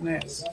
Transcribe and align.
Nessa. 0.00 0.44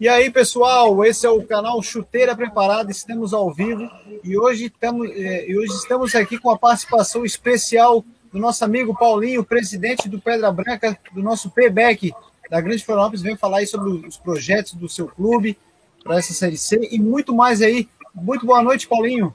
E 0.00 0.08
aí, 0.08 0.30
pessoal, 0.30 1.04
esse 1.04 1.26
é 1.26 1.30
o 1.30 1.44
canal 1.44 1.82
Chuteira 1.82 2.34
Preparada, 2.34 2.90
estamos 2.90 3.34
ao 3.34 3.52
vivo 3.52 3.86
e 4.24 4.38
hoje 4.38 4.66
estamos, 4.66 5.10
é, 5.10 5.44
hoje 5.50 5.74
estamos 5.74 6.14
aqui 6.14 6.38
com 6.38 6.50
a 6.50 6.58
participação 6.58 7.22
especial 7.22 8.02
do 8.32 8.38
nosso 8.38 8.64
amigo 8.64 8.96
Paulinho, 8.96 9.44
presidente 9.44 10.08
do 10.08 10.18
Pedra 10.18 10.50
Branca, 10.50 10.98
do 11.12 11.22
nosso 11.22 11.50
PBEC 11.50 12.14
da 12.48 12.60
Grande 12.60 12.84
Florianópolis, 12.84 13.22
vem 13.22 13.36
falar 13.36 13.58
aí 13.58 13.66
sobre 13.66 13.90
os 14.06 14.16
projetos 14.16 14.72
do 14.72 14.88
seu 14.88 15.06
clube 15.06 15.56
para 16.02 16.18
essa 16.18 16.32
Série 16.32 16.56
C 16.56 16.88
e 16.90 16.98
muito 16.98 17.34
mais 17.34 17.62
aí. 17.62 17.88
Muito 18.14 18.44
boa 18.44 18.62
noite, 18.62 18.88
Paulinho. 18.88 19.34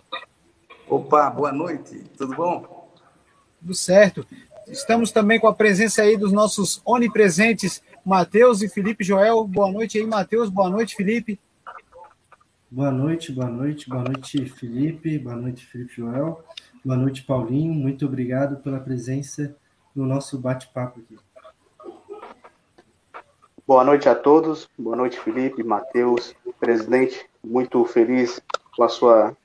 Opa, 0.87 1.29
boa 1.29 1.51
noite, 1.51 2.03
tudo 2.17 2.35
bom? 2.35 2.89
Tudo 3.59 3.73
certo. 3.73 4.27
Estamos 4.67 5.11
também 5.11 5.39
com 5.39 5.47
a 5.47 5.53
presença 5.53 6.01
aí 6.01 6.17
dos 6.17 6.31
nossos 6.31 6.81
onipresentes 6.85 7.81
Matheus 8.05 8.61
e 8.61 8.69
Felipe 8.69 9.03
Joel. 9.03 9.45
Boa 9.45 9.71
noite 9.71 9.97
aí, 9.97 10.05
Matheus. 10.05 10.49
Boa 10.49 10.69
noite, 10.69 10.95
Felipe. 10.95 11.39
Boa 12.69 12.91
noite, 12.91 13.31
boa 13.31 13.49
noite, 13.49 13.89
boa 13.89 14.03
noite, 14.03 14.45
Felipe. 14.49 15.17
Boa 15.19 15.35
noite, 15.35 15.65
Felipe 15.65 15.93
Joel. 15.95 16.43
Boa 16.83 16.97
noite, 16.97 17.23
Paulinho. 17.23 17.73
Muito 17.73 18.05
obrigado 18.05 18.57
pela 18.57 18.79
presença 18.79 19.55
no 19.95 20.05
nosso 20.05 20.37
bate-papo 20.37 20.99
aqui. 20.99 21.17
Boa 23.67 23.83
noite 23.83 24.09
a 24.09 24.13
todos. 24.13 24.67
Boa 24.77 24.95
noite, 24.95 25.19
Felipe, 25.19 25.63
Matheus, 25.63 26.35
presidente. 26.59 27.25
Muito 27.43 27.83
feliz 27.85 28.41
com 28.75 28.83
a 28.83 28.89
sua 28.89 29.35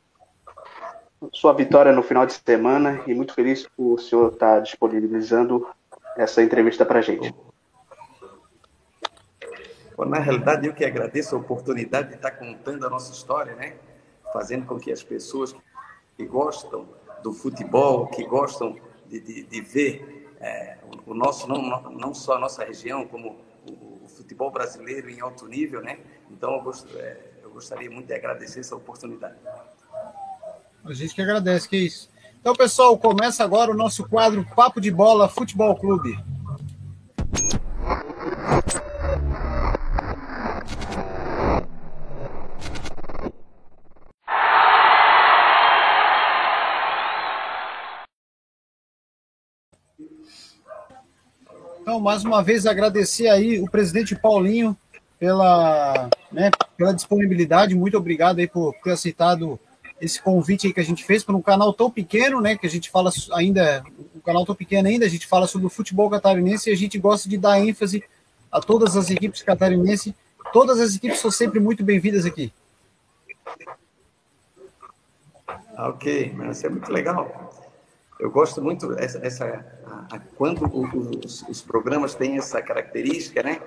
sua 1.33 1.53
vitória 1.53 1.93
no 1.93 2.03
final 2.03 2.25
de 2.25 2.33
semana 2.33 3.03
e 3.07 3.15
muito 3.15 3.35
feliz 3.35 3.67
por 3.77 3.95
o 3.95 3.99
senhor 3.99 4.33
estar 4.33 4.61
disponibilizando 4.61 5.69
essa 6.17 6.43
entrevista 6.43 6.85
para 6.85 7.01
a 7.01 7.03
gente. 7.03 7.35
Bom, 9.97 10.07
na 10.07 10.19
realidade, 10.19 10.67
eu 10.67 10.73
que 10.73 10.85
agradeço 10.85 11.37
a 11.37 11.39
oportunidade 11.39 12.09
de 12.09 12.15
estar 12.15 12.31
contando 12.31 12.87
a 12.87 12.91
nossa 12.91 13.13
história, 13.13 13.55
né? 13.55 13.77
Fazendo 14.33 14.65
com 14.67 14.79
que 14.79 14.91
as 14.91 15.03
pessoas 15.03 15.55
que 16.17 16.25
gostam 16.25 16.89
do 17.23 17.33
futebol, 17.35 18.07
que 18.07 18.25
gostam 18.25 18.79
de, 19.07 19.21
de, 19.21 19.43
de 19.43 19.61
ver 19.61 20.35
é, 20.41 20.79
o 21.07 21.13
nosso, 21.13 21.47
não, 21.47 21.83
não 21.91 22.15
só 22.15 22.37
a 22.37 22.39
nossa 22.39 22.65
região, 22.65 23.07
como 23.07 23.37
o, 23.69 24.05
o, 24.05 24.09
futebol 24.09 24.51
brasileiro 24.51 25.11
em 25.11 25.21
alto 25.21 25.47
nível, 25.47 25.83
né? 25.83 25.99
Então, 26.31 26.55
eu, 26.55 26.63
gost, 26.63 26.89
é, 26.97 27.21
eu 27.43 27.51
gostaria 27.51 27.91
muito 27.91 28.07
de 28.07 28.15
agradecer 28.15 28.61
essa 28.61 28.75
oportunidade. 28.75 29.37
A 30.91 30.93
gente 30.93 31.15
que 31.15 31.23
agradece, 31.23 31.69
que 31.69 31.77
é 31.77 31.79
isso. 31.79 32.11
Então, 32.41 32.53
pessoal, 32.53 32.99
começa 32.99 33.45
agora 33.45 33.71
o 33.71 33.77
nosso 33.77 34.09
quadro 34.09 34.45
Papo 34.57 34.81
de 34.81 34.91
Bola 34.91 35.29
Futebol 35.29 35.77
Clube. 35.77 36.19
Então, 51.81 52.01
mais 52.01 52.25
uma 52.25 52.43
vez, 52.43 52.67
agradecer 52.67 53.29
aí 53.29 53.61
o 53.61 53.71
presidente 53.71 54.17
Paulinho 54.17 54.77
pela, 55.21 56.11
né, 56.33 56.51
pela 56.77 56.93
disponibilidade. 56.93 57.77
Muito 57.77 57.97
obrigado 57.97 58.41
aí 58.41 58.49
por 58.49 58.75
ter 58.83 58.91
aceitado 58.91 59.57
esse 60.01 60.21
convite 60.21 60.73
que 60.73 60.81
a 60.81 60.85
gente 60.85 61.05
fez 61.05 61.23
para 61.23 61.37
um 61.37 61.43
canal 61.43 61.73
tão 61.73 61.91
pequeno, 61.91 62.41
né? 62.41 62.57
Que 62.57 62.67
a 62.67 62.71
gente 62.71 62.91
fala 62.91 63.11
ainda, 63.33 63.85
um 64.15 64.21
canal 64.21 64.47
tão 64.47 64.55
pequeno 64.55 64.89
ainda, 64.89 65.05
a 65.05 65.09
gente 65.09 65.27
fala 65.27 65.47
sobre 65.47 65.67
o 65.67 65.71
futebol 65.71 66.09
catarinense 66.09 66.71
e 66.71 66.73
a 66.73 66.77
gente 66.77 66.99
gosta 66.99 67.29
de 67.29 67.37
dar 67.37 67.61
ênfase 67.61 68.03
a 68.51 68.61
todas 68.61 68.97
as 68.97 69.11
equipes 69.11 69.43
catarinenses. 69.43 70.15
Todas 70.53 70.81
as 70.81 70.97
equipes 70.97 71.21
são 71.21 71.31
sempre 71.31 71.61
muito 71.61 71.85
bem-vindas 71.85 72.25
aqui. 72.25 72.53
Ok, 75.79 76.35
isso 76.51 76.67
é 76.67 76.69
muito 76.69 76.93
legal. 76.93 77.51
Eu 78.19 78.31
gosto 78.31 78.61
muito 78.61 78.93
essa, 78.99 79.19
essa 79.25 79.65
a, 79.87 80.17
a, 80.17 80.19
quando 80.37 80.65
os, 81.25 81.43
os, 81.49 81.63
programas 81.63 82.15
têm 82.15 82.37
essa 82.37 82.61
característica, 82.61 83.43
né? 83.43 83.61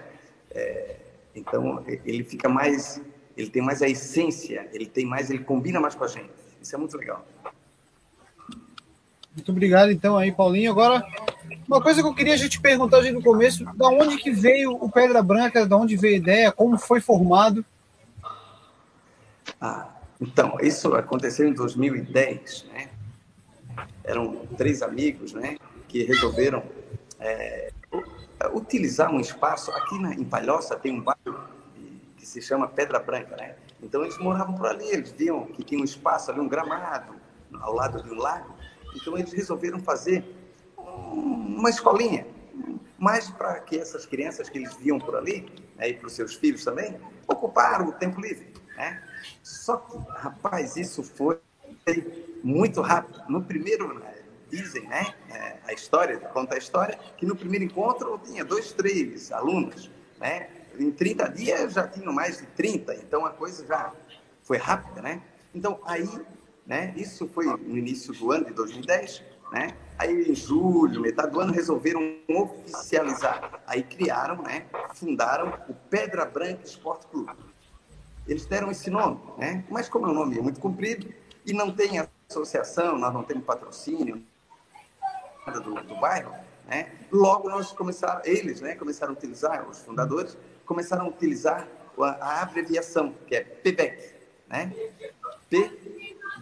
É, 0.51 0.97
então 1.33 1.83
ele 1.87 2.23
fica 2.23 2.47
mais, 2.47 3.01
ele 3.35 3.49
tem 3.49 3.61
mais 3.61 3.81
a 3.81 3.87
essência, 3.87 4.67
ele 4.73 4.85
tem 4.85 5.05
mais, 5.05 5.29
ele 5.29 5.43
combina 5.43 5.79
mais 5.79 5.95
com 5.95 6.03
a 6.03 6.07
gente. 6.07 6.31
Isso 6.61 6.75
é 6.75 6.77
muito 6.77 6.97
legal. 6.97 7.25
Muito 9.35 9.51
obrigado, 9.51 9.91
então, 9.91 10.15
aí, 10.15 10.31
Paulinho. 10.31 10.71
Agora, 10.71 11.03
uma 11.67 11.81
coisa 11.81 12.01
que 12.01 12.07
eu 12.07 12.13
queria 12.13 12.37
já 12.37 12.47
te 12.47 12.61
perguntar 12.61 12.97
desde 12.97 13.13
no 13.13 13.23
começo, 13.23 13.65
da 13.75 13.87
onde 13.87 14.17
que 14.17 14.31
veio 14.31 14.73
o 14.73 14.89
Pedra 14.89 15.23
Branca, 15.23 15.65
da 15.65 15.75
onde 15.75 15.97
veio 15.97 16.15
a 16.15 16.17
ideia, 16.17 16.51
como 16.51 16.77
foi 16.77 17.01
formado? 17.01 17.65
Ah, 19.59 19.89
então, 20.21 20.57
isso 20.61 20.93
aconteceu 20.93 21.47
em 21.47 21.53
2010, 21.53 22.65
né? 22.71 22.89
eram 24.03 24.45
três 24.57 24.81
amigos, 24.81 25.33
né, 25.33 25.57
que 25.87 26.03
resolveram 26.03 26.63
é, 27.19 27.71
utilizar 28.53 29.11
um 29.11 29.19
espaço 29.19 29.71
aqui 29.71 29.99
na, 29.99 30.13
em 30.13 30.23
Palhoça 30.23 30.75
tem 30.75 30.91
um 30.91 31.01
bairro 31.01 31.47
que 32.23 32.29
se 32.29 32.41
chama 32.41 32.69
Pedra 32.69 32.99
Branca, 32.99 33.35
né? 33.35 33.55
Então 33.81 34.01
eles 34.01 34.17
moravam 34.17 34.55
por 34.55 34.65
ali, 34.65 34.87
eles 34.87 35.11
viam 35.11 35.45
que 35.45 35.61
tinha 35.61 35.81
um 35.81 35.83
espaço 35.83 36.31
ali, 36.31 36.39
um 36.39 36.47
gramado 36.47 37.15
ao 37.59 37.73
lado 37.73 38.01
de 38.01 38.09
um 38.09 38.15
lago. 38.15 38.55
Então 38.95 39.17
eles 39.17 39.33
resolveram 39.33 39.77
fazer 39.77 40.23
uma 40.77 41.69
escolinha, 41.69 42.25
mais 42.97 43.29
para 43.29 43.59
que 43.59 43.77
essas 43.77 44.05
crianças 44.05 44.47
que 44.47 44.57
eles 44.57 44.73
viam 44.75 44.99
por 44.99 45.17
ali, 45.17 45.51
né, 45.75 45.89
e 45.89 45.93
para 45.95 46.07
os 46.07 46.13
seus 46.13 46.33
filhos 46.33 46.63
também, 46.63 46.97
ocuparam 47.27 47.87
o 47.87 47.91
tempo 47.91 48.21
livre, 48.21 48.53
né? 48.77 49.03
Só 49.41 49.75
que, 49.75 49.97
rapaz, 50.15 50.77
isso 50.77 51.03
foi 51.03 51.37
muito 52.41 52.79
rápido. 52.79 53.21
No 53.27 53.43
primeiro, 53.43 53.99
né, 53.99 54.15
dizem, 54.49 54.87
né, 54.87 55.13
é, 55.29 55.57
a 55.65 55.73
história, 55.73 56.17
conta 56.19 56.55
a 56.55 56.57
história, 56.57 56.97
que 57.17 57.25
no 57.25 57.35
primeiro 57.35 57.65
encontro 57.65 58.17
tinha 58.23 58.45
dois, 58.45 58.71
três 58.71 59.29
alunos, 59.29 59.91
né? 60.21 60.62
Em 60.77 60.91
30 60.91 61.29
dias 61.29 61.73
já 61.73 61.87
tinham 61.87 62.11
mais 62.11 62.37
de 62.37 62.45
30, 62.47 62.95
então 62.95 63.25
a 63.25 63.29
coisa 63.29 63.65
já 63.65 63.91
foi 64.43 64.57
rápida, 64.57 65.01
né? 65.01 65.21
Então 65.53 65.79
aí, 65.85 66.09
né, 66.65 66.93
isso 66.95 67.27
foi 67.27 67.45
no 67.45 67.77
início 67.77 68.13
do 68.13 68.31
ano 68.31 68.45
de 68.45 68.53
2010, 68.53 69.23
né? 69.51 69.75
Aí 69.97 70.29
em 70.29 70.35
julho, 70.35 71.01
metade 71.01 71.31
do 71.31 71.39
ano 71.39 71.53
resolveram 71.53 72.17
oficializar. 72.27 73.61
Aí 73.67 73.83
criaram, 73.83 74.41
né, 74.41 74.65
fundaram 74.95 75.53
o 75.69 75.73
Pedra 75.73 76.25
Branca 76.25 76.65
Esporte 76.65 77.05
Clube. 77.07 77.31
Eles 78.27 78.45
deram 78.45 78.71
esse 78.71 78.89
nome, 78.89 79.19
né? 79.37 79.63
Mas 79.69 79.87
como 79.89 80.07
é 80.07 80.09
um 80.09 80.13
nome 80.13 80.39
muito 80.41 80.59
comprido, 80.59 81.13
e 81.45 81.53
não 81.53 81.71
tem 81.71 81.99
associação, 82.29 82.97
nós 82.97 83.13
não 83.13 83.23
temos 83.23 83.43
patrocínio 83.43 84.23
do, 85.45 85.83
do 85.83 85.95
bairro, 85.99 86.33
né? 86.65 86.89
logo 87.11 87.49
nós 87.49 87.71
começaram, 87.71 88.21
eles 88.23 88.61
né, 88.61 88.75
começaram 88.75 89.13
a 89.13 89.15
utilizar, 89.15 89.69
os 89.69 89.79
fundadores, 89.79 90.37
começaram 90.65 91.05
a 91.05 91.09
utilizar 91.09 91.67
a, 91.99 92.41
abreviação, 92.41 93.13
que 93.27 93.35
é 93.35 93.41
PBEC, 93.43 94.15
né? 94.47 94.73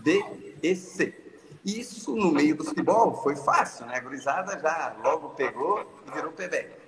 PDEC. 0.03 1.21
Isso, 1.63 2.15
no 2.15 2.31
meio 2.31 2.55
do 2.55 2.63
futebol, 2.63 3.21
foi 3.21 3.35
fácil, 3.35 3.85
né? 3.85 3.95
A 3.95 3.99
gurizada 3.99 4.59
já 4.59 4.95
logo 5.03 5.29
pegou 5.29 5.85
e 6.07 6.11
virou 6.11 6.31
PBEC. 6.31 6.81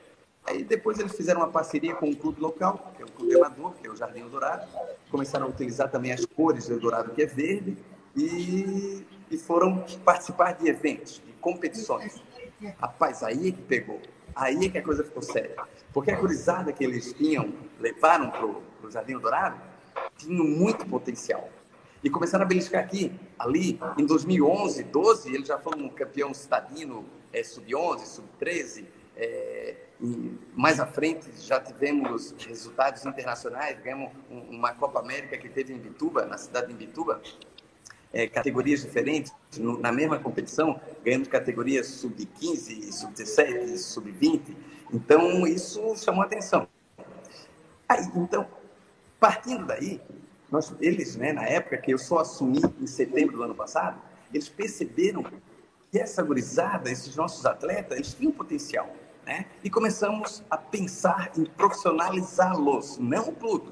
Aí 0.45 0.63
depois 0.63 0.99
eles 0.99 1.15
fizeram 1.15 1.41
uma 1.41 1.49
parceria 1.49 1.95
com 1.95 2.09
um 2.09 2.15
clube 2.15 2.41
local, 2.41 2.91
que 2.95 3.01
é 3.01 3.05
o 3.05 3.11
Clube 3.11 3.35
Amador, 3.35 3.73
que 3.75 3.87
é 3.87 3.89
o 3.89 3.95
Jardim 3.95 4.27
Dourado. 4.27 4.67
Começaram 5.09 5.45
a 5.45 5.49
utilizar 5.49 5.89
também 5.89 6.11
as 6.11 6.25
cores 6.25 6.67
do 6.67 6.79
Dourado, 6.79 7.11
que 7.11 7.21
é 7.21 7.25
verde, 7.25 7.77
e, 8.15 9.05
e 9.31 9.37
foram 9.37 9.85
participar 10.03 10.53
de 10.53 10.67
eventos, 10.67 11.21
de 11.25 11.31
competições. 11.33 12.21
Rapaz, 12.77 13.23
aí 13.23 13.49
é 13.49 13.51
que 13.51 13.61
pegou. 13.61 14.01
Aí 14.35 14.65
é 14.65 14.69
que 14.69 14.77
a 14.77 14.83
coisa 14.83 15.03
ficou 15.03 15.21
séria. 15.21 15.55
Porque 15.91 16.11
a 16.11 16.17
cruzada 16.17 16.71
que 16.71 16.83
eles 16.83 17.13
tinham, 17.13 17.53
levaram 17.79 18.29
para 18.29 18.45
o 18.45 18.91
Jardim 18.91 19.17
Dourado, 19.17 19.59
tinha 20.17 20.43
muito 20.43 20.85
potencial. 20.85 21.49
E 22.03 22.09
começaram 22.09 22.43
a 22.43 22.47
beliscar 22.47 22.83
aqui, 22.83 23.17
ali, 23.39 23.79
em 23.97 24.05
2011, 24.05 24.83
12, 24.83 25.33
eles 25.33 25.47
já 25.47 25.57
foram 25.57 25.85
um 25.85 25.89
campeão 25.89 26.33
citadino 26.33 27.05
é, 27.31 27.41
sub-11, 27.43 27.99
sub-13. 27.99 28.85
É, 29.15 29.75
mais 30.53 30.79
à 30.79 30.85
frente 30.85 31.29
já 31.37 31.59
tivemos 31.61 32.35
resultados 32.45 33.05
internacionais, 33.05 33.79
ganhamos 33.79 34.11
uma 34.29 34.73
Copa 34.73 34.99
América 34.99 35.37
que 35.37 35.47
teve 35.47 35.73
em 35.73 35.77
Bituba, 35.77 36.25
na 36.25 36.37
cidade 36.37 36.67
de 36.67 36.73
Bituba, 36.73 37.21
é, 38.13 38.27
categorias 38.27 38.81
diferentes 38.83 39.33
no, 39.57 39.79
na 39.79 39.91
mesma 39.91 40.19
competição, 40.19 40.79
ganhando 41.03 41.27
categorias 41.27 41.87
sub-15, 41.87 42.91
sub-17, 42.91 43.77
sub-20. 43.77 44.55
Então, 44.93 45.47
isso 45.47 45.95
chamou 45.97 46.21
atenção. 46.23 46.67
Aí, 47.89 48.05
então, 48.15 48.47
partindo 49.19 49.65
daí, 49.65 49.99
nós, 50.51 50.73
eles, 50.79 51.15
né, 51.15 51.33
na 51.33 51.43
época 51.43 51.77
que 51.77 51.91
eu 51.91 51.97
só 51.97 52.19
assumi 52.19 52.61
em 52.79 52.85
setembro 52.85 53.37
do 53.37 53.43
ano 53.43 53.55
passado, 53.55 53.99
eles 54.31 54.47
perceberam 54.47 55.23
que 55.91 55.99
essa 55.99 56.21
gurizada, 56.21 56.91
esses 56.91 57.15
nossos 57.15 57.45
atletas, 57.45 57.97
eles 57.97 58.13
tinham 58.13 58.31
potencial. 58.31 58.87
né? 59.25 59.45
E 59.63 59.69
começamos 59.69 60.43
a 60.49 60.57
pensar 60.57 61.31
em 61.37 61.45
profissionalizá-los, 61.45 62.97
não 62.99 63.29
o 63.29 63.31
clube, 63.31 63.71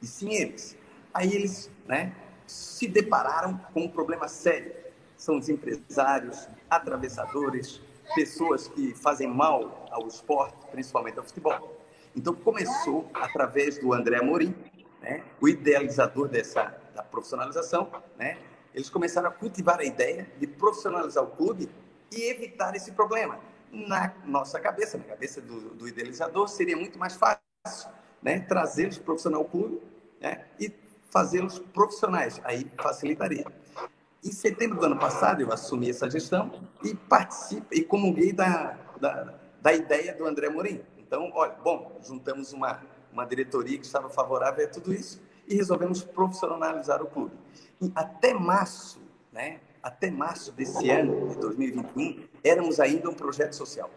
e 0.00 0.06
sim 0.06 0.32
eles. 0.32 0.76
Aí 1.12 1.34
eles, 1.34 1.70
né, 1.86 2.14
se 2.52 2.86
depararam 2.86 3.58
com 3.72 3.82
um 3.82 3.88
problema 3.88 4.28
sério. 4.28 4.74
São 5.16 5.38
os 5.38 5.48
empresários, 5.48 6.48
atravessadores, 6.68 7.80
pessoas 8.14 8.68
que 8.68 8.94
fazem 8.94 9.26
mal 9.26 9.86
ao 9.90 10.06
esporte, 10.06 10.66
principalmente 10.70 11.18
ao 11.18 11.24
futebol. 11.24 11.80
Então 12.14 12.34
começou 12.34 13.08
através 13.14 13.78
do 13.78 13.92
André 13.94 14.18
Amorim, 14.18 14.54
né, 15.00 15.22
o 15.40 15.48
idealizador 15.48 16.28
dessa 16.28 16.76
da 16.94 17.02
profissionalização, 17.02 17.90
né? 18.18 18.36
Eles 18.74 18.90
começaram 18.90 19.28
a 19.28 19.32
cultivar 19.32 19.80
a 19.80 19.84
ideia 19.84 20.30
de 20.38 20.46
profissionalizar 20.46 21.24
o 21.24 21.28
clube 21.28 21.70
e 22.10 22.22
evitar 22.30 22.74
esse 22.74 22.92
problema. 22.92 23.38
Na 23.70 24.14
nossa 24.26 24.60
cabeça, 24.60 24.98
na 24.98 25.04
cabeça 25.04 25.40
do, 25.40 25.70
do 25.70 25.88
idealizador, 25.88 26.48
seria 26.48 26.76
muito 26.76 26.98
mais 26.98 27.16
fácil 27.16 27.90
né, 28.22 28.40
trazê-los 28.40 28.98
profissional 28.98 29.40
ao 29.40 29.48
clube 29.48 29.80
né, 30.20 30.44
e 30.58 30.68
fazê-los 31.12 31.58
profissionais. 31.58 32.40
Aí 32.42 32.66
facilitaria. 32.80 33.44
Em 34.24 34.32
setembro 34.32 34.80
do 34.80 34.86
ano 34.86 34.98
passado, 34.98 35.42
eu 35.42 35.52
assumi 35.52 35.90
essa 35.90 36.10
gestão 36.10 36.50
e 36.82 36.94
participei 36.94 37.80
e 37.80 37.84
comunguei 37.84 38.32
da, 38.32 38.78
da, 38.98 39.34
da 39.60 39.72
ideia 39.74 40.14
do 40.14 40.24
André 40.24 40.48
Morim. 40.48 40.80
Então, 40.96 41.30
olha, 41.34 41.52
bom, 41.62 42.00
juntamos 42.02 42.52
uma, 42.52 42.80
uma 43.12 43.26
diretoria 43.26 43.78
que 43.78 43.84
estava 43.84 44.08
favorável 44.08 44.64
a 44.64 44.68
tudo 44.68 44.94
isso 44.94 45.20
e 45.46 45.54
resolvemos 45.54 46.02
profissionalizar 46.02 47.02
o 47.02 47.06
clube. 47.06 47.34
E 47.80 47.92
até 47.94 48.32
março, 48.32 49.02
né, 49.30 49.60
até 49.82 50.10
março 50.10 50.52
desse 50.52 50.88
ano, 50.88 51.28
de 51.28 51.36
2021, 51.38 52.24
éramos 52.42 52.80
ainda 52.80 53.10
um 53.10 53.14
projeto 53.14 53.54
social. 53.54 53.90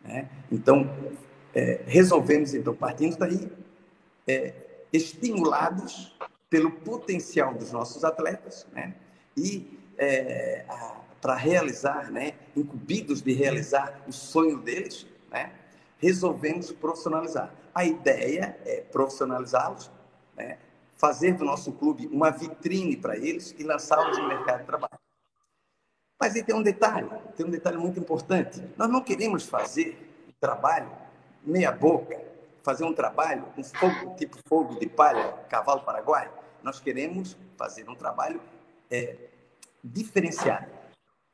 Né? 0.00 0.28
Então, 0.50 0.90
é, 1.54 1.82
resolvemos, 1.86 2.54
então, 2.54 2.74
partindo 2.74 3.16
daí, 3.18 3.52
é, 4.26 4.63
estimulados 4.96 6.16
pelo 6.48 6.70
potencial 6.70 7.52
dos 7.52 7.72
nossos 7.72 8.04
atletas, 8.04 8.64
né? 8.72 8.94
e 9.36 9.76
é, 9.98 10.64
para 11.20 11.34
realizar, 11.34 12.12
né, 12.12 12.34
incumbidos 12.56 13.20
de 13.20 13.32
realizar 13.32 14.00
o 14.06 14.12
sonho 14.12 14.58
deles, 14.58 15.04
né, 15.30 15.52
resolvemos 15.98 16.70
profissionalizar. 16.70 17.52
A 17.74 17.84
ideia 17.84 18.56
é 18.64 18.82
profissionalizá-los, 18.82 19.90
né, 20.36 20.58
fazer 20.96 21.34
do 21.34 21.44
nosso 21.44 21.72
clube 21.72 22.06
uma 22.06 22.30
vitrine 22.30 22.96
para 22.96 23.16
eles 23.16 23.52
e 23.58 23.64
lançá-los 23.64 24.16
no 24.16 24.28
mercado 24.28 24.60
de 24.60 24.66
trabalho. 24.66 24.98
Mas 26.20 26.36
aí 26.36 26.42
tem 26.44 26.54
um 26.54 26.62
detalhe, 26.62 27.10
tem 27.36 27.44
um 27.44 27.50
detalhe 27.50 27.78
muito 27.78 27.98
importante. 27.98 28.62
Nós 28.76 28.88
não 28.88 29.00
queremos 29.00 29.44
fazer 29.44 29.98
trabalho 30.40 30.90
meia 31.44 31.72
boca, 31.72 32.33
fazer 32.64 32.84
um 32.84 32.94
trabalho 32.94 33.44
um 33.56 33.62
fogo 33.62 34.16
tipo 34.16 34.38
fogo 34.48 34.80
de 34.80 34.88
palha, 34.88 35.34
cavalo 35.48 35.82
paraguai. 35.82 36.30
Nós 36.62 36.80
queremos 36.80 37.36
fazer 37.56 37.88
um 37.88 37.94
trabalho 37.94 38.40
é, 38.90 39.16
diferenciado. 39.84 40.66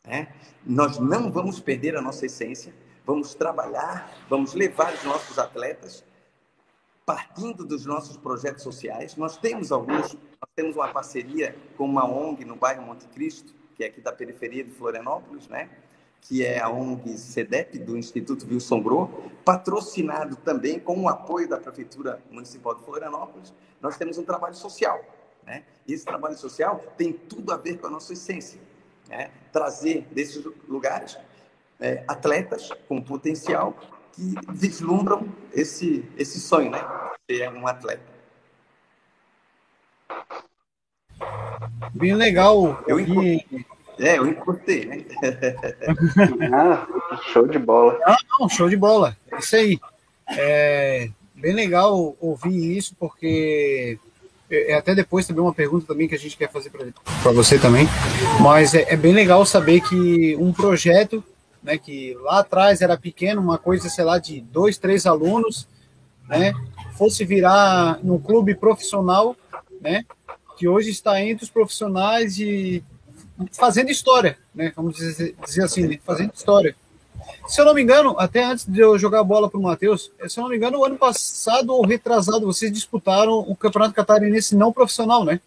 Né? 0.05 0.35
Nós 0.67 0.99
não 0.99 1.31
vamos 1.31 1.61
perder 1.61 1.97
a 1.97 2.03
nossa 2.03 2.27
essência, 2.27 2.75
vamos 3.07 3.35
trabalhar, 3.35 4.13
vamos 4.29 4.55
levar 4.55 4.93
os 4.93 5.05
nossos 5.05 5.39
atletas 5.39 6.05
partindo 7.07 7.65
dos 7.65 7.87
nossos 7.87 8.17
projetos 8.17 8.63
sociais. 8.63 9.17
Nós 9.17 9.37
temos 9.37 9.73
alguns, 9.73 10.15
nós 10.15 10.51
temos 10.55 10.77
uma 10.77 10.93
parceria 10.93 11.57
com 11.77 11.85
uma 11.85 12.05
ONG 12.05 12.45
no 12.45 12.57
bairro 12.57 12.83
Monte 12.83 13.07
Cristo, 13.09 13.53
que 13.75 13.85
é 13.85 13.87
aqui 13.89 14.01
da 14.01 14.13
periferia 14.13 14.63
de 14.63 14.71
Florianópolis, 14.71 15.49
né? 15.49 15.71
Que 16.21 16.45
é 16.45 16.61
a 16.61 16.69
ONG 16.69 17.17
CEDEP, 17.17 17.79
do 17.79 17.97
Instituto 17.97 18.47
Wilson 18.47 18.83
Gro, 18.83 19.33
patrocinado 19.45 20.37
também 20.37 20.79
com 20.79 21.03
o 21.03 21.09
apoio 21.09 21.49
da 21.49 21.59
Prefeitura 21.59 22.23
Municipal 22.31 22.75
de 22.75 22.85
Florianópolis. 22.85 23.53
Nós 23.81 23.97
temos 23.97 24.19
um 24.19 24.25
trabalho 24.25 24.55
social. 24.55 25.03
Né? 25.45 25.65
E 25.87 25.93
esse 25.93 26.05
trabalho 26.05 26.37
social 26.37 26.79
tem 26.97 27.13
tudo 27.13 27.53
a 27.53 27.57
ver 27.57 27.79
com 27.79 27.87
a 27.87 27.91
nossa 27.91 28.13
essência. 28.13 28.61
Né? 29.09 29.31
Trazer 29.53 30.07
desses 30.13 30.45
lugares 30.69 31.19
é, 31.81 32.05
atletas 32.07 32.71
com 32.87 33.01
potencial 33.01 33.75
que 34.13 34.35
vislumbram 34.51 35.29
esse, 35.53 36.05
esse 36.17 36.41
sonho, 36.41 36.71
né? 36.71 36.81
Ser 37.29 37.49
um 37.53 37.67
atleta. 37.67 38.03
Bem 41.95 42.15
legal. 42.15 42.83
Eu 42.87 42.97
vi... 42.97 43.67
É, 44.01 44.19
eu 44.19 44.27
encurtei, 44.27 44.87
né? 44.87 45.05
ah, 46.53 46.87
show 47.33 47.47
de 47.47 47.59
bola. 47.59 47.99
Ah, 48.05 48.17
não, 48.39 48.49
show 48.49 48.69
de 48.69 48.77
bola. 48.77 49.17
Isso 49.39 49.57
aí. 49.57 49.79
É 50.29 51.11
bem 51.41 51.55
legal 51.55 52.17
ouvir 52.21 52.77
isso, 52.77 52.95
porque 52.99 53.99
é, 54.51 54.73
é 54.73 54.75
até 54.75 54.95
depois 54.95 55.27
também 55.27 55.43
uma 55.43 55.55
pergunta 55.55 55.87
também 55.87 56.07
que 56.07 56.15
a 56.15 56.19
gente 56.19 56.37
quer 56.37 56.51
fazer 56.51 56.71
para 56.71 57.33
você 57.33 57.59
também, 57.59 57.87
mas 58.41 58.75
é, 58.75 58.93
é, 58.93 58.97
bem 58.97 59.13
legal 59.13 59.45
saber 59.47 59.81
que 59.81 60.37
um 60.37 60.53
projeto 60.53 61.25
né, 61.63 61.79
que 61.79 62.15
lá 62.23 62.41
atrás 62.41 62.81
era 62.81 62.97
pequeno, 62.97 63.41
uma 63.41 63.59
coisa, 63.59 63.89
sei 63.89 64.05
lá, 64.05 64.19
de 64.19 64.41
dois, 64.41 64.79
três 64.79 65.07
alunos, 65.07 65.67
né, 66.29 66.53
fosse 66.97 67.25
virar 67.25 67.99
num 68.03 68.19
clube 68.19 68.55
profissional, 68.55 69.37
né, 69.81 70.05
que 70.57 70.69
hoje 70.69 70.91
está 70.91 71.21
entre 71.23 71.45
os 71.45 71.51
profissionais 71.51 72.39
e 72.39 72.85
fazendo 73.53 73.91
história, 73.91 74.39
né, 74.55 74.73
vamos 74.75 74.97
dizer, 74.97 75.35
dizer 75.45 75.65
assim, 75.65 75.87
né, 75.87 75.99
fazendo 76.05 76.33
história. 76.35 76.75
Se 77.47 77.61
eu 77.61 77.65
não 77.65 77.75
me 77.75 77.83
engano, 77.83 78.17
até 78.19 78.45
antes 78.45 78.67
de 78.67 78.81
eu 78.81 78.99
jogar 78.99 79.21
a 79.21 79.25
bola 79.25 79.51
para 79.51 79.59
o 79.59 79.63
Matheus, 79.63 80.11
se 80.29 80.39
eu 80.39 80.43
não 80.43 80.51
me 80.51 80.57
engano, 80.57 80.79
o 80.79 80.85
ano 80.85 80.97
passado 80.97 81.71
ou 81.71 81.85
retrasado, 81.85 82.47
vocês 82.47 82.73
disputaram 82.73 83.39
o 83.39 83.57
Campeonato 83.57 83.95
Catarinense 83.95 84.57
não 84.57 84.73
profissional, 84.73 85.25
né? 85.25 85.41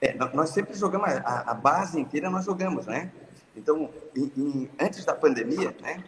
É, 0.00 0.14
nós 0.34 0.50
sempre 0.50 0.74
jogamos, 0.74 1.08
a, 1.08 1.50
a 1.50 1.54
base 1.54 2.00
inteira 2.00 2.28
nós 2.28 2.44
jogamos, 2.44 2.86
né? 2.86 3.10
Então, 3.56 3.88
em, 4.14 4.32
em, 4.36 4.70
antes 4.78 5.04
da 5.04 5.14
pandemia, 5.14 5.74
né, 5.80 6.04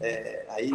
é, 0.00 0.46
aí 0.50 0.70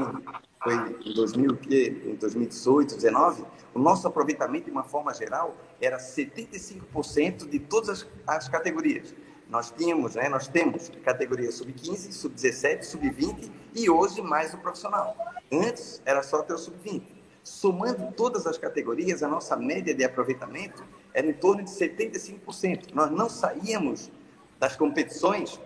foi 0.61 0.73
em, 1.05 1.13
2000, 1.13 1.59
em 1.69 2.15
2018, 2.15 2.89
2019, 2.91 3.45
o 3.73 3.79
nosso 3.79 4.07
aproveitamento, 4.07 4.65
de 4.65 4.71
uma 4.71 4.83
forma 4.83 5.13
geral, 5.13 5.55
era 5.81 5.97
75% 5.97 7.47
de 7.47 7.59
todas 7.59 7.89
as, 7.89 8.07
as, 8.25 8.49
categorias. 8.49 9.13
Nós 9.49 9.71
tínhamos, 9.71 10.15
né, 10.15 10.27
nós 10.27 10.47
temos 10.47 10.91
categoria 11.03 11.51
sub-15, 11.51 12.11
sub-17, 12.11 12.83
sub-20 12.83 13.49
e 13.73 13.89
hoje 13.89 14.21
mais 14.21 14.53
o 14.53 14.57
profissional. 14.57 15.15
Antes 15.51 16.01
era 16.05 16.21
só 16.21 16.39
até 16.39 16.53
o 16.53 16.57
sub-20. 16.57 17.03
Somando 17.43 18.11
todas 18.11 18.45
as 18.45 18.57
categorias, 18.57 19.23
a 19.23 19.27
nossa 19.27 19.55
média 19.55 19.95
de 19.95 20.03
aproveitamento 20.03 20.83
era 21.13 21.25
em 21.25 21.33
torno 21.33 21.63
de 21.63 21.69
75%. 21.71 22.93
Nós 22.93 23.09
não 23.09 23.29
saíamos 23.29 24.11
das 24.59 24.75
competições 24.75 25.59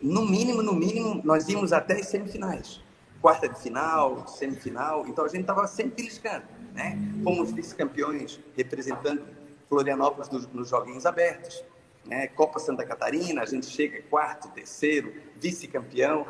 no 0.00 0.26
mínimo, 0.26 0.62
no 0.62 0.74
mínimo, 0.74 1.20
nós 1.24 1.48
íamos 1.48 1.72
até 1.72 1.94
as 1.94 2.08
semifinais. 2.08 2.80
Quarta 3.20 3.48
de 3.48 3.58
final, 3.58 4.26
semifinal, 4.28 5.06
então 5.06 5.24
a 5.24 5.28
gente 5.28 5.42
estava 5.42 5.66
sempre 5.66 6.02
beliscando, 6.02 6.44
né? 6.74 6.98
Fomos 7.22 7.52
vice-campeões 7.52 8.40
representando 8.56 9.22
Florianópolis 9.68 10.28
nos, 10.28 10.46
nos 10.48 10.68
Joguinhos 10.68 11.06
Abertos, 11.06 11.64
né? 12.04 12.26
Copa 12.28 12.58
Santa 12.58 12.84
Catarina, 12.84 13.42
a 13.42 13.46
gente 13.46 13.66
chega 13.66 14.02
quarto, 14.02 14.48
terceiro, 14.48 15.14
vice-campeão. 15.36 16.26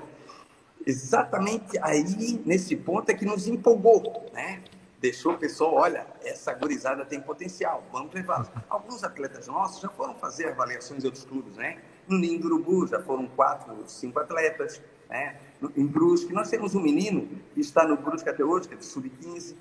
Exatamente 0.87 1.79
aí, 1.81 2.41
nesse 2.45 2.77
ponto, 2.77 3.09
é 3.11 3.15
que 3.15 3.25
nos 3.25 3.49
empolgou, 3.49 4.27
né? 4.33 4.63
Deixou 5.01 5.33
o 5.33 5.39
pessoal, 5.39 5.75
olha, 5.75 6.07
essa 6.23 6.53
gurizada 6.55 7.05
tem 7.05 7.21
potencial, 7.21 7.85
vamos 7.91 8.15
levá-los. 8.15 8.49
Alguns 8.69 9.03
atletas 9.03 9.47
nossos 9.47 9.81
já 9.81 9.89
foram 9.89 10.15
fazer 10.15 10.49
avaliações 10.49 11.03
em 11.03 11.07
outros 11.07 11.25
clubes, 11.25 11.57
né? 11.57 11.79
No 12.07 12.19
Ninho 12.19 12.41
do 12.41 12.47
Urubu 12.47 12.87
já 12.87 13.03
foram 13.03 13.27
quatro, 13.27 13.83
cinco 13.87 14.19
atletas. 14.21 14.81
Né? 15.09 15.39
Em 15.77 15.87
Brusque, 15.87 16.33
nós 16.33 16.49
temos 16.49 16.75
um 16.75 16.81
menino 16.81 17.29
que 17.55 17.61
está 17.61 17.87
no 17.87 17.97
Brusque 17.97 18.29
até 18.29 18.45
hoje, 18.45 18.69
que 18.69 18.75
é 18.75 18.77
de 18.77 18.85
sub-15. 18.85 19.55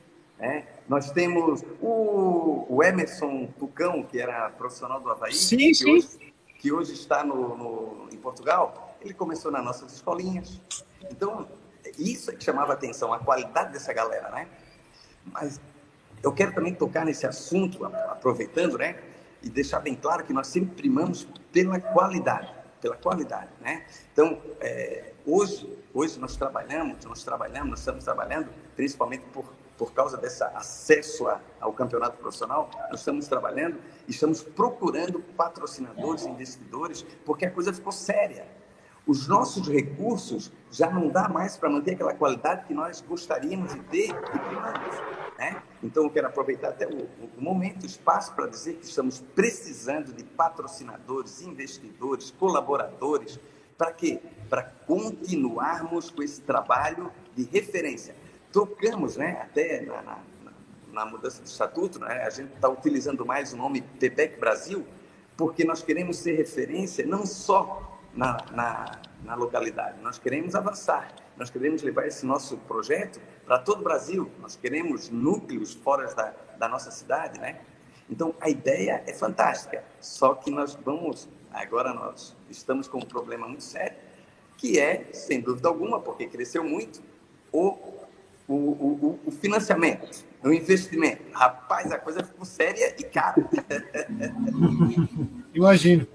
Né? 0.44 0.66
Nós 0.90 1.10
temos 1.10 1.64
o, 1.82 2.66
o, 2.68 2.84
Emerson 2.84 3.48
Tucão, 3.58 4.04
que 4.04 4.20
era 4.20 4.50
profissional 4.50 5.00
do 5.00 5.10
Havaí, 5.10 5.34
sim, 5.34 5.56
que, 5.56 5.74
sim. 5.74 5.90
Hoje, 5.90 6.34
que 6.60 6.70
hoje 6.70 6.92
está 6.92 7.24
no, 7.24 7.58
no, 7.58 8.10
em 8.12 8.18
Portugal. 8.18 8.98
Ele 9.00 9.14
começou 9.14 9.50
nas 9.50 9.64
nossas 9.64 9.94
escolinhas. 9.94 10.60
Então, 11.10 11.48
isso 11.98 12.30
é 12.30 12.36
que 12.36 12.44
chamava 12.44 12.74
atenção, 12.74 13.14
a 13.14 13.20
qualidade 13.20 13.72
dessa 13.72 13.94
galera, 13.94 14.30
né? 14.32 14.50
Mas 15.32 15.62
eu 16.22 16.34
quero 16.34 16.54
também 16.54 16.76
tocar 16.76 17.06
nesse 17.06 17.26
assunto, 17.26 17.86
aproveitando, 17.86 18.78
né? 18.78 18.98
e 19.42 19.50
deixar 19.50 19.80
bem 19.80 19.96
claro 19.96 20.26
que 20.26 20.34
nós 20.34 20.48
sempre 20.48 20.76
primamos 20.76 21.26
pela 21.54 21.80
qualidade, 21.80 22.50
pela 22.82 22.96
qualidade, 22.96 23.50
né? 23.62 23.86
Então, 24.12 24.42
é, 24.62 25.12
hoje, 25.26 25.70
hoje 25.94 26.18
nós 26.20 26.36
trabalhamos, 26.38 27.04
nós 27.06 27.24
trabalhamos, 27.24 27.70
nós 27.70 27.80
estamos 27.80 28.04
trabalhando, 28.06 28.50
principalmente 28.76 29.24
por, 29.34 29.46
por 29.78 29.94
causa 29.94 30.18
desse 30.18 30.44
acesso 30.44 31.28
a, 31.28 31.42
ao 31.60 31.74
campeonato 31.74 32.18
profissional, 32.18 32.70
nós 32.90 33.00
estamos 33.00 33.28
trabalhando 33.28 33.80
e 34.08 34.12
estamos 34.12 34.42
procurando 34.42 35.20
patrocinadores, 35.20 36.26
investidores, 36.26 37.04
porque 37.26 37.46
a 37.46 37.52
coisa 37.52 37.74
ficou 37.74 37.92
séria. 37.92 38.48
Os 39.06 39.28
nossos 39.28 39.68
recursos 39.68 40.52
já 40.72 40.90
não 40.90 41.10
dá 41.10 41.28
mais 41.28 41.58
para 41.58 41.70
manter 41.70 41.96
aquela 41.96 42.14
qualidade 42.14 42.66
que 42.66 42.74
nós 42.74 43.02
gostaríamos 43.02 43.74
de 43.74 43.80
ter 43.82 44.10
e 44.10 44.40
primamos. 44.40 44.96
Né? 45.38 45.62
Então, 45.82 46.04
eu 46.04 46.10
quero 46.10 46.28
aproveitar 46.28 46.70
até 46.70 46.88
o, 46.88 47.04
o 47.38 47.42
momento, 47.42 47.84
o 47.84 47.86
espaço, 47.86 48.34
para 48.34 48.48
dizer 48.48 48.76
que 48.76 48.86
estamos 48.86 49.20
precisando 49.20 50.14
de 50.14 50.24
patrocinadores, 50.24 51.42
investidores, 51.42 52.32
colaboradores, 52.32 53.38
para 53.78 53.92
quê? 53.92 54.22
Para 54.50 54.64
continuarmos 54.64 56.10
com 56.10 56.24
esse 56.24 56.40
trabalho 56.40 57.12
de 57.36 57.44
referência. 57.44 58.16
Trocamos, 58.54 59.18
né, 59.18 59.42
até 59.42 59.82
na, 59.82 60.02
na, 60.04 60.20
na 60.94 61.06
mudança 61.08 61.42
do 61.42 61.48
estatuto, 61.48 62.00
né, 62.00 62.24
a 62.24 62.30
gente 62.30 62.54
está 62.54 62.70
utilizando 62.70 63.26
mais 63.26 63.52
o 63.52 63.58
nome 63.58 63.82
PEPEC 63.82 64.40
Brasil, 64.40 64.86
porque 65.36 65.64
nós 65.66 65.82
queremos 65.82 66.18
ser 66.18 66.34
referência 66.38 67.04
não 67.04 67.26
só 67.26 68.00
na, 68.14 68.38
na, 68.52 69.02
na 69.24 69.34
localidade, 69.34 70.00
nós 70.04 70.20
queremos 70.20 70.54
avançar, 70.54 71.12
nós 71.36 71.50
queremos 71.50 71.82
levar 71.82 72.06
esse 72.06 72.28
nosso 72.28 72.56
projeto 72.58 73.20
para 73.44 73.58
todo 73.58 73.82
o 73.82 73.84
Brasil, 73.84 74.30
nós 74.40 74.56
queremos 74.56 75.10
núcleos 75.10 75.74
fora 75.74 76.14
da, 76.14 76.32
da 76.60 76.70
nossa 76.70 76.92
cidade, 76.92 77.40
né? 77.40 77.60
Então, 78.08 78.36
a 78.40 78.50
ideia 78.50 79.04
é 79.08 79.14
fantástica, 79.14 79.84
só 80.00 80.36
que 80.36 80.52
nós 80.52 80.76
vamos, 80.76 81.28
agora 81.52 81.92
nós 81.92 82.36
estamos 82.52 82.88
com 82.88 83.00
um 83.00 83.06
problema 83.06 83.48
muito 83.48 83.64
sério, 83.64 83.98
que 84.58 84.80
é, 84.80 85.12
sem 85.12 85.42
dúvida 85.42 85.68
alguma, 85.70 86.00
porque 86.00 86.28
cresceu 86.28 86.64
muito, 86.64 87.02
o, 87.52 88.03
o, 88.54 89.00
o, 89.02 89.20
o 89.26 89.32
financiamento, 89.32 90.24
o 90.44 90.52
investimento. 90.52 91.22
Rapaz, 91.32 91.92
a 91.92 91.98
coisa 91.98 92.24
ficou 92.24 92.46
séria 92.46 92.96
e 92.98 93.04
cara. 93.04 93.48
imagino, 95.54 96.08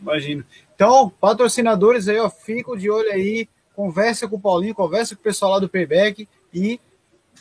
imagino. 0.00 0.44
Então, 0.74 1.10
patrocinadores 1.20 2.08
aí, 2.08 2.18
ó, 2.18 2.28
fico 2.28 2.76
de 2.76 2.90
olho 2.90 3.10
aí, 3.10 3.48
conversa 3.74 4.28
com 4.28 4.36
o 4.36 4.40
Paulinho, 4.40 4.74
conversa 4.74 5.14
com 5.14 5.20
o 5.20 5.24
pessoal 5.24 5.52
lá 5.52 5.58
do 5.58 5.68
Payback 5.68 6.28
e 6.52 6.80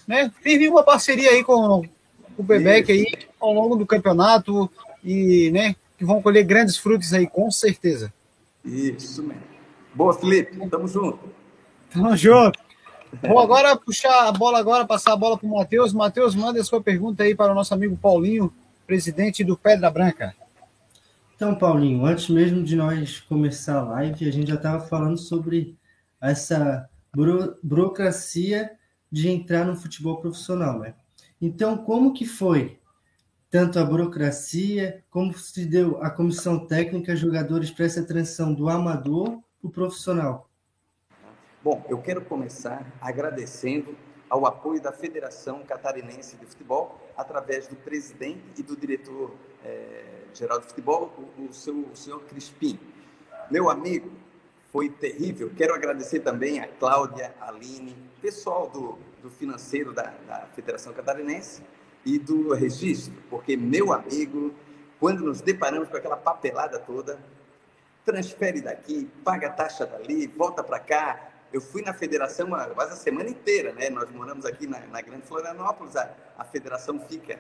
né, 0.08 0.32
firme 0.42 0.68
uma 0.68 0.84
parceria 0.84 1.32
aí 1.32 1.44
com, 1.44 1.84
com 2.36 2.44
o 2.44 2.46
Payback 2.46 2.92
aí 2.92 3.06
ao 3.40 3.54
longo 3.54 3.76
do 3.76 3.86
campeonato 3.86 4.70
e 5.04 5.52
né, 5.52 5.76
que 5.98 6.06
vão 6.06 6.22
colher 6.22 6.44
grandes 6.44 6.78
frutos 6.78 7.14
aí, 7.14 7.28
com 7.28 7.50
certeza. 7.52 8.14
Isso 8.64 9.22
mesmo. 9.22 9.44
Boa, 9.94 10.14
Felipe. 10.14 10.58
Tamo 10.70 10.88
junto. 10.88 11.20
Tamo 11.94 12.18
junto. 12.18 12.65
Vou 13.22 13.40
agora 13.40 13.76
puxar 13.76 14.28
a 14.28 14.32
bola 14.32 14.60
agora, 14.60 14.86
passar 14.86 15.14
a 15.14 15.16
bola 15.16 15.38
para 15.38 15.48
o 15.48 15.52
Matheus. 15.52 15.94
Matheus, 15.94 16.36
manda 16.36 16.60
a 16.60 16.64
sua 16.64 16.82
pergunta 16.82 17.24
aí 17.24 17.36
para 17.36 17.52
o 17.52 17.56
nosso 17.56 17.74
amigo 17.74 17.98
Paulinho, 17.98 18.54
presidente 18.86 19.44
do 19.44 19.58
Pedra 19.58 19.90
Branca. 19.90 20.36
Então, 21.36 21.56
Paulinho, 21.56 22.06
antes 22.06 22.30
mesmo 22.30 22.64
de 22.64 22.76
nós 22.76 23.20
começar 23.20 23.80
a 23.80 23.84
live, 23.84 24.28
a 24.28 24.32
gente 24.32 24.48
já 24.48 24.56
estava 24.56 24.86
falando 24.88 25.18
sobre 25.18 25.76
essa 26.22 26.90
buro 27.14 27.58
burocracia 27.62 28.72
de 29.12 29.30
entrar 29.30 29.66
no 29.66 29.76
futebol 29.76 30.18
profissional, 30.18 30.80
né? 30.80 30.94
Então, 31.42 31.78
como 31.78 32.14
que 32.14 32.26
foi 32.26 32.80
tanto 33.50 33.80
a 33.80 33.86
burocracia, 33.86 35.04
como 35.10 35.38
se 35.38 35.66
deu 35.66 36.02
a 36.02 36.10
comissão 36.10 36.66
técnica, 36.66 37.16
jogadores 37.16 37.70
para 37.72 37.86
essa 37.86 38.04
transição 38.04 38.54
do 38.54 38.70
amador 38.70 39.40
para 39.60 39.68
o 39.68 39.70
profissional? 39.70 40.45
Bom, 41.66 41.84
eu 41.90 41.98
quero 41.98 42.22
começar 42.22 42.86
agradecendo 43.02 43.98
ao 44.30 44.46
apoio 44.46 44.80
da 44.80 44.92
Federação 44.92 45.64
Catarinense 45.64 46.36
de 46.36 46.46
Futebol, 46.46 47.02
através 47.18 47.66
do 47.66 47.76
presidente 47.76 48.44
e 48.56 48.62
do 48.62 48.78
diretor 48.78 49.34
é, 49.64 50.04
geral 50.32 50.60
de 50.60 50.68
futebol, 50.68 51.12
o, 51.40 51.46
o, 51.46 51.52
seu, 51.52 51.76
o 51.92 51.96
senhor 51.96 52.22
Crispim. 52.26 52.80
Meu 53.50 53.68
amigo, 53.68 54.12
foi 54.72 54.90
terrível. 54.90 55.52
Quero 55.58 55.74
agradecer 55.74 56.20
também 56.20 56.60
a 56.60 56.68
Cláudia, 56.68 57.34
a 57.42 57.48
Aline, 57.48 57.98
pessoal 58.22 58.70
do, 58.70 59.00
do 59.24 59.32
financeiro 59.32 59.92
da, 59.92 60.14
da 60.28 60.48
Federação 60.54 60.94
Catarinense 60.94 61.64
e 62.06 62.20
do 62.20 62.54
registro, 62.54 63.16
porque, 63.28 63.58
meu 63.58 63.92
amigo, 63.92 64.54
quando 65.00 65.24
nos 65.24 65.42
deparamos 65.42 65.90
com 65.90 65.98
aquela 65.98 66.16
papelada 66.16 66.78
toda, 66.78 67.20
transfere 68.06 68.62
daqui, 68.62 69.10
paga 69.24 69.48
a 69.48 69.52
taxa 69.52 69.84
dali, 69.84 70.28
volta 70.28 70.64
para 70.64 70.78
cá. 70.78 71.32
Eu 71.56 71.62
fui 71.62 71.82
na 71.82 71.94
federação 71.94 72.50
quase 72.50 72.92
a 72.92 72.96
semana 72.98 73.30
inteira, 73.30 73.72
né? 73.72 73.90
Nós 73.90 74.12
moramos 74.12 74.46
aqui 74.46 74.68
na, 74.68 74.78
na 74.88 75.00
Grande 75.00 75.26
Florianópolis, 75.26 75.96
a, 75.96 76.14
a 76.38 76.44
federação 76.44 77.00
fica 77.00 77.40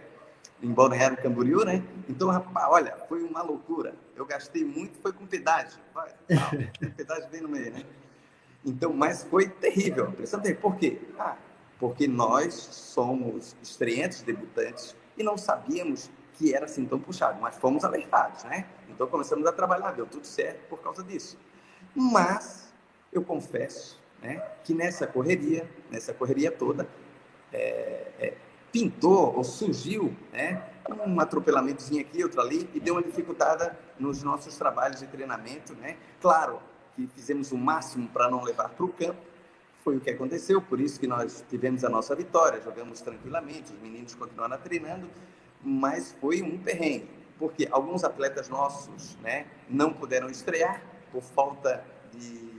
em 0.63 0.71
Balneário 0.71 1.17
Camboriú, 1.17 1.65
né? 1.65 1.83
Então, 2.07 2.29
rapaz, 2.29 2.65
olha, 2.69 2.95
foi 3.09 3.21
uma 3.23 3.41
loucura. 3.41 3.93
Eu 4.15 4.25
gastei 4.25 4.63
muito, 4.63 4.97
foi 5.01 5.11
com 5.11 5.27
pedágio. 5.27 5.81
Vai, 5.93 6.13
pedágio 6.95 7.29
bem 7.29 7.41
no 7.41 7.49
meio, 7.49 7.73
né? 7.73 7.83
Então, 8.63 8.93
mas 8.93 9.25
foi 9.25 9.49
terrível. 9.49 10.09
Pensando, 10.13 10.43
por 10.61 10.77
quê? 10.77 10.97
Ah, 11.19 11.35
porque 11.77 12.07
nós 12.07 12.53
somos 12.53 13.53
estreantes, 13.61 14.21
debutantes, 14.21 14.95
e 15.17 15.23
não 15.23 15.37
sabíamos 15.37 16.09
que 16.35 16.55
era 16.55 16.63
assim 16.63 16.85
tão 16.85 17.01
puxado, 17.01 17.37
mas 17.41 17.57
fomos 17.57 17.83
alertados, 17.83 18.45
né? 18.45 18.65
Então 18.87 19.07
começamos 19.07 19.45
a 19.45 19.51
trabalhar, 19.51 19.91
deu 19.91 20.05
tudo 20.05 20.25
certo 20.25 20.69
por 20.69 20.79
causa 20.79 21.03
disso. 21.03 21.37
Mas 21.93 22.73
eu 23.11 23.21
confesso, 23.21 24.04
né, 24.25 24.43
que 24.63 24.73
nessa 24.73 25.05
correria, 25.05 25.69
nessa 25.91 26.13
correria 26.13 26.51
toda, 26.51 26.87
é, 27.53 28.07
é, 28.19 28.33
pintou 28.71 29.35
ou 29.35 29.43
surgiu, 29.43 30.15
né, 30.33 30.63
um 31.05 31.19
atropelamentozinho 31.19 32.01
aqui, 32.01 32.23
outro 32.23 32.41
ali, 32.41 32.69
e 32.73 32.79
deu 32.79 32.95
uma 32.95 33.03
dificultada 33.03 33.77
nos 33.99 34.23
nossos 34.23 34.57
trabalhos 34.57 34.99
de 34.99 35.07
treinamento, 35.07 35.73
né? 35.75 35.97
Claro 36.21 36.59
que 36.95 37.07
fizemos 37.07 37.51
o 37.51 37.57
máximo 37.57 38.07
para 38.09 38.29
não 38.29 38.43
levar 38.43 38.69
para 38.69 38.85
o 38.85 38.89
campo, 38.89 39.19
foi 39.83 39.97
o 39.97 40.01
que 40.01 40.09
aconteceu, 40.09 40.61
por 40.61 40.79
isso 40.79 40.99
que 40.99 41.07
nós 41.07 41.43
tivemos 41.49 41.83
a 41.83 41.89
nossa 41.89 42.15
vitória, 42.15 42.61
jogamos 42.61 43.01
tranquilamente, 43.01 43.71
os 43.71 43.79
meninos 43.79 44.15
continuaram 44.15 44.57
treinando, 44.57 45.09
mas 45.63 46.15
foi 46.19 46.41
um 46.41 46.57
perrengue, 46.57 47.09
porque 47.37 47.67
alguns 47.71 48.03
atletas 48.03 48.49
nossos 48.49 49.15
né, 49.17 49.45
não 49.69 49.93
puderam 49.93 50.29
estrear 50.29 50.81
por 51.11 51.21
falta 51.21 51.83
de, 52.11 52.54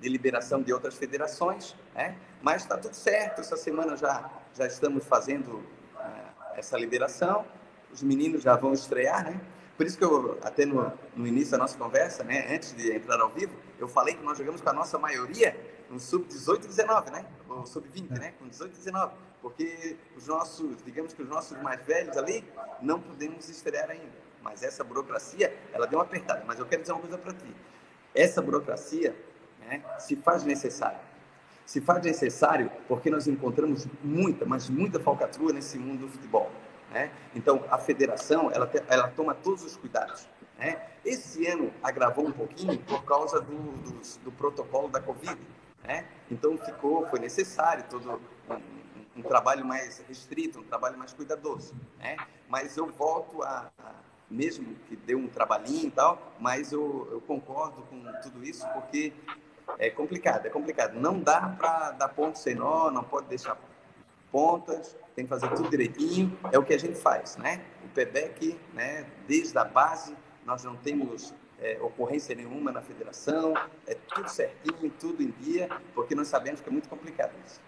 de 0.00 0.08
liberação 0.08 0.62
de 0.62 0.72
outras 0.72 0.94
federações, 0.96 1.74
né? 1.94 2.16
mas 2.42 2.62
está 2.62 2.76
tudo 2.76 2.94
certo, 2.94 3.40
essa 3.40 3.56
semana 3.56 3.96
já, 3.96 4.30
já 4.54 4.66
estamos 4.66 5.04
fazendo 5.04 5.56
uh, 5.56 6.54
essa 6.54 6.78
liberação, 6.78 7.44
os 7.92 8.02
meninos 8.02 8.42
já 8.42 8.54
vão 8.56 8.72
estrear, 8.72 9.24
né? 9.24 9.40
Por 9.76 9.86
isso 9.86 9.96
que 9.96 10.04
eu, 10.04 10.36
até 10.42 10.66
no, 10.66 10.92
no 11.14 11.26
início 11.26 11.52
da 11.52 11.58
nossa 11.58 11.78
conversa, 11.78 12.24
né, 12.24 12.52
antes 12.52 12.74
de 12.74 12.92
entrar 12.92 13.20
ao 13.20 13.30
vivo, 13.30 13.54
eu 13.78 13.86
falei 13.86 14.14
que 14.14 14.24
nós 14.24 14.36
jogamos 14.36 14.60
com 14.60 14.68
a 14.68 14.72
nossa 14.72 14.98
maioria 14.98 15.56
no 15.88 16.00
sub-18 16.00 16.64
e 16.64 16.66
19, 16.66 17.10
né? 17.12 17.24
Ou 17.48 17.64
sub-20, 17.64 18.18
né? 18.18 18.34
Com 18.40 18.48
18 18.48 18.74
e 18.74 18.76
19. 18.76 19.14
Porque 19.40 19.96
os 20.16 20.26
nossos, 20.26 20.82
digamos 20.84 21.14
que 21.14 21.22
os 21.22 21.28
nossos 21.28 21.56
mais 21.62 21.80
velhos 21.86 22.16
ali, 22.16 22.44
não 22.82 23.00
podemos 23.00 23.48
estrear 23.48 23.88
ainda. 23.88 24.18
Mas 24.42 24.64
essa 24.64 24.82
burocracia, 24.82 25.56
ela 25.72 25.86
deu 25.86 26.00
uma 26.00 26.04
apertada. 26.04 26.42
Mas 26.44 26.58
eu 26.58 26.66
quero 26.66 26.82
dizer 26.82 26.92
uma 26.92 27.00
coisa 27.00 27.16
para 27.16 27.32
ti. 27.32 27.54
Essa 28.14 28.42
burocracia 28.42 29.14
né, 29.68 29.82
se 29.98 30.16
faz 30.16 30.42
necessária. 30.44 31.00
Se 31.66 31.80
faz 31.80 32.02
necessário 32.02 32.70
porque 32.88 33.10
nós 33.10 33.26
encontramos 33.26 33.86
muita, 34.02 34.46
mas 34.46 34.70
muita 34.70 34.98
falcatrua 34.98 35.52
nesse 35.52 35.78
mundo 35.78 36.06
do 36.06 36.08
futebol. 36.08 36.50
Né? 36.90 37.10
Então, 37.34 37.62
a 37.70 37.76
federação, 37.76 38.50
ela, 38.50 38.70
ela 38.88 39.08
toma 39.08 39.34
todos 39.34 39.62
os 39.62 39.76
cuidados. 39.76 40.26
Né? 40.58 40.80
Esse 41.04 41.46
ano 41.46 41.70
agravou 41.82 42.26
um 42.26 42.32
pouquinho 42.32 42.78
por 42.78 43.04
causa 43.04 43.40
do, 43.40 43.54
do, 43.54 44.00
do 44.24 44.32
protocolo 44.32 44.88
da 44.88 45.00
Covid. 45.00 45.38
Né? 45.84 46.06
Então, 46.30 46.56
ficou, 46.56 47.06
foi 47.08 47.18
necessário 47.18 47.84
todo 47.90 48.20
um, 48.50 49.20
um, 49.20 49.22
trabalho 49.22 49.64
mais 49.64 50.02
restrito, 50.08 50.60
um 50.60 50.64
trabalho 50.64 50.96
mais 50.96 51.12
cuidadoso. 51.12 51.74
Né? 51.98 52.16
Mas 52.48 52.78
eu 52.78 52.86
volto 52.86 53.42
a, 53.42 53.70
a, 53.78 53.92
mesmo 54.30 54.74
que 54.88 54.96
deu 54.96 55.18
um 55.18 55.28
trabalhinho 55.28 55.88
e 55.88 55.90
tal, 55.90 56.32
mas 56.40 56.72
eu, 56.72 57.08
eu 57.10 57.20
concordo 57.20 57.82
com 57.82 58.02
tudo 58.22 58.42
isso, 58.42 58.66
porque 58.72 59.12
é 59.78 59.90
complicado, 59.90 60.46
é 60.46 60.50
complicado. 60.50 60.94
Não 60.98 61.18
dá 61.20 61.40
para 61.58 61.92
dar 61.92 62.08
ponto 62.08 62.38
sem 62.38 62.54
nó, 62.54 62.90
não 62.90 63.04
pode 63.04 63.26
deixar 63.26 63.58
pontas, 64.30 64.96
tem 65.14 65.24
que 65.24 65.28
fazer 65.28 65.48
tudo 65.48 65.70
direitinho, 65.70 66.36
é 66.52 66.58
o 66.58 66.64
que 66.64 66.74
a 66.74 66.78
gente 66.78 66.96
faz, 66.96 67.36
né? 67.36 67.62
O 67.84 67.88
PEBEC, 67.88 68.58
né, 68.74 69.06
desde 69.26 69.56
a 69.58 69.64
base, 69.64 70.14
nós 70.44 70.64
não 70.64 70.76
temos 70.76 71.34
é, 71.58 71.78
ocorrência 71.80 72.34
nenhuma 72.34 72.70
na 72.70 72.80
federação, 72.80 73.54
é 73.86 73.94
tudo 73.94 74.28
certinho, 74.28 74.92
tudo 74.98 75.22
em 75.22 75.30
dia, 75.40 75.68
porque 75.94 76.14
nós 76.14 76.28
sabemos 76.28 76.60
que 76.60 76.68
é 76.68 76.72
muito 76.72 76.88
complicado 76.88 77.32
isso. 77.46 77.60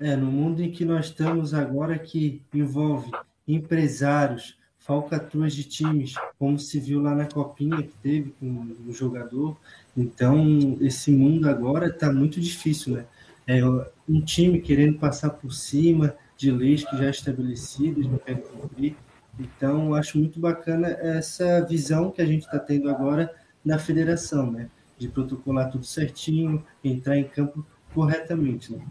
É, 0.00 0.16
no 0.16 0.26
mundo 0.26 0.62
em 0.62 0.70
que 0.70 0.84
nós 0.84 1.06
estamos 1.06 1.52
agora, 1.52 1.98
que 1.98 2.42
envolve 2.54 3.10
empresários, 3.46 4.58
falcatruas 4.78 5.52
de 5.52 5.64
times, 5.64 6.14
como 6.38 6.58
se 6.58 6.80
viu 6.80 7.00
lá 7.00 7.14
na 7.14 7.26
copinha 7.26 7.82
que 7.82 7.94
teve 8.02 8.30
com 8.40 8.74
o 8.86 8.92
jogador. 8.92 9.56
Então, 9.96 10.78
esse 10.80 11.10
mundo 11.10 11.48
agora 11.48 11.88
está 11.88 12.12
muito 12.12 12.40
difícil, 12.40 12.94
né? 12.94 13.06
É, 13.46 13.60
um 14.08 14.20
time 14.20 14.60
querendo 14.60 14.98
passar 14.98 15.30
por 15.30 15.52
cima 15.52 16.14
de 16.36 16.50
leis 16.50 16.84
que 16.84 16.96
já 16.96 17.10
estabelecidas, 17.10 18.06
não 18.06 18.18
querem 18.18 18.42
cumprir. 18.42 18.96
Então, 19.38 19.94
acho 19.94 20.18
muito 20.18 20.38
bacana 20.38 20.88
essa 20.88 21.64
visão 21.66 22.10
que 22.10 22.22
a 22.22 22.26
gente 22.26 22.42
está 22.42 22.58
tendo 22.58 22.88
agora 22.88 23.34
na 23.64 23.78
federação, 23.78 24.50
né? 24.50 24.70
de 25.00 25.08
protocolar 25.08 25.70
tudo 25.70 25.84
certinho, 25.84 26.62
entrar 26.84 27.16
em 27.16 27.26
campo 27.26 27.64
corretamente. 27.94 28.70
Né? 28.70 28.84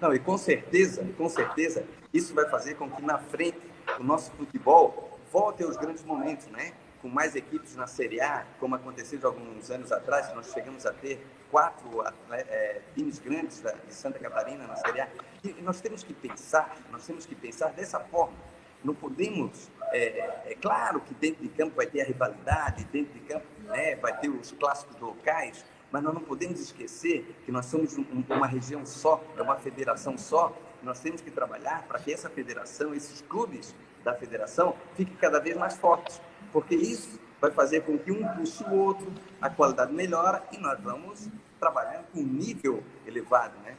Não, 0.00 0.12
e 0.12 0.18
com 0.18 0.36
certeza, 0.36 1.06
com 1.16 1.28
certeza, 1.28 1.84
isso 2.12 2.34
vai 2.34 2.48
fazer 2.50 2.74
com 2.74 2.90
que 2.90 3.02
na 3.02 3.18
frente 3.18 3.60
o 4.00 4.02
nosso 4.02 4.32
futebol 4.32 5.20
volte 5.32 5.62
aos 5.62 5.76
grandes 5.76 6.04
momentos, 6.04 6.48
né? 6.48 6.72
Com 7.02 7.08
mais 7.08 7.34
equipes 7.34 7.74
na 7.74 7.88
Série 7.88 8.20
A, 8.20 8.46
como 8.60 8.76
aconteceu 8.76 9.18
de 9.18 9.26
alguns 9.26 9.72
anos 9.72 9.90
atrás, 9.90 10.32
nós 10.36 10.52
chegamos 10.52 10.86
a 10.86 10.92
ter 10.92 11.20
quatro 11.50 12.04
é, 12.30 12.80
times 12.94 13.18
grandes 13.18 13.60
da, 13.60 13.72
de 13.72 13.92
Santa 13.92 14.20
Catarina 14.20 14.68
na 14.68 14.76
Série 14.76 15.00
A. 15.00 15.08
E 15.42 15.60
nós 15.62 15.80
temos 15.80 16.04
que 16.04 16.14
pensar, 16.14 16.76
nós 16.92 17.04
temos 17.04 17.26
que 17.26 17.34
pensar 17.34 17.72
dessa 17.72 17.98
forma. 17.98 18.36
Não 18.84 18.94
podemos, 18.94 19.68
é, 19.90 20.52
é 20.52 20.56
claro 20.60 21.00
que 21.00 21.12
dentro 21.14 21.42
de 21.42 21.48
campo 21.48 21.74
vai 21.74 21.86
ter 21.86 22.02
a 22.02 22.04
rivalidade, 22.04 22.84
dentro 22.84 23.12
de 23.14 23.20
campo 23.20 23.46
né, 23.64 23.96
vai 23.96 24.16
ter 24.20 24.28
os 24.28 24.52
clássicos 24.52 24.98
locais, 25.00 25.64
mas 25.90 26.02
nós 26.02 26.14
não 26.14 26.22
podemos 26.22 26.60
esquecer 26.60 27.36
que 27.44 27.50
nós 27.50 27.66
somos 27.66 27.98
um, 27.98 28.04
uma 28.30 28.46
região 28.46 28.86
só, 28.86 29.22
é 29.36 29.42
uma 29.42 29.56
federação 29.56 30.16
só. 30.16 30.56
Nós 30.82 31.00
temos 31.00 31.20
que 31.20 31.30
trabalhar 31.30 31.82
para 31.82 31.98
que 31.98 32.12
essa 32.12 32.30
federação, 32.30 32.94
esses 32.94 33.20
clubes 33.22 33.74
da 34.02 34.14
federação, 34.14 34.76
fiquem 34.94 35.14
cada 35.16 35.38
vez 35.38 35.56
mais 35.56 35.76
fortes, 35.76 36.20
porque 36.52 36.74
isso 36.74 37.18
vai 37.40 37.50
fazer 37.50 37.80
com 37.80 37.98
que 37.98 38.12
um 38.12 38.26
puxe 38.28 38.62
o 38.64 38.74
outro, 38.74 39.12
a 39.40 39.50
qualidade 39.50 39.92
melhora 39.92 40.42
e 40.52 40.58
nós 40.58 40.78
vamos 40.80 41.28
trabalhando 41.58 42.04
com 42.12 42.20
um 42.20 42.26
nível 42.26 42.82
elevado, 43.06 43.54
né? 43.64 43.74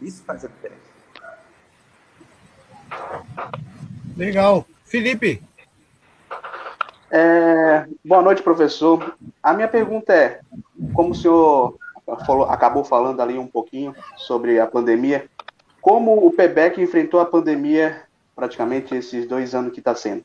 Isso 0.00 0.22
faz 0.24 0.44
a 0.44 0.48
diferença. 0.48 0.94
Legal. 4.16 4.66
Felipe. 4.84 5.42
É, 7.10 7.86
boa 8.04 8.22
noite, 8.22 8.42
professor. 8.42 9.16
A 9.42 9.52
minha 9.52 9.68
pergunta 9.68 10.12
é: 10.12 10.40
como 10.92 11.10
o 11.10 11.14
senhor 11.14 11.76
falou, 12.26 12.44
acabou 12.44 12.84
falando 12.84 13.20
ali 13.20 13.38
um 13.38 13.46
pouquinho 13.46 13.94
sobre 14.16 14.60
a 14.60 14.66
pandemia, 14.66 15.28
como 15.80 16.26
o 16.26 16.32
PEBEC 16.32 16.80
enfrentou 16.80 17.20
a 17.20 17.26
pandemia 17.26 18.02
praticamente 18.34 18.94
esses 18.94 19.26
dois 19.26 19.54
anos 19.54 19.72
que 19.72 19.78
está 19.80 19.94
sendo? 19.94 20.24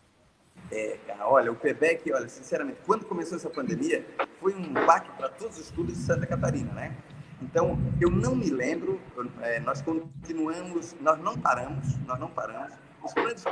É, 0.71 0.99
cara, 1.07 1.27
olha, 1.27 1.51
o 1.51 1.55
PEBEC, 1.55 2.11
olha, 2.13 2.29
sinceramente, 2.29 2.79
quando 2.85 3.05
começou 3.05 3.37
essa 3.37 3.49
pandemia, 3.49 4.05
foi 4.39 4.53
um 4.53 4.71
baque 4.73 5.09
para 5.17 5.29
todos 5.29 5.57
os 5.57 5.71
clubes 5.71 5.97
de 5.97 6.03
Santa 6.03 6.27
Catarina, 6.27 6.71
né? 6.73 6.95
Então, 7.41 7.79
eu 7.99 8.09
não 8.11 8.35
me 8.35 8.49
lembro, 8.49 9.01
é, 9.41 9.59
nós 9.61 9.81
continuamos, 9.81 10.95
nós 10.99 11.17
não 11.19 11.37
paramos, 11.37 11.97
nós 12.05 12.19
não 12.19 12.29
paramos. 12.29 12.73
Os 13.01 13.13
grandes 13.13 13.43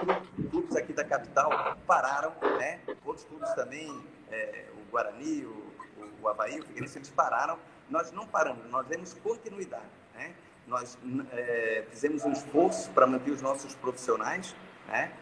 clubes 0.51 0.75
aqui 0.75 0.93
da 0.93 1.05
capital 1.05 1.77
pararam, 1.87 2.33
né? 2.59 2.81
Outros 3.05 3.25
clubes 3.25 3.51
também, 3.53 4.03
é, 4.29 4.65
o 4.75 4.91
Guarani, 4.91 5.45
o, 5.45 5.73
o 6.21 6.27
Havaí, 6.27 6.59
o 6.59 6.63
Figueirense, 6.63 6.97
eles 6.99 7.09
pararam. 7.09 7.57
Nós 7.89 8.11
não 8.11 8.27
paramos, 8.27 8.69
nós 8.69 8.85
demos 8.85 9.13
continuidade, 9.13 9.85
né? 10.13 10.35
Nós 10.67 10.97
é, 11.31 11.85
fizemos 11.89 12.25
um 12.25 12.33
esforço 12.33 12.91
para 12.91 13.07
manter 13.07 13.31
os 13.31 13.41
nossos 13.41 13.73
profissionais, 13.73 14.53
né? 14.87 15.13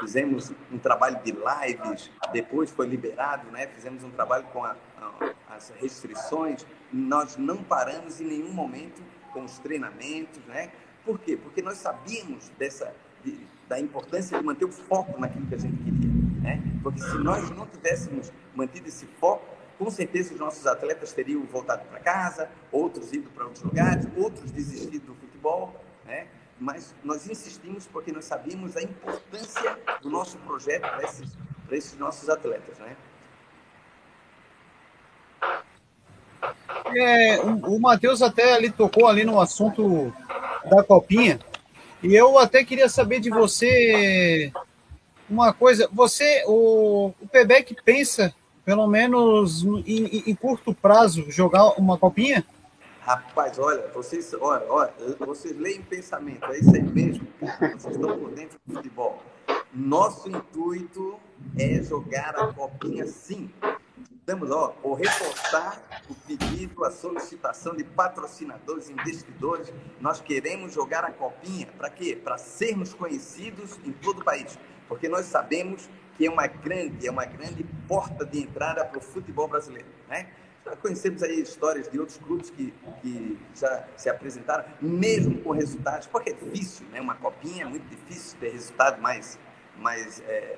Fizemos 0.00 0.52
um 0.70 0.78
trabalho 0.78 1.20
de 1.22 1.32
lives, 1.32 2.10
depois 2.32 2.70
foi 2.70 2.86
liberado, 2.86 3.50
né? 3.50 3.66
Fizemos 3.68 4.02
um 4.02 4.10
trabalho 4.10 4.44
com 4.52 4.64
a, 4.64 4.76
a, 4.98 5.54
as 5.54 5.70
restrições. 5.80 6.66
Nós 6.92 7.36
não 7.36 7.62
paramos 7.62 8.20
em 8.20 8.24
nenhum 8.24 8.52
momento 8.52 9.02
com 9.32 9.44
os 9.44 9.58
treinamentos, 9.58 10.44
né? 10.46 10.72
Por 11.04 11.18
quê? 11.18 11.36
Porque 11.36 11.62
nós 11.62 11.78
sabíamos 11.78 12.48
dessa 12.58 12.94
de, 13.24 13.38
da 13.68 13.78
importância 13.78 14.38
de 14.38 14.44
manter 14.44 14.64
o 14.64 14.72
foco 14.72 15.20
naquilo 15.20 15.46
que 15.46 15.54
a 15.54 15.58
gente 15.58 15.76
queria, 15.82 16.10
né? 16.40 16.62
Porque 16.82 17.00
se 17.00 17.18
nós 17.18 17.50
não 17.50 17.66
tivéssemos 17.66 18.32
mantido 18.54 18.88
esse 18.88 19.06
foco, 19.06 19.44
com 19.78 19.90
certeza 19.90 20.34
os 20.34 20.40
nossos 20.40 20.66
atletas 20.66 21.12
teriam 21.12 21.42
voltado 21.44 21.84
para 21.86 21.98
casa, 22.00 22.50
outros 22.70 23.12
ido 23.12 23.30
para 23.30 23.44
outros 23.44 23.64
lugares, 23.64 24.06
outros 24.16 24.50
desistido 24.50 25.06
do 25.06 25.14
futebol, 25.14 25.74
né? 26.04 26.26
Mas 26.62 26.94
nós 27.02 27.28
insistimos 27.28 27.88
porque 27.88 28.12
nós 28.12 28.24
sabíamos 28.24 28.76
a 28.76 28.82
importância 28.82 29.76
do 30.00 30.08
nosso 30.08 30.38
projeto 30.38 30.82
para 30.82 31.02
esses, 31.02 31.36
para 31.66 31.76
esses 31.76 31.98
nossos 31.98 32.28
atletas, 32.28 32.78
né? 32.78 32.96
É, 36.94 37.40
o, 37.40 37.80
Matheus 37.80 38.22
até 38.22 38.54
ali 38.54 38.70
tocou 38.70 39.08
ali 39.08 39.24
no 39.24 39.40
assunto 39.40 40.14
da 40.70 40.84
copinha. 40.84 41.40
E 42.00 42.14
eu 42.14 42.38
até 42.38 42.62
queria 42.64 42.88
saber 42.88 43.18
de 43.18 43.28
você 43.28 44.52
uma 45.28 45.52
coisa. 45.52 45.88
Você, 45.92 46.44
o, 46.46 47.12
o 47.20 47.26
Pebec 47.26 47.74
pensa, 47.84 48.32
pelo 48.64 48.86
menos 48.86 49.64
em, 49.84 50.30
em, 50.30 50.34
curto 50.36 50.72
prazo, 50.72 51.28
jogar 51.28 51.70
uma 51.70 51.98
copinha? 51.98 52.44
Rapaz, 53.04 53.58
olha, 53.58 53.88
vocês, 53.88 54.32
olha, 54.40 54.64
olha, 54.68 54.94
vocês 55.18 55.56
leem 55.58 55.82
pensamento, 55.82 56.44
é 56.52 56.58
isso 56.60 56.72
aí 56.72 56.82
mesmo. 56.84 57.26
Vocês 57.40 57.96
estão 57.96 58.16
por 58.16 58.30
dentro 58.30 58.56
do 58.64 58.74
futebol. 58.74 59.20
Nosso 59.74 60.28
intuito 60.28 61.18
é 61.58 61.82
jogar 61.82 62.36
a 62.36 62.52
copinha 62.54 63.04
sim. 63.08 63.50
Estamos, 64.20 64.52
ó, 64.52 64.72
vou 64.80 64.94
reforçar 64.94 65.82
o 66.08 66.14
pedido, 66.14 66.84
a 66.84 66.92
solicitação 66.92 67.74
de 67.74 67.82
patrocinadores, 67.82 68.88
investidores. 68.88 69.72
Nós 70.00 70.20
queremos 70.20 70.72
jogar 70.72 71.04
a 71.04 71.10
copinha 71.10 71.66
para 71.76 71.90
quê? 71.90 72.14
Para 72.14 72.38
sermos 72.38 72.94
conhecidos 72.94 73.80
em 73.84 73.90
todo 73.90 74.20
o 74.20 74.24
país, 74.24 74.56
porque 74.86 75.08
nós 75.08 75.26
sabemos 75.26 75.90
que 76.16 76.26
é 76.26 76.30
uma 76.30 76.46
grande, 76.46 77.04
é 77.04 77.10
uma 77.10 77.24
grande 77.24 77.64
porta 77.88 78.24
de 78.24 78.38
entrada 78.38 78.84
para 78.84 78.98
o 78.98 79.02
futebol 79.02 79.48
brasileiro, 79.48 79.88
né? 80.08 80.28
Já 80.64 80.76
conhecemos 80.76 81.22
aí 81.22 81.40
histórias 81.40 81.88
de 81.90 81.98
outros 81.98 82.18
clubes 82.18 82.50
que, 82.50 82.72
que 83.00 83.38
já 83.54 83.84
se 83.96 84.08
apresentaram, 84.08 84.64
mesmo 84.80 85.40
com 85.42 85.50
resultados, 85.50 86.06
porque 86.06 86.30
é 86.30 86.32
difícil, 86.34 86.86
né? 86.88 87.00
Uma 87.00 87.16
copinha 87.16 87.64
é 87.64 87.68
muito 87.68 87.86
difícil 87.88 88.38
ter 88.38 88.50
resultado 88.50 89.00
mais, 89.00 89.38
mais 89.76 90.20
é, 90.20 90.56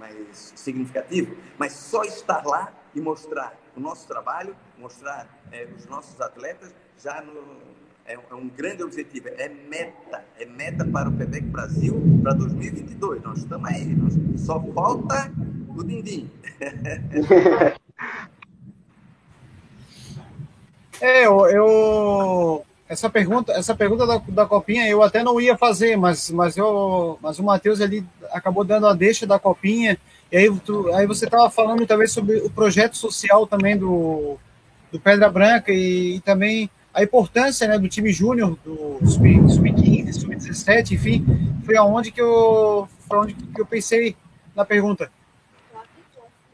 mais 0.00 0.52
significativo, 0.56 1.36
mas 1.58 1.74
só 1.74 2.02
estar 2.02 2.44
lá 2.46 2.72
e 2.94 3.00
mostrar 3.00 3.54
o 3.76 3.80
nosso 3.80 4.08
trabalho, 4.08 4.56
mostrar 4.78 5.28
é, 5.52 5.68
os 5.76 5.84
nossos 5.86 6.18
atletas, 6.20 6.74
já 6.98 7.20
no, 7.20 7.58
é, 8.06 8.14
é, 8.14 8.34
um 8.34 8.48
grande 8.48 8.82
objetivo, 8.82 9.28
é 9.28 9.48
meta, 9.48 10.24
é 10.38 10.46
meta 10.46 10.84
para 10.86 11.10
o 11.10 11.12
PEBEC 11.12 11.46
Brasil 11.46 12.02
para 12.22 12.32
2022. 12.32 13.22
Nós 13.22 13.38
estamos 13.40 13.68
aí, 13.68 13.94
nós, 13.94 14.14
só 14.40 14.58
falta 14.72 15.30
o 15.68 15.84
Dindim. 15.84 16.30
é, 21.00 21.26
eu, 21.26 21.46
eu 21.46 22.66
essa 22.88 23.08
pergunta, 23.08 23.52
essa 23.52 23.74
pergunta 23.74 24.04
da, 24.04 24.20
da 24.28 24.46
copinha 24.46 24.88
eu 24.88 25.02
até 25.02 25.22
não 25.22 25.40
ia 25.40 25.56
fazer, 25.56 25.96
mas, 25.96 26.30
mas, 26.30 26.56
eu, 26.56 27.18
mas 27.22 27.38
o 27.38 27.44
Matheus 27.44 27.80
ali 27.80 28.04
acabou 28.32 28.64
dando 28.64 28.88
a 28.88 28.92
deixa 28.92 29.26
da 29.26 29.38
copinha. 29.38 29.96
E 30.30 30.36
aí, 30.36 30.60
tu, 30.60 30.92
aí 30.94 31.06
você 31.06 31.24
estava 31.24 31.48
falando 31.48 31.86
talvez 31.86 32.12
sobre 32.12 32.38
o 32.38 32.50
projeto 32.50 32.96
social 32.96 33.46
também 33.46 33.76
do, 33.76 34.36
do 34.90 34.98
Pedra 34.98 35.30
Branca 35.30 35.72
e, 35.72 36.16
e 36.16 36.20
também 36.20 36.68
a 36.92 37.02
importância 37.02 37.68
né, 37.68 37.78
do 37.78 37.88
time 37.88 38.12
júnior, 38.12 38.58
do 38.64 38.98
sub-15, 39.06 40.12
sub-17, 40.12 40.92
enfim, 40.92 41.24
foi 41.64 41.76
aonde 41.76 42.10
que 42.10 42.20
eu, 42.20 42.88
foi 43.08 43.18
onde 43.18 43.34
que 43.34 43.60
eu 43.60 43.66
pensei 43.66 44.16
na 44.54 44.64
pergunta. 44.64 45.10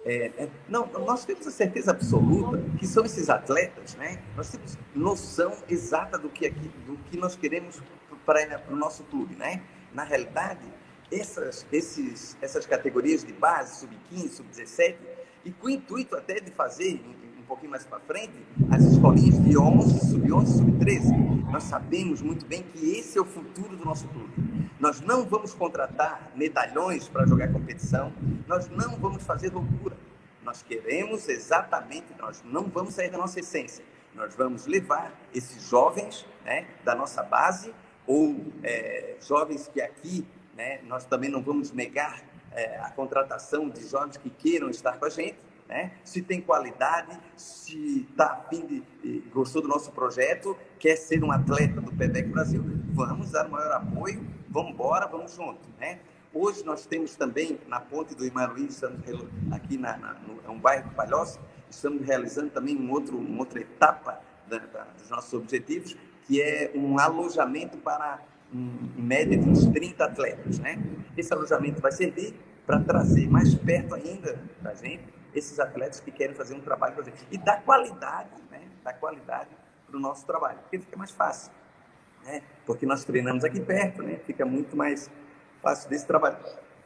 É, 0.09 0.31
é, 0.38 0.49
não, 0.69 0.87
nós 0.87 1.25
temos 1.25 1.45
a 1.49 1.51
certeza 1.51 1.90
absoluta 1.90 2.62
que 2.79 2.87
são 2.87 3.05
esses 3.05 3.29
atletas, 3.29 3.97
né? 3.97 4.23
Nós 4.37 4.51
temos 4.53 4.79
noção 4.95 5.53
exata 5.69 6.16
do 6.16 6.29
que, 6.31 6.47
aqui, 6.47 6.69
do 6.87 6.97
que 7.11 7.16
nós 7.16 7.35
queremos 7.35 7.83
para 8.25 8.62
o 8.71 8.77
nosso 8.77 9.03
clube, 9.05 9.35
né? 9.35 9.64
Na 9.92 10.05
realidade, 10.05 10.62
essas, 11.11 11.66
esses, 11.73 12.37
essas 12.40 12.64
categorias 12.66 13.25
de 13.25 13.33
base, 13.33 13.81
sub-15, 13.81 14.29
sub-17, 14.31 14.97
e 15.45 15.51
com 15.51 15.66
o 15.66 15.71
intuito 15.71 16.14
até 16.14 16.35
de 16.35 16.53
fazer 16.53 17.01
pouquinho 17.46 17.70
mais 17.70 17.85
para 17.85 18.00
frente, 18.00 18.35
as 18.70 18.82
escolinhas 18.82 19.42
de 19.42 19.56
11, 19.56 20.11
sub-11, 20.11 20.46
sub-13, 20.46 21.50
nós 21.50 21.62
sabemos 21.64 22.20
muito 22.20 22.44
bem 22.44 22.62
que 22.62 22.98
esse 22.98 23.16
é 23.16 23.20
o 23.20 23.24
futuro 23.24 23.76
do 23.76 23.85
nosso 23.85 24.09
clube. 24.09 24.32
Nós 24.78 25.00
não 25.00 25.24
vamos 25.24 25.54
contratar 25.54 26.30
medalhões 26.35 27.09
para 27.09 27.26
jogar 27.26 27.52
competição, 27.52 28.12
nós 28.46 28.68
não 28.68 28.96
vamos 28.96 29.22
fazer 29.22 29.52
loucura. 29.52 29.96
Nós 30.44 30.62
queremos 30.62 31.28
exatamente, 31.28 32.06
nós 32.18 32.42
não 32.44 32.64
vamos 32.64 32.94
sair 32.94 33.11
da 33.11 33.18
nossa 33.18 33.40
essência. 33.40 33.85
Nós 34.14 34.35
vamos 34.35 34.66
levar 34.66 35.12
esses 35.35 35.68
jovens 35.68 36.26
né, 36.44 36.66
da 36.85 36.94
nossa 36.94 37.22
base, 37.22 37.74
ou 38.06 38.46
é, 38.62 39.16
jovens 39.20 39.68
que 39.68 39.80
aqui, 39.80 40.26
né, 40.56 40.80
nós 40.85 41.04
também 41.04 41.30
não 41.30 41.42
vamos 41.42 41.72
negar 41.72 42.22
é, 42.52 42.78
a 42.78 42.90
contratação 42.90 43.68
de 43.68 43.87
jovens 43.87 44.16
que 44.16 44.30
queiram 44.30 44.70
estar 44.70 44.98
com 44.98 45.04
a 45.04 45.11
gente, 45.11 45.37
né? 45.68 45.92
se 46.05 46.22
tem 46.22 46.40
qualidade, 46.40 47.18
se 47.37 48.07
está 48.11 48.33
afim 48.33 48.66
de, 49.02 49.20
gostou 49.33 49.62
do 49.62 49.68
nosso 49.68 49.90
projeto, 49.92 50.57
quer 50.79 50.96
ser 50.96 51.22
um 51.22 51.33
atleta 51.33 51.81
do 51.81 51.92
PEDEC 51.92 52.29
Brasil, 52.29 52.62
vamos 52.92 53.33
dar 53.33 53.46
o 53.46 53.50
maior 53.50 53.72
apoio, 53.72 54.24
vamos 54.48 54.72
embora, 54.72 55.07
vamos 55.07 55.35
junto. 55.35 55.68
Né? 55.79 55.98
Hoje 56.33 56.64
nós 56.64 56.87
temos 56.87 57.16
também 57.16 57.59
na 57.66 57.81
ponte 57.81 58.14
do 58.14 58.22
Luiz, 58.22 58.83
aqui 59.52 59.76
na, 59.76 59.96
na, 59.96 60.14
no, 60.14 60.40
é 60.44 60.50
um 60.50 60.59
bairro 60.59 60.88
de 60.88 60.94
Palhoça, 60.94 61.40
estamos 61.68 62.07
realizando 62.07 62.50
também 62.50 62.76
um 62.76 62.90
outro, 62.90 63.16
uma 63.16 63.40
outra 63.40 63.61
etapa 63.61 64.20
da, 64.48 64.59
da, 64.59 64.85
dos 64.98 65.11
nossos 65.11 65.33
objetivos, 65.33 65.96
que 66.26 66.40
é 66.40 66.70
um 66.74 66.98
alojamento 66.98 67.76
para, 67.79 68.20
um, 68.55 68.90
em 68.96 69.02
média, 69.02 69.37
de 69.37 69.48
uns 69.48 69.66
30 69.66 70.05
atletas. 70.05 70.59
Né? 70.59 70.81
Esse 71.16 71.33
alojamento 71.33 71.81
vai 71.81 71.92
servir 71.92 72.35
para 72.66 72.81
trazer 72.81 73.29
mais 73.29 73.55
perto 73.55 73.94
ainda 73.94 74.40
da 74.61 74.74
gente 74.74 75.15
esses 75.37 75.61
atletas 75.61 76.01
que 76.01 76.11
querem 76.11 76.35
fazer 76.35 76.55
um 76.55 76.61
trabalho 76.61 77.03
gente. 77.05 77.27
E 77.31 77.38
dar 77.38 77.62
qualidade, 77.62 78.31
né? 78.51 78.62
dar 78.83 78.94
qualidade 78.94 79.51
para 79.87 79.96
o 79.96 80.01
nosso 80.01 80.27
trabalho, 80.27 80.59
porque 80.61 80.79
fica 80.79 80.96
mais 80.96 81.11
fácil. 81.11 81.53
Né? 82.25 82.42
Porque 82.64 82.87
nós 82.87 83.05
treinamos 83.05 83.44
aqui 83.44 83.61
perto, 83.61 84.03
né? 84.03 84.18
fica 84.25 84.44
muito 84.44 84.77
mais 84.77 85.11
fácil 85.62 85.88
desse 85.90 86.07
trabalho. 86.07 86.38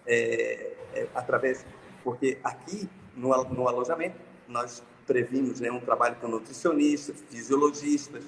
É, 0.06 0.72
é, 0.94 1.06
através, 1.14 1.64
porque 2.02 2.38
aqui 2.42 2.88
no, 3.14 3.28
no 3.44 3.68
alojamento 3.68 4.16
nós 4.48 4.82
previmos 5.06 5.60
né, 5.60 5.70
um 5.70 5.80
trabalho 5.80 6.16
com 6.16 6.28
nutricionistas, 6.28 7.22
fisiologistas, 7.28 8.24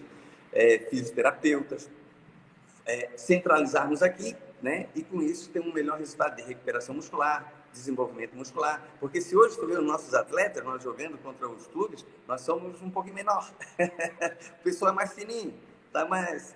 é, 0.52 0.78
fisioterapeutas, 0.78 1.90
é, 2.85 3.11
centralizarmos 3.16 4.02
aqui, 4.02 4.37
né, 4.61 4.87
e 4.94 5.02
com 5.02 5.20
isso 5.22 5.50
ter 5.50 5.61
um 5.61 5.72
melhor 5.72 5.98
resultado 5.98 6.37
de 6.37 6.42
recuperação 6.42 6.94
muscular, 6.94 7.62
desenvolvimento 7.72 8.37
muscular, 8.37 8.82
porque 9.00 9.20
se 9.20 9.37
hoje 9.37 9.56
tu 9.56 9.66
vê 9.66 9.78
os 9.78 9.85
nossos 9.85 10.14
atletas, 10.14 10.64
nós 10.64 10.82
jogando 10.82 11.18
contra 11.18 11.48
os 11.48 11.66
clubes, 11.66 12.04
nós 12.28 12.40
somos 12.42 12.80
um 12.82 12.90
pouquinho 12.90 13.14
menor, 13.14 13.52
o 14.61 14.62
pessoal 14.62 14.92
é 14.92 14.94
mais 14.94 15.12
fininho, 15.12 15.54
tá 15.92 16.06
mais, 16.06 16.54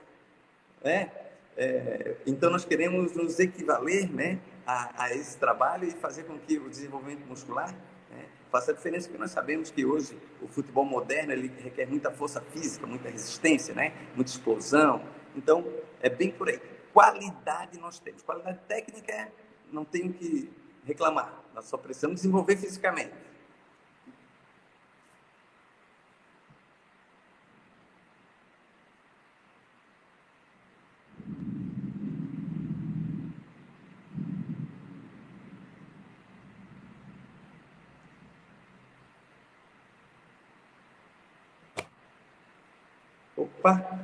né, 0.85 1.11
é, 1.57 2.17
então 2.27 2.51
nós 2.51 2.65
queremos 2.65 3.13
nos 3.15 3.39
equivaler, 3.39 4.13
né, 4.13 4.39
a, 4.67 5.05
a 5.05 5.15
esse 5.15 5.39
trabalho 5.39 5.87
e 5.87 5.93
fazer 5.93 6.25
com 6.25 6.39
que 6.39 6.59
o 6.59 6.69
desenvolvimento 6.69 7.25
muscular 7.27 7.73
né, 8.11 8.27
faça 8.51 8.73
a 8.73 8.75
diferença, 8.75 9.07
porque 9.09 9.21
nós 9.21 9.31
sabemos 9.31 9.71
que 9.71 9.87
hoje 9.87 10.19
o 10.43 10.49
futebol 10.49 10.85
moderno 10.85 11.33
ele 11.33 11.51
requer 11.63 11.87
muita 11.87 12.11
força 12.11 12.41
física, 12.41 12.87
muita 12.87 13.09
resistência, 13.09 13.75
né, 13.75 13.95
muita 14.15 14.31
explosão. 14.31 15.03
Então, 15.37 15.65
é 16.03 16.11
bem 16.11 16.31
por 16.31 16.49
aí. 16.49 16.61
Qualidade 16.93 17.79
nós 17.79 17.99
temos. 17.99 18.23
Qualidade 18.23 18.59
técnica, 18.67 19.31
não 19.71 19.85
tenho 19.85 20.13
que 20.13 20.51
reclamar. 20.87 21.43
Nós 21.53 21.67
só 21.67 21.77
precisamos 21.77 22.17
desenvolver 22.17 22.57
fisicamente. 22.57 23.13
Opa! 43.37 43.96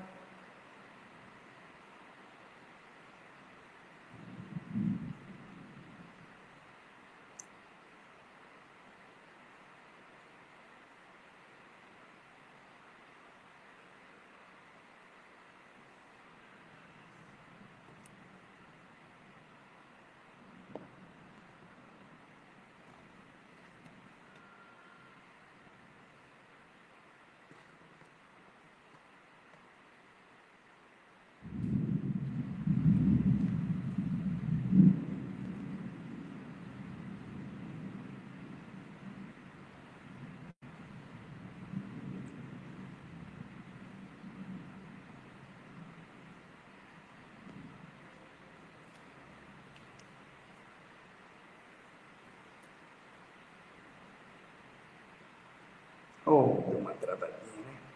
Oh, 56.25 56.63
deu 56.69 56.79
uma 56.79 56.93
travadinha, 56.95 57.37
né? 57.59 57.92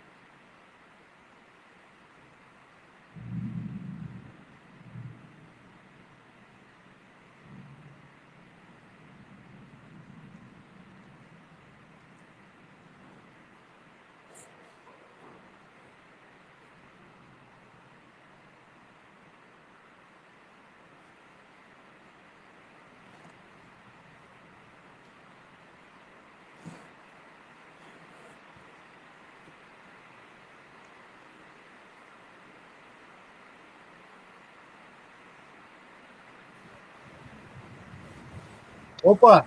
Opa! 39.02 39.46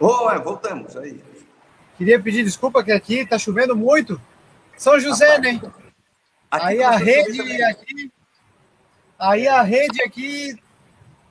Oi, 0.00 0.38
voltamos 0.40 0.96
aí. 0.96 1.22
Queria 1.96 2.20
pedir 2.20 2.44
desculpa 2.44 2.84
que 2.84 2.92
aqui 2.92 3.20
está 3.20 3.38
chovendo 3.38 3.74
muito. 3.74 4.20
São 4.76 5.00
José, 5.00 5.36
Rapaz, 5.36 5.62
né? 5.62 5.72
Aí 6.50 6.82
a 6.82 6.90
rede 6.90 7.62
aqui. 7.62 8.12
Aí 9.18 9.48
a 9.48 9.62
rede 9.62 10.02
aqui 10.02 10.62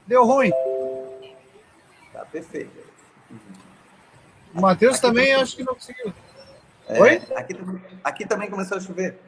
deu 0.07 0.25
ruim. 0.25 0.51
Tá 2.11 2.25
perfeito. 2.25 2.71
O 4.53 4.61
Matheus 4.61 4.99
também 4.99 5.33
acho 5.35 5.55
que 5.55 5.63
não 5.63 5.75
conseguiu. 5.75 6.13
É, 6.87 6.99
Oi? 6.99 7.21
Aqui, 7.35 7.55
aqui 8.03 8.25
também 8.25 8.49
começou 8.49 8.77
a 8.77 8.81
chover. 8.81 9.19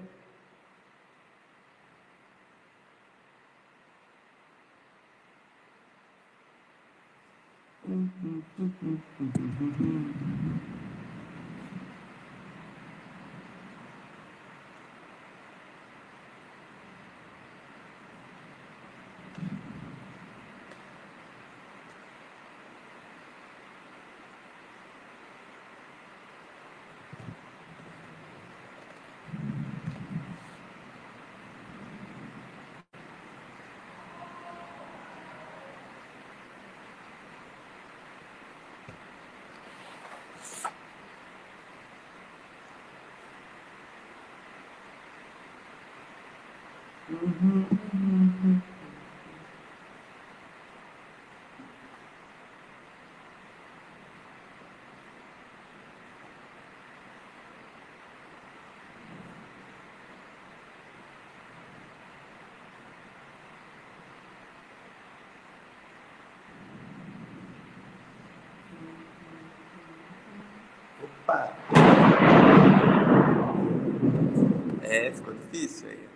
É, 74.84 75.12
ficou 75.12 75.34
difícil 75.34 75.90
aí. 75.90 76.08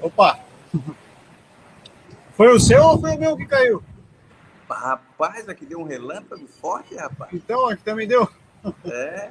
Opa! 0.00 0.38
Foi 2.36 2.48
o 2.48 2.60
seu 2.60 2.82
ou 2.82 3.00
foi 3.00 3.16
o 3.16 3.18
meu 3.20 3.36
que 3.36 3.46
caiu? 3.46 3.82
Rapaz, 4.68 5.48
aqui 5.48 5.66
deu 5.66 5.80
um 5.80 5.84
relâmpago 5.84 6.46
forte, 6.46 6.94
rapaz. 6.96 7.32
Então, 7.32 7.68
aqui 7.68 7.82
também 7.84 8.08
deu. 8.08 8.28
É. 8.84 9.30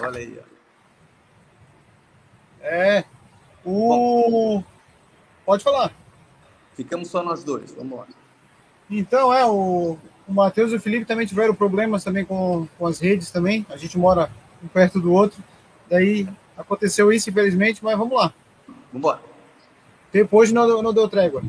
Olha 0.00 0.18
aí, 0.18 0.40
ó. 0.40 0.57
É. 2.68 3.04
O. 3.64 4.60
Bom, 4.60 4.64
Pode 5.48 5.64
falar. 5.64 5.90
Ficamos 6.74 7.08
só 7.08 7.22
nós 7.22 7.42
dois, 7.42 7.72
vamos 7.72 8.00
lá. 8.00 8.06
Então, 8.90 9.32
é, 9.32 9.46
o, 9.46 9.96
o 10.28 10.32
Matheus 10.34 10.72
e 10.72 10.76
o 10.76 10.80
Felipe 10.80 11.06
também 11.06 11.26
tiveram 11.26 11.54
problemas 11.54 12.04
também 12.04 12.22
com, 12.22 12.68
com 12.78 12.86
as 12.86 13.00
redes 13.00 13.30
também. 13.30 13.64
A 13.70 13.76
gente 13.78 13.96
mora 13.96 14.30
um 14.62 14.68
perto 14.68 15.00
do 15.00 15.10
outro. 15.10 15.42
Daí 15.88 16.28
aconteceu 16.54 17.10
isso, 17.10 17.30
infelizmente, 17.30 17.82
mas 17.82 17.96
vamos 17.96 18.14
lá. 18.14 18.34
Vamos 18.66 18.78
embora. 18.92 19.20
Depois 20.12 20.52
não, 20.52 20.82
não 20.82 20.92
deu 20.92 21.08
trégua. 21.08 21.42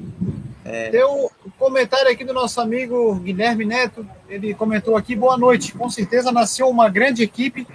É... 0.64 0.90
Tem 0.92 1.04
um 1.04 1.28
comentário 1.58 2.10
aqui 2.10 2.24
do 2.24 2.34
nosso 2.34 2.62
amigo 2.62 3.16
Guilherme 3.16 3.66
Neto. 3.66 4.08
Ele 4.30 4.54
comentou 4.54 4.96
aqui: 4.96 5.14
boa 5.14 5.38
noite. 5.38 5.74
Com 5.74 5.90
certeza 5.90 6.32
nasceu 6.32 6.70
uma 6.70 6.88
grande 6.88 7.22
equipe 7.22 7.68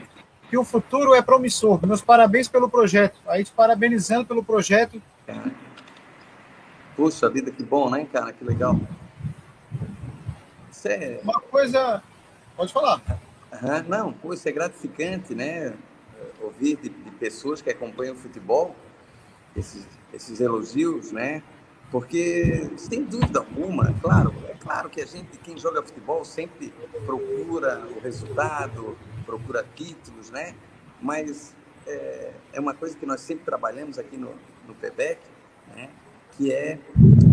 que 0.54 0.58
o 0.58 0.62
futuro 0.62 1.16
é 1.16 1.20
promissor. 1.20 1.84
Meus 1.84 2.00
parabéns 2.00 2.46
pelo 2.46 2.68
projeto. 2.68 3.18
Aí 3.26 3.42
te 3.42 3.50
parabenizando 3.50 4.24
pelo 4.24 4.44
projeto. 4.44 5.02
Puxa 6.94 7.28
vida, 7.28 7.50
que 7.50 7.64
bom, 7.64 7.90
né, 7.90 8.06
cara? 8.12 8.32
Que 8.32 8.44
legal. 8.44 8.78
Isso 10.70 10.86
é... 10.86 11.18
Uma 11.24 11.40
coisa. 11.40 12.00
Pode 12.56 12.72
falar. 12.72 13.02
Uhum. 13.52 13.84
Não, 13.88 14.32
isso 14.32 14.48
é 14.48 14.52
gratificante, 14.52 15.34
né? 15.34 15.74
Ouvir 16.40 16.76
de, 16.76 16.88
de 16.88 17.10
pessoas 17.18 17.60
que 17.60 17.70
acompanham 17.70 18.14
o 18.14 18.18
futebol 18.18 18.76
esses, 19.56 19.88
esses 20.12 20.40
elogios, 20.40 21.10
né? 21.10 21.42
Porque, 21.94 22.72
sem 22.76 23.04
dúvida 23.04 23.38
alguma, 23.38 23.94
claro, 24.00 24.34
é 24.48 24.54
claro 24.54 24.90
que 24.90 25.00
a 25.00 25.06
gente, 25.06 25.38
quem 25.38 25.56
joga 25.56 25.80
futebol, 25.80 26.24
sempre 26.24 26.74
procura 27.06 27.86
o 27.86 28.00
resultado, 28.00 28.98
procura 29.24 29.64
títulos, 29.76 30.28
né? 30.28 30.56
Mas 31.00 31.54
é, 31.86 32.32
é 32.52 32.58
uma 32.58 32.74
coisa 32.74 32.96
que 32.96 33.06
nós 33.06 33.20
sempre 33.20 33.44
trabalhamos 33.44 33.96
aqui 33.96 34.16
no, 34.16 34.34
no 34.66 34.74
PEBEC, 34.74 35.20
né? 35.68 35.88
que 36.32 36.52
é 36.52 36.80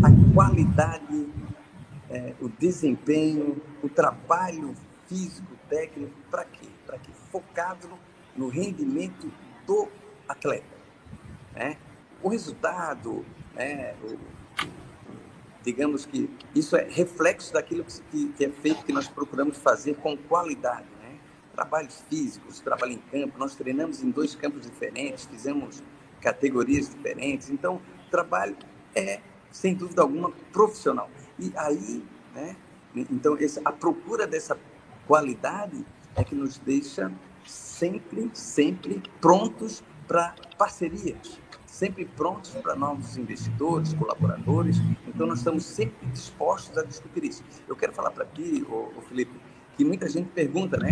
a 0.03 0.33
qualidade, 0.35 1.27
é, 2.07 2.35
o 2.39 2.47
desempenho, 2.47 3.59
o 3.81 3.89
trabalho 3.89 4.75
físico, 5.07 5.55
técnico, 5.69 6.13
para 6.29 6.45
quê? 6.45 6.67
Para 6.85 6.99
quê? 6.99 7.09
Focado 7.31 7.87
no, 7.87 7.97
no 8.37 8.47
rendimento 8.47 9.33
do 9.65 9.87
atleta. 10.29 10.77
Né? 11.51 11.77
O 12.21 12.29
resultado, 12.29 13.25
né, 13.55 13.95
o, 14.03 14.40
digamos 15.63 16.05
que 16.05 16.29
isso 16.55 16.75
é 16.75 16.87
reflexo 16.89 17.53
daquilo 17.53 17.85
que, 18.09 18.27
que, 18.29 18.45
é 18.45 18.49
feito, 18.49 18.83
que 18.83 18.93
nós 18.93 19.07
procuramos 19.07 19.57
fazer 19.57 19.95
com 19.95 20.17
qualidade. 20.17 20.87
Né? 21.01 21.17
Trabalhos 21.53 22.03
físicos, 22.09 22.59
trabalho 22.59 22.93
em 22.93 22.97
campo, 22.97 23.37
nós 23.37 23.55
treinamos 23.55 24.03
em 24.03 24.09
dois 24.09 24.35
campos 24.35 24.61
diferentes, 24.63 25.25
fizemos 25.25 25.83
categorias 26.19 26.89
diferentes, 26.89 27.49
então 27.49 27.81
trabalho 28.09 28.55
é, 28.95 29.19
sem 29.51 29.73
dúvida 29.73 30.01
alguma, 30.01 30.31
profissional. 30.51 31.09
E 31.39 31.51
aí, 31.55 32.03
né, 32.33 32.55
então, 32.95 33.37
a 33.63 33.71
procura 33.71 34.27
dessa 34.27 34.57
qualidade 35.07 35.85
é 36.15 36.23
que 36.23 36.35
nos 36.35 36.57
deixa 36.57 37.11
sempre, 37.45 38.29
sempre 38.33 39.01
prontos 39.19 39.83
para 40.07 40.35
parcerias, 40.57 41.39
sempre 41.71 42.03
prontos 42.03 42.51
para 42.51 42.75
novos 42.75 43.17
investidores, 43.17 43.93
colaboradores. 43.93 44.77
Então, 45.07 45.25
nós 45.25 45.37
estamos 45.39 45.63
sempre 45.63 46.05
dispostos 46.07 46.77
a 46.77 46.83
discutir 46.83 47.23
isso. 47.23 47.43
Eu 47.65 47.77
quero 47.77 47.93
falar 47.93 48.11
para 48.11 48.25
ti, 48.25 48.65
o, 48.69 48.91
o 48.97 49.01
Felipe, 49.07 49.31
que 49.77 49.85
muita 49.85 50.09
gente 50.09 50.29
pergunta, 50.31 50.77
né? 50.77 50.89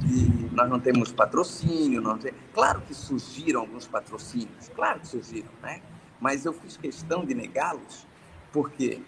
Que 0.00 0.54
nós 0.54 0.70
não 0.70 0.80
temos 0.80 1.12
patrocínio, 1.12 2.00
não 2.00 2.16
tem... 2.16 2.32
claro 2.54 2.80
que 2.80 2.94
surgiram 2.94 3.60
alguns 3.60 3.86
patrocínios, 3.86 4.70
claro 4.74 5.00
que 5.00 5.08
surgiram, 5.08 5.50
né? 5.62 5.82
Mas 6.18 6.46
eu 6.46 6.54
fiz 6.54 6.78
questão 6.78 7.26
de 7.26 7.34
negá-los 7.34 8.06
porque 8.50 9.02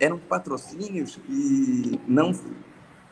eram 0.00 0.18
patrocínios 0.18 1.16
que 1.16 2.00
não 2.08 2.32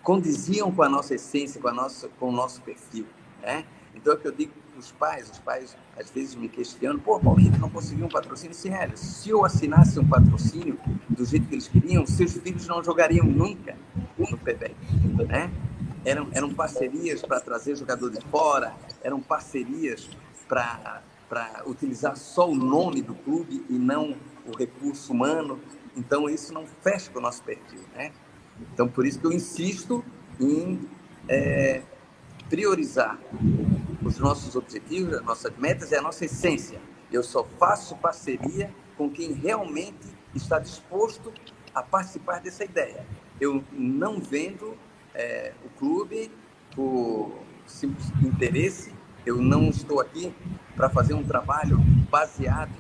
condiziam 0.02 0.72
com 0.72 0.82
a 0.82 0.88
nossa 0.88 1.14
essência, 1.14 1.60
com, 1.60 1.68
a 1.68 1.72
nossa, 1.74 2.08
com 2.08 2.30
o 2.30 2.32
nosso 2.32 2.62
perfil, 2.62 3.06
né? 3.42 3.66
Então, 3.94 4.14
é 4.14 4.16
que 4.16 4.26
eu 4.26 4.32
digo 4.32 4.52
os 4.80 4.90
pais, 4.90 5.30
os 5.30 5.38
pais 5.38 5.76
às 5.96 6.10
vezes 6.10 6.34
me 6.34 6.48
questionam, 6.48 6.98
pô, 6.98 7.20
Paulinho, 7.20 7.56
não 7.58 7.70
conseguiu 7.70 8.06
um 8.06 8.08
patrocínio? 8.08 8.56
É, 8.74 8.96
se 8.96 9.30
eu 9.30 9.44
assinasse 9.44 10.00
um 10.00 10.08
patrocínio 10.08 10.78
do 11.08 11.24
jeito 11.24 11.46
que 11.46 11.54
eles 11.54 11.68
queriam, 11.68 12.06
seus 12.06 12.32
filhos 12.38 12.66
não 12.66 12.82
jogariam 12.82 13.24
nunca 13.24 13.76
no 14.18 14.36
PBEC, 14.38 14.74
né? 15.28 15.50
Eram, 16.04 16.28
eram 16.32 16.52
parcerias 16.52 17.20
para 17.22 17.40
trazer 17.40 17.76
jogador 17.76 18.10
de 18.10 18.20
fora, 18.26 18.74
eram 19.02 19.20
parcerias 19.20 20.08
para 20.48 21.02
utilizar 21.66 22.16
só 22.16 22.48
o 22.48 22.54
nome 22.54 23.02
do 23.02 23.14
clube 23.14 23.64
e 23.68 23.74
não 23.74 24.16
o 24.46 24.56
recurso 24.56 25.12
humano. 25.12 25.60
Então, 25.94 26.28
isso 26.28 26.52
não 26.54 26.66
fecha 26.66 27.10
com 27.10 27.18
o 27.18 27.22
nosso 27.22 27.42
perfil, 27.42 27.80
né? 27.94 28.12
Então, 28.72 28.88
por 28.88 29.06
isso 29.06 29.18
que 29.18 29.26
eu 29.26 29.32
insisto 29.32 30.02
em 30.40 30.88
é, 31.28 31.82
priorizar 32.50 33.16
os 34.02 34.18
nossos 34.18 34.56
objetivos, 34.56 35.14
as 35.14 35.24
nossas 35.24 35.56
metas 35.56 35.92
e 35.92 35.94
a 35.94 36.02
nossa 36.02 36.24
essência. 36.24 36.80
Eu 37.10 37.22
só 37.22 37.44
faço 37.58 37.96
parceria 37.96 38.74
com 38.98 39.08
quem 39.08 39.32
realmente 39.32 40.08
está 40.34 40.58
disposto 40.58 41.32
a 41.74 41.82
participar 41.82 42.40
dessa 42.40 42.64
ideia. 42.64 43.06
Eu 43.40 43.64
não 43.72 44.20
vendo 44.20 44.76
é, 45.14 45.54
o 45.64 45.68
clube 45.78 46.30
por 46.74 47.38
simples 47.66 48.10
interesse. 48.22 48.92
Eu 49.24 49.36
não 49.36 49.68
estou 49.68 50.00
aqui 50.00 50.34
para 50.74 50.90
fazer 50.90 51.14
um 51.14 51.22
trabalho 51.22 51.78
baseado, 52.10 52.74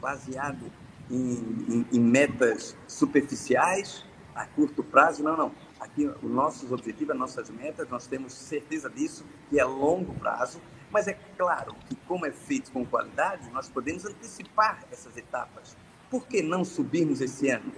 baseado 0.00 0.64
em, 1.10 1.34
em, 1.68 1.86
em 1.92 2.00
metas 2.00 2.76
superficiais 2.88 4.04
a 4.34 4.46
curto 4.46 4.82
prazo. 4.82 5.22
Não, 5.22 5.36
não. 5.36 5.52
Aqui, 5.82 6.06
os 6.06 6.30
nossos 6.30 6.70
objetivos, 6.70 7.10
as 7.10 7.18
nossas 7.18 7.50
metas, 7.50 7.88
nós 7.88 8.06
temos 8.06 8.32
certeza 8.32 8.88
disso, 8.88 9.26
que 9.50 9.58
é 9.58 9.64
longo 9.64 10.14
prazo, 10.14 10.60
mas 10.92 11.08
é 11.08 11.18
claro 11.36 11.74
que, 11.88 11.96
como 12.06 12.24
é 12.24 12.30
feito 12.30 12.70
com 12.70 12.86
qualidade, 12.86 13.50
nós 13.50 13.68
podemos 13.68 14.04
antecipar 14.04 14.84
essas 14.92 15.16
etapas. 15.16 15.76
Por 16.08 16.24
que 16.28 16.40
não 16.40 16.64
subirmos 16.64 17.20
esse 17.20 17.50
ano? 17.50 17.72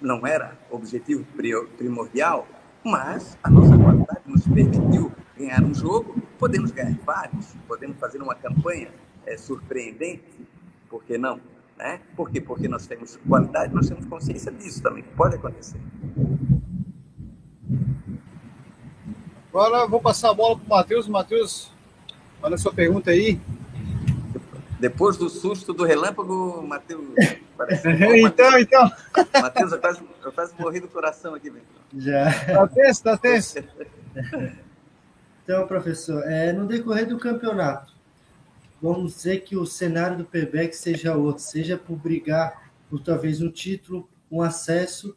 Não 0.00 0.26
era 0.26 0.58
objetivo 0.68 1.24
primordial, 1.78 2.44
mas 2.84 3.38
a 3.40 3.48
nossa 3.48 3.78
qualidade 3.78 4.22
nos 4.26 4.44
permitiu 4.48 5.12
ganhar 5.38 5.62
um 5.62 5.72
jogo, 5.72 6.20
podemos 6.40 6.72
ganhar 6.72 6.98
vários, 7.04 7.54
podemos 7.68 8.00
fazer 8.00 8.20
uma 8.20 8.34
campanha 8.34 8.90
é, 9.24 9.36
surpreendente, 9.36 10.44
por 10.90 11.04
que 11.04 11.16
não? 11.16 11.40
Né? 11.76 12.00
Por 12.16 12.30
quê? 12.30 12.40
Porque 12.40 12.66
nós 12.66 12.84
temos 12.88 13.16
qualidade, 13.28 13.72
nós 13.72 13.88
temos 13.88 14.06
consciência 14.06 14.50
disso 14.50 14.82
também, 14.82 15.04
pode 15.16 15.36
acontecer. 15.36 15.78
Agora 19.56 19.86
vou 19.86 19.98
passar 19.98 20.28
a 20.28 20.34
bola 20.34 20.54
para 20.58 20.66
o 20.66 20.68
Matheus. 20.68 21.08
Matheus, 21.08 21.72
olha 22.42 22.56
a 22.56 22.58
sua 22.58 22.74
pergunta 22.74 23.10
aí. 23.10 23.40
Depois 24.78 25.16
do 25.16 25.30
susto 25.30 25.72
do 25.72 25.82
relâmpago, 25.82 26.60
Matheus. 26.68 27.06
então, 28.22 28.58
então. 28.58 28.92
Matheus, 29.40 29.72
eu 29.72 29.80
quase, 29.80 30.02
eu 30.22 30.32
quase 30.32 30.52
morri 30.58 30.78
do 30.78 30.88
coração 30.88 31.34
aqui, 31.34 31.48
velho. 31.48 31.64
Já. 31.96 32.30
Tá 32.44 32.68
tenso, 32.68 33.02
tá 33.02 33.16
tenso. 33.16 33.56
Então, 35.42 35.64
professor, 35.64 36.24
é, 36.28 36.52
no 36.52 36.66
decorrer 36.66 37.06
do 37.06 37.20
campeonato, 37.20 37.94
vamos 38.82 39.14
dizer 39.14 39.44
que 39.44 39.56
o 39.56 39.64
cenário 39.64 40.18
do 40.18 40.24
PBEC 40.24 40.74
seja 40.74 41.14
outro, 41.14 41.40
seja 41.40 41.78
por 41.78 41.94
brigar 41.94 42.68
por 42.90 43.00
talvez 43.00 43.40
um 43.40 43.48
título, 43.48 44.08
um 44.28 44.42
acesso, 44.42 45.16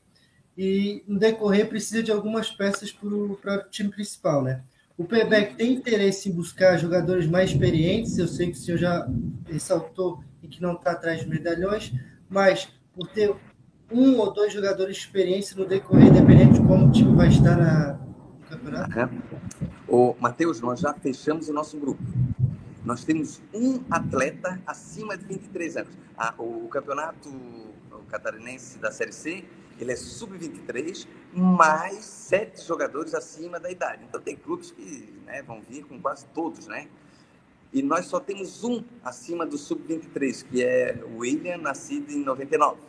e 0.62 1.06
no 1.08 1.18
decorrer 1.18 1.70
precisa 1.70 2.04
de 2.04 2.12
algumas 2.12 2.52
peças 2.52 2.92
para 2.92 3.08
o 3.08 3.70
time 3.72 3.90
principal, 3.90 4.44
né? 4.44 4.62
O 4.98 5.06
Pebec 5.06 5.56
tem 5.56 5.76
interesse 5.76 6.28
em 6.28 6.34
buscar 6.34 6.76
jogadores 6.76 7.26
mais 7.26 7.52
experientes, 7.52 8.18
eu 8.18 8.28
sei 8.28 8.48
que 8.48 8.58
o 8.58 8.60
senhor 8.60 8.78
já 8.78 9.10
ressaltou 9.48 10.22
e 10.44 10.50
que 10.50 10.62
não 10.62 10.74
está 10.74 10.92
atrás 10.92 11.22
de 11.22 11.30
medalhões, 11.30 11.94
mas 12.30 12.68
por 12.94 13.08
ter 13.08 13.34
um 13.90 14.18
ou 14.18 14.34
dois 14.34 14.52
jogadores 14.52 14.98
de 14.98 15.04
experiência 15.04 15.56
no 15.56 15.66
decorrer, 15.66 16.12
dependendo 16.12 16.56
de 16.56 16.68
como 16.68 16.90
o 16.90 16.92
time 16.92 17.16
vai 17.16 17.30
estar 17.30 17.56
na, 17.56 17.94
no 17.94 18.46
campeonato? 18.50 19.22
Uhum. 19.88 20.16
Matheus, 20.20 20.60
nós 20.60 20.82
já 20.82 20.94
fechamos 20.94 21.48
o 21.48 21.54
nosso 21.54 21.80
grupo. 21.80 22.04
Nós 22.84 23.06
temos 23.06 23.42
um 23.54 23.82
atleta 23.90 24.60
acima 24.68 25.18
de 25.18 25.24
23 25.24 25.78
anos. 25.78 25.98
Ah, 26.18 26.34
o 26.38 26.68
campeonato 26.68 27.30
catarinense 28.10 28.78
da 28.80 28.92
Série 28.92 29.14
C 29.14 29.46
ele 29.80 29.92
é 29.92 29.96
sub-23, 29.96 31.08
mais 31.34 32.04
sete 32.06 32.66
jogadores 32.66 33.14
acima 33.14 33.60
da 33.60 33.72
idade. 33.72 34.04
Então 34.08 34.20
tem 34.20 34.36
clubes 34.36 34.72
que 34.72 35.14
né, 35.26 35.42
vão 35.42 35.62
vir 35.62 35.86
com 35.86 36.00
quase 36.00 36.26
todos, 36.28 36.68
né? 36.68 36.88
E 37.72 37.84
nós 37.84 38.08
só 38.08 38.20
temos 38.20 38.64
um 38.64 38.84
acima 39.04 39.46
do 39.46 39.58
sub-23, 39.58 40.44
que 40.50 40.64
é 40.64 41.04
o 41.06 41.20
William, 41.20 41.58
nascido 41.58 42.12
em 42.12 42.24
99. 42.24 42.80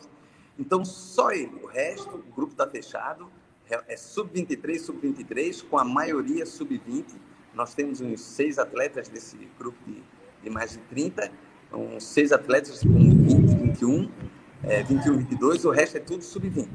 Então, 0.57 0.83
só 0.83 1.31
ele. 1.31 1.53
O 1.61 1.67
resto, 1.67 2.15
o 2.15 2.33
grupo 2.33 2.53
está 2.53 2.67
fechado. 2.67 3.29
É, 3.69 3.93
é 3.93 3.97
sub-23, 3.97 4.79
sub-23, 4.79 5.63
com 5.69 5.77
a 5.77 5.83
maioria 5.83 6.45
sub-20. 6.45 7.05
Nós 7.53 7.75
temos 7.75 8.01
uns 8.01 8.21
seis 8.21 8.57
atletas 8.57 9.07
desse 9.07 9.37
grupo 9.57 9.77
de, 9.85 10.01
de 10.43 10.49
mais 10.49 10.71
de 10.71 10.79
30, 10.79 11.31
uns 11.71 12.03
seis 12.03 12.31
atletas 12.31 12.81
com 12.81 12.89
20, 12.89 13.55
21, 13.67 14.11
é, 14.63 14.83
21, 14.83 15.17
22, 15.17 15.65
o 15.65 15.71
resto 15.71 15.97
é 15.97 15.99
tudo 15.99 16.23
sub-20. 16.23 16.67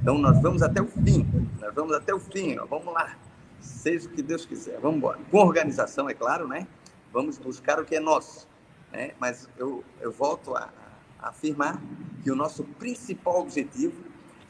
Então, 0.00 0.18
nós 0.18 0.40
vamos 0.40 0.62
até 0.62 0.80
o 0.80 0.86
fim. 0.86 1.26
Nós 1.60 1.74
vamos 1.74 1.94
até 1.94 2.14
o 2.14 2.20
fim. 2.20 2.58
Ó, 2.58 2.66
vamos 2.66 2.92
lá. 2.92 3.16
Seja 3.60 4.08
o 4.08 4.12
que 4.12 4.22
Deus 4.22 4.46
quiser. 4.46 4.78
Vamos 4.80 4.98
embora. 4.98 5.18
Com 5.30 5.38
organização, 5.38 6.08
é 6.08 6.14
claro, 6.14 6.46
né? 6.46 6.66
Vamos 7.12 7.38
buscar 7.38 7.80
o 7.80 7.84
que 7.84 7.96
é 7.96 8.00
nosso. 8.00 8.46
Né? 8.92 9.12
Mas 9.18 9.48
eu, 9.58 9.82
eu 10.00 10.12
volto 10.12 10.54
a, 10.54 10.70
a 11.18 11.28
afirmar 11.30 11.80
que 12.22 12.30
o 12.30 12.36
nosso 12.36 12.64
principal 12.64 13.40
objetivo 13.40 14.04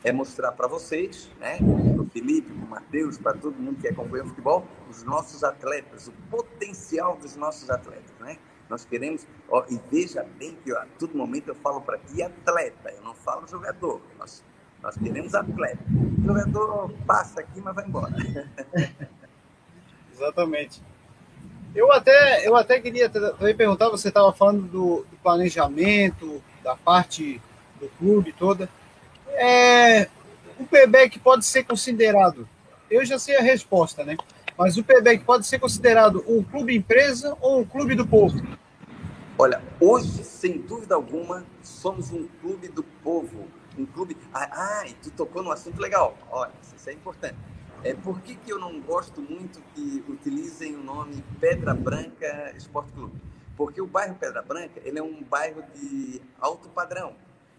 é 0.04 0.12
mostrar 0.12 0.52
para 0.52 0.68
vocês, 0.68 1.28
né, 1.40 1.58
para 1.58 2.02
o 2.02 2.08
Felipe, 2.08 2.52
para 2.52 2.64
o 2.64 2.68
Matheus, 2.68 3.18
para 3.18 3.36
todo 3.36 3.56
mundo 3.56 3.80
que 3.80 3.88
acompanha 3.88 4.22
o 4.24 4.28
futebol, 4.28 4.66
os 4.88 5.02
nossos 5.02 5.42
atletas, 5.42 6.06
o 6.06 6.12
potencial 6.30 7.16
dos 7.16 7.34
nossos 7.34 7.68
atletas, 7.68 8.12
né? 8.20 8.38
Nós 8.68 8.84
queremos, 8.84 9.26
ó, 9.48 9.64
e 9.70 9.80
veja 9.90 10.26
bem 10.38 10.56
que 10.64 10.72
ó, 10.72 10.78
a 10.78 10.86
todo 10.98 11.16
momento 11.16 11.48
eu 11.48 11.54
falo 11.54 11.80
para 11.80 11.98
ti 11.98 12.22
atleta, 12.22 12.90
eu 12.90 13.02
não 13.02 13.14
falo 13.14 13.46
jogador. 13.46 14.00
Nós, 14.18 14.42
nós 14.82 14.96
queremos 14.96 15.34
atleta. 15.34 15.82
O 16.18 16.26
jogador 16.26 16.92
passa 17.06 17.40
aqui, 17.40 17.60
mas 17.60 17.74
vai 17.74 17.86
embora. 17.86 18.14
Exatamente. 20.12 20.82
Eu 21.74 21.92
até, 21.92 22.46
eu 22.46 22.56
até 22.56 22.80
queria 22.80 23.08
também 23.08 23.54
perguntar, 23.54 23.90
você 23.90 24.08
estava 24.08 24.32
falando 24.32 24.62
do, 24.62 25.06
do, 25.10 25.16
planejamento, 25.22 26.42
da 26.64 26.74
parte 26.74 27.40
do 27.78 27.88
clube 27.98 28.32
toda. 28.32 28.68
É, 29.28 30.08
o 30.58 30.64
PBEC 30.64 31.18
pode 31.18 31.44
ser 31.44 31.64
considerado, 31.64 32.48
eu 32.90 33.04
já 33.04 33.18
sei 33.18 33.36
a 33.36 33.42
resposta, 33.42 34.04
né? 34.04 34.16
Mas 34.58 34.76
o 34.76 34.84
PBEC 34.84 35.24
pode 35.24 35.46
ser 35.46 35.58
considerado 35.58 36.24
um 36.26 36.42
clube 36.42 36.74
empresa 36.74 37.36
ou 37.40 37.60
um 37.60 37.64
clube 37.64 37.94
do 37.94 38.06
povo? 38.06 38.40
Olha, 39.38 39.62
hoje, 39.80 40.24
sem 40.24 40.58
dúvida 40.58 40.94
alguma, 40.94 41.44
somos 41.62 42.10
um 42.10 42.26
clube 42.40 42.68
do 42.68 42.82
povo. 42.82 43.46
Um 43.78 43.84
clube. 43.84 44.16
Ah, 44.32 44.48
ah 44.52 44.84
tu 45.02 45.10
tocou 45.10 45.42
num 45.42 45.50
assunto 45.50 45.78
legal. 45.80 46.16
Olha, 46.30 46.52
isso 46.76 46.88
é 46.88 46.92
importante 46.92 47.36
é, 47.86 47.94
por 47.94 48.20
que, 48.20 48.34
que 48.34 48.52
eu 48.52 48.58
não 48.58 48.80
gosto 48.80 49.20
muito 49.20 49.60
que 49.72 50.04
utilizem 50.08 50.74
o 50.74 50.82
nome 50.82 51.22
Pedra 51.38 51.72
Branca 51.72 52.52
Esporte 52.56 52.92
Clube? 52.92 53.20
Porque 53.56 53.80
o 53.80 53.86
bairro 53.86 54.16
Pedra 54.16 54.42
Branca 54.42 54.80
ele 54.84 54.98
é 54.98 55.02
um 55.02 55.22
bairro 55.22 55.62
de 55.74 56.20
alto 56.40 56.68
padrão. 56.68 57.14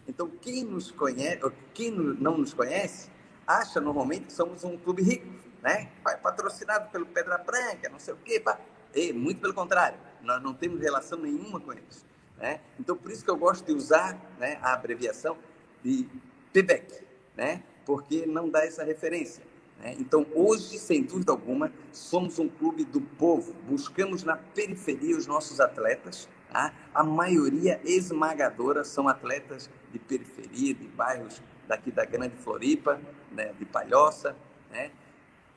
Então, 0.07 0.29
quem 0.29 0.65
nos 0.65 0.91
conhece, 0.91 1.39
quem 1.73 1.91
não 1.91 2.38
nos 2.38 2.53
conhece, 2.53 3.10
acha 3.45 3.79
normalmente 3.79 4.25
que 4.25 4.33
somos 4.33 4.63
um 4.63 4.77
clube 4.77 5.01
rico, 5.01 5.27
né? 5.62 5.89
Patrocinado 6.22 6.89
pelo 6.89 7.06
Pedra 7.06 7.38
Branca, 7.38 7.89
não 7.89 8.00
sei 8.00 8.13
o 8.13 8.17
quê. 8.17 8.39
Pá. 8.39 8.60
E, 8.93 9.13
muito 9.13 9.41
pelo 9.41 9.54
contrário, 9.54 10.00
nós 10.22 10.41
não 10.41 10.54
temos 10.54 10.82
relação 10.82 11.20
nenhuma 11.20 11.60
com 11.60 11.72
eles. 11.72 12.06
Né? 12.38 12.60
Então, 12.80 12.96
por 12.96 13.12
isso 13.12 13.24
que 13.24 13.30
eu 13.30 13.38
gosto 13.38 13.65
de 13.65 13.74
usar 13.74 14.17
né, 14.38 14.60
a 14.62 14.74
abreviação 14.74 15.38
de 15.84 16.08
PBEC, 16.54 17.04
né? 17.36 17.63
porque 17.86 18.26
não 18.26 18.50
dá 18.50 18.65
essa 18.65 18.84
referência. 18.84 19.43
Né? 19.80 19.96
Então, 20.00 20.26
hoje, 20.34 20.78
sem 20.78 21.04
dúvida 21.04 21.32
alguma, 21.32 21.72
somos 21.91 22.39
um 22.39 22.48
clube 22.48 22.84
do 22.86 23.02
povo. 23.02 23.54
Buscamos 23.67 24.24
na 24.24 24.38
periferia 24.38 25.17
os 25.17 25.28
nossos 25.28 25.60
atletas. 25.60 26.30
Tá? 26.52 26.74
A 26.93 27.04
maioria 27.04 27.80
esmagadora 27.84 28.84
são 28.84 29.08
atletas 29.08 29.70
de 29.91 30.00
periferia, 30.00 30.74
de 30.74 30.88
bairros 30.88 31.41
daqui 31.67 31.91
da 31.91 32.06
Grande 32.06 32.36
Floripa, 32.38 33.00
né? 33.32 33.54
de 33.58 33.65
Palhoça. 33.65 34.36
Né? 34.72 34.91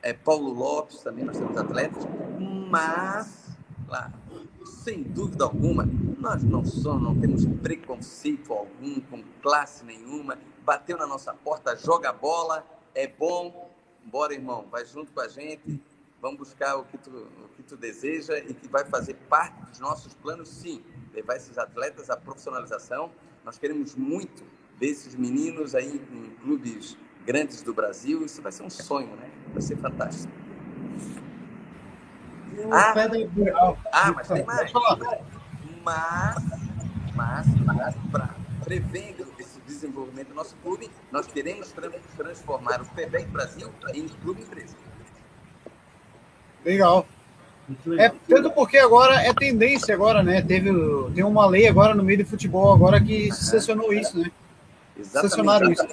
É, 0.03 0.13
Paulo 0.13 0.51
Lopes 0.51 1.01
também 1.01 1.23
nós 1.23 1.37
temos 1.37 1.55
atletas. 1.55 2.03
Mas, 2.69 3.55
lá, 3.87 4.11
sem 4.65 5.03
dúvida 5.03 5.43
alguma, 5.43 5.87
nós 6.17 6.43
não 6.43 6.65
somos, 6.65 7.03
não 7.03 7.19
temos 7.19 7.45
preconceito 7.61 8.51
algum, 8.51 8.99
com 9.01 9.23
classe 9.41 9.85
nenhuma. 9.85 10.39
Bateu 10.63 10.97
na 10.97 11.05
nossa 11.05 11.33
porta, 11.33 11.75
joga 11.75 12.11
bola, 12.11 12.65
é 12.95 13.07
bom, 13.07 13.69
bora, 14.05 14.33
irmão, 14.33 14.65
vai 14.71 14.85
junto 14.85 15.11
com 15.11 15.19
a 15.21 15.27
gente, 15.27 15.79
vamos 16.21 16.37
buscar 16.37 16.77
o 16.77 16.85
que 16.85 16.97
tu, 16.97 17.09
o 17.11 17.49
que 17.55 17.63
tu 17.63 17.77
deseja 17.77 18.37
e 18.39 18.53
que 18.53 18.67
vai 18.67 18.85
fazer 18.85 19.15
parte 19.29 19.61
dos 19.65 19.79
nossos 19.79 20.13
planos, 20.15 20.49
sim, 20.49 20.83
levar 21.13 21.35
esses 21.35 21.57
atletas 21.57 22.09
à 22.09 22.17
profissionalização. 22.17 23.11
Nós 23.43 23.57
queremos 23.57 23.95
muito 23.95 24.43
ver 24.79 24.87
esses 24.87 25.15
meninos 25.15 25.75
aí 25.75 25.95
em 26.11 26.29
clubes 26.41 26.97
grandes 27.25 27.61
do 27.61 27.73
Brasil, 27.73 28.25
isso 28.25 28.41
vai 28.41 28.51
ser 28.51 28.63
um 28.63 28.69
sonho, 28.69 29.15
né? 29.15 29.29
Vai 29.53 29.61
ser 29.61 29.77
fantástico. 29.77 30.33
Ah, 32.71 32.93
ah, 33.91 34.11
mas 34.11 34.27
tem 34.27 34.43
mais. 34.43 34.71
Mas, 35.83 36.35
mas, 37.15 37.47
mas 37.65 37.95
para 38.11 38.35
prevendo 38.63 39.31
desenvolvimento 39.81 40.29
do 40.29 40.35
nosso 40.35 40.55
clube, 40.57 40.89
nós 41.11 41.25
queremos 41.27 41.73
transformar 42.15 42.81
o 42.81 42.85
PBEC 42.85 43.27
Brasil 43.27 43.71
em 43.93 44.07
clube 44.07 44.41
empresa. 44.41 44.75
Legal. 46.63 47.07
É, 47.97 48.09
tanto 48.27 48.51
porque 48.51 48.77
agora 48.77 49.15
é 49.21 49.33
tendência 49.33 49.95
agora, 49.95 50.21
né? 50.21 50.41
Teve 50.41 50.69
tem 51.15 51.23
uma 51.23 51.45
lei 51.45 51.67
agora 51.67 51.95
no 51.95 52.03
meio 52.03 52.19
do 52.19 52.25
futebol 52.25 52.73
agora 52.73 53.01
que 53.01 53.31
sancionou 53.31 53.93
isso, 53.93 54.19
né? 54.19 54.29
Exatamente. 54.97 55.73
isso. 55.73 55.87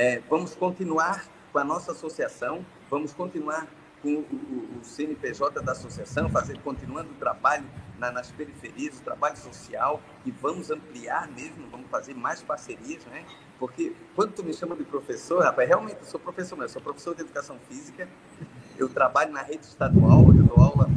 É, 0.00 0.22
vamos 0.30 0.54
continuar 0.54 1.26
com 1.52 1.58
a 1.58 1.64
nossa 1.64 1.90
associação, 1.90 2.64
vamos 2.88 3.12
continuar 3.12 3.66
com 4.00 4.14
o, 4.14 4.20
o, 4.20 4.78
o 4.78 4.84
CNPJ 4.84 5.60
da 5.60 5.72
associação, 5.72 6.30
fazer 6.30 6.56
continuando 6.60 7.10
o 7.10 7.14
trabalho 7.14 7.64
na, 7.98 8.12
nas 8.12 8.30
periferias, 8.30 9.00
o 9.00 9.02
trabalho 9.02 9.36
social, 9.36 10.00
e 10.24 10.30
vamos 10.30 10.70
ampliar 10.70 11.26
mesmo, 11.32 11.66
vamos 11.68 11.90
fazer 11.90 12.14
mais 12.14 12.40
parcerias, 12.40 13.04
né? 13.06 13.24
Porque 13.58 13.92
quando 14.14 14.34
tu 14.34 14.44
me 14.44 14.54
chama 14.54 14.76
de 14.76 14.84
professor, 14.84 15.42
rapaz, 15.42 15.68
realmente 15.68 15.96
eu 15.98 16.06
sou 16.06 16.20
professor, 16.20 16.54
mas 16.54 16.66
eu 16.66 16.74
sou 16.74 16.82
professor 16.82 17.16
de 17.16 17.22
educação 17.22 17.58
física, 17.68 18.08
eu 18.78 18.88
trabalho 18.88 19.32
na 19.32 19.42
rede 19.42 19.66
estadual, 19.66 20.20
eu 20.28 20.44
dou 20.44 20.62
aula 20.62 20.88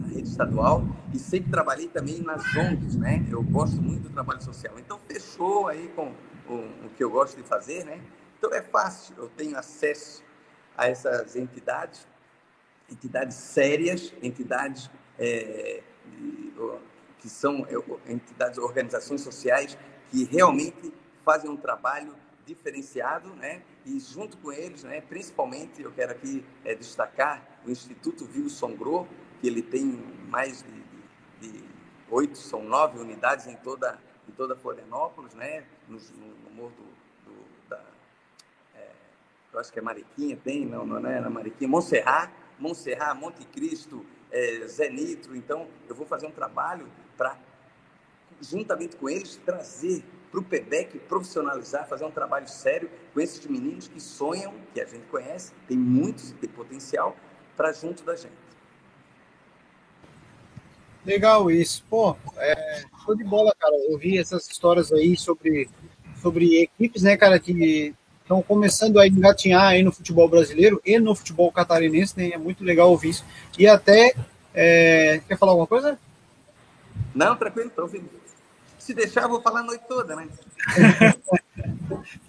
na 0.00 0.08
rede 0.08 0.28
estadual 0.28 0.84
e 1.14 1.18
sempre 1.18 1.50
trabalhei 1.50 1.88
também 1.88 2.20
nas 2.20 2.44
ONGs, 2.54 2.94
né? 2.94 3.26
Eu 3.30 3.42
gosto 3.42 3.80
muito 3.80 4.02
do 4.02 4.10
trabalho 4.10 4.42
social. 4.42 4.74
Então 4.78 5.00
fechou 5.08 5.66
aí 5.66 5.88
com 5.96 6.12
o, 6.52 6.86
o 6.86 6.90
que 6.90 7.02
eu 7.02 7.10
gosto 7.10 7.36
de 7.36 7.42
fazer, 7.42 7.84
né? 7.84 8.00
Então 8.38 8.52
é 8.52 8.62
fácil, 8.62 9.14
eu 9.16 9.28
tenho 9.28 9.56
acesso 9.56 10.22
a 10.76 10.88
essas 10.88 11.36
entidades, 11.36 12.06
entidades 12.90 13.36
sérias, 13.36 14.12
entidades 14.22 14.90
é, 15.18 15.82
que 17.18 17.28
são 17.28 17.66
é, 17.66 18.12
entidades, 18.12 18.58
organizações 18.58 19.20
sociais 19.20 19.78
que 20.10 20.24
realmente 20.24 20.92
fazem 21.24 21.48
um 21.48 21.56
trabalho 21.56 22.14
diferenciado, 22.44 23.32
né? 23.34 23.62
E 23.86 23.98
junto 24.00 24.36
com 24.38 24.52
eles, 24.52 24.82
né? 24.82 25.00
Principalmente, 25.00 25.80
eu 25.80 25.92
quero 25.92 26.12
aqui 26.12 26.44
é, 26.64 26.74
destacar 26.74 27.60
o 27.64 27.70
Instituto 27.70 28.28
Wilson 28.34 28.74
Gro, 28.74 29.06
que 29.40 29.46
ele 29.46 29.62
tem 29.62 29.84
mais 30.28 30.64
de, 31.40 31.64
oito, 32.10 32.36
são 32.36 32.62
nove 32.62 32.98
unidades 32.98 33.46
em 33.46 33.56
toda 33.56 33.98
em 34.28 34.32
toda 34.32 34.56
Florianópolis, 34.56 35.34
né? 35.34 35.64
No, 35.88 35.98
no, 35.98 36.26
no 36.26 36.50
morro 36.50 36.72
do, 36.76 37.30
do 37.30 37.68
da, 37.68 37.80
é, 38.74 38.90
eu 39.52 39.60
acho 39.60 39.72
que 39.72 39.78
é 39.78 39.82
Mariquinha, 39.82 40.36
tem, 40.36 40.64
não, 40.66 40.86
não 40.86 41.08
é 41.08 41.20
na 41.20 41.30
Mariquinha, 41.30 41.68
Montserrat, 41.68 42.30
Montserrat, 42.58 43.18
Monte 43.18 43.44
Cristo, 43.46 44.04
é, 44.30 44.66
Zé 44.66 44.88
Nitro. 44.88 45.36
Então, 45.36 45.68
eu 45.88 45.94
vou 45.94 46.06
fazer 46.06 46.26
um 46.26 46.30
trabalho 46.30 46.88
para, 47.16 47.36
juntamente 48.40 48.96
com 48.96 49.08
eles, 49.08 49.36
trazer 49.36 50.04
para 50.30 50.40
o 50.40 50.42
PEBEC 50.42 50.98
profissionalizar, 51.00 51.86
fazer 51.86 52.06
um 52.06 52.10
trabalho 52.10 52.48
sério 52.48 52.90
com 53.12 53.20
esses 53.20 53.44
meninos 53.46 53.86
que 53.86 54.00
sonham, 54.00 54.54
que 54.72 54.80
a 54.80 54.86
gente 54.86 55.06
conhece, 55.08 55.52
tem 55.68 55.76
muitos 55.76 56.30
e 56.30 56.34
tem 56.34 56.48
potencial, 56.48 57.14
para 57.54 57.70
junto 57.72 58.02
da 58.02 58.16
gente. 58.16 58.32
Legal 61.04 61.50
isso. 61.50 61.84
Pô, 61.90 62.16
é, 62.36 62.84
show 63.04 63.14
de 63.14 63.24
bola, 63.24 63.54
cara. 63.58 63.74
Ouvir 63.90 64.18
essas 64.18 64.48
histórias 64.48 64.92
aí 64.92 65.16
sobre, 65.16 65.68
sobre 66.20 66.62
equipes, 66.62 67.02
né, 67.02 67.16
cara, 67.16 67.38
que 67.38 67.94
estão 68.22 68.42
começando 68.42 68.98
a 68.98 69.06
engatinhar 69.06 69.64
aí 69.64 69.82
no 69.82 69.92
futebol 69.92 70.28
brasileiro 70.28 70.80
e 70.84 70.98
no 70.98 71.14
futebol 71.14 71.50
catarinense, 71.52 72.16
né? 72.16 72.30
É 72.30 72.38
muito 72.38 72.64
legal 72.64 72.90
ouvir 72.90 73.10
isso. 73.10 73.24
E 73.58 73.66
até. 73.66 74.14
É... 74.54 75.20
Quer 75.26 75.38
falar 75.38 75.52
alguma 75.52 75.66
coisa? 75.66 75.98
Não, 77.14 77.36
tranquilo, 77.36 77.68
estou 77.68 77.84
ouvindo. 77.84 78.08
Se 78.78 78.94
deixar, 78.94 79.22
eu 79.22 79.28
vou 79.28 79.40
falar 79.40 79.60
a 79.60 79.64
noite 79.64 79.84
toda, 79.88 80.16
né? 80.16 80.28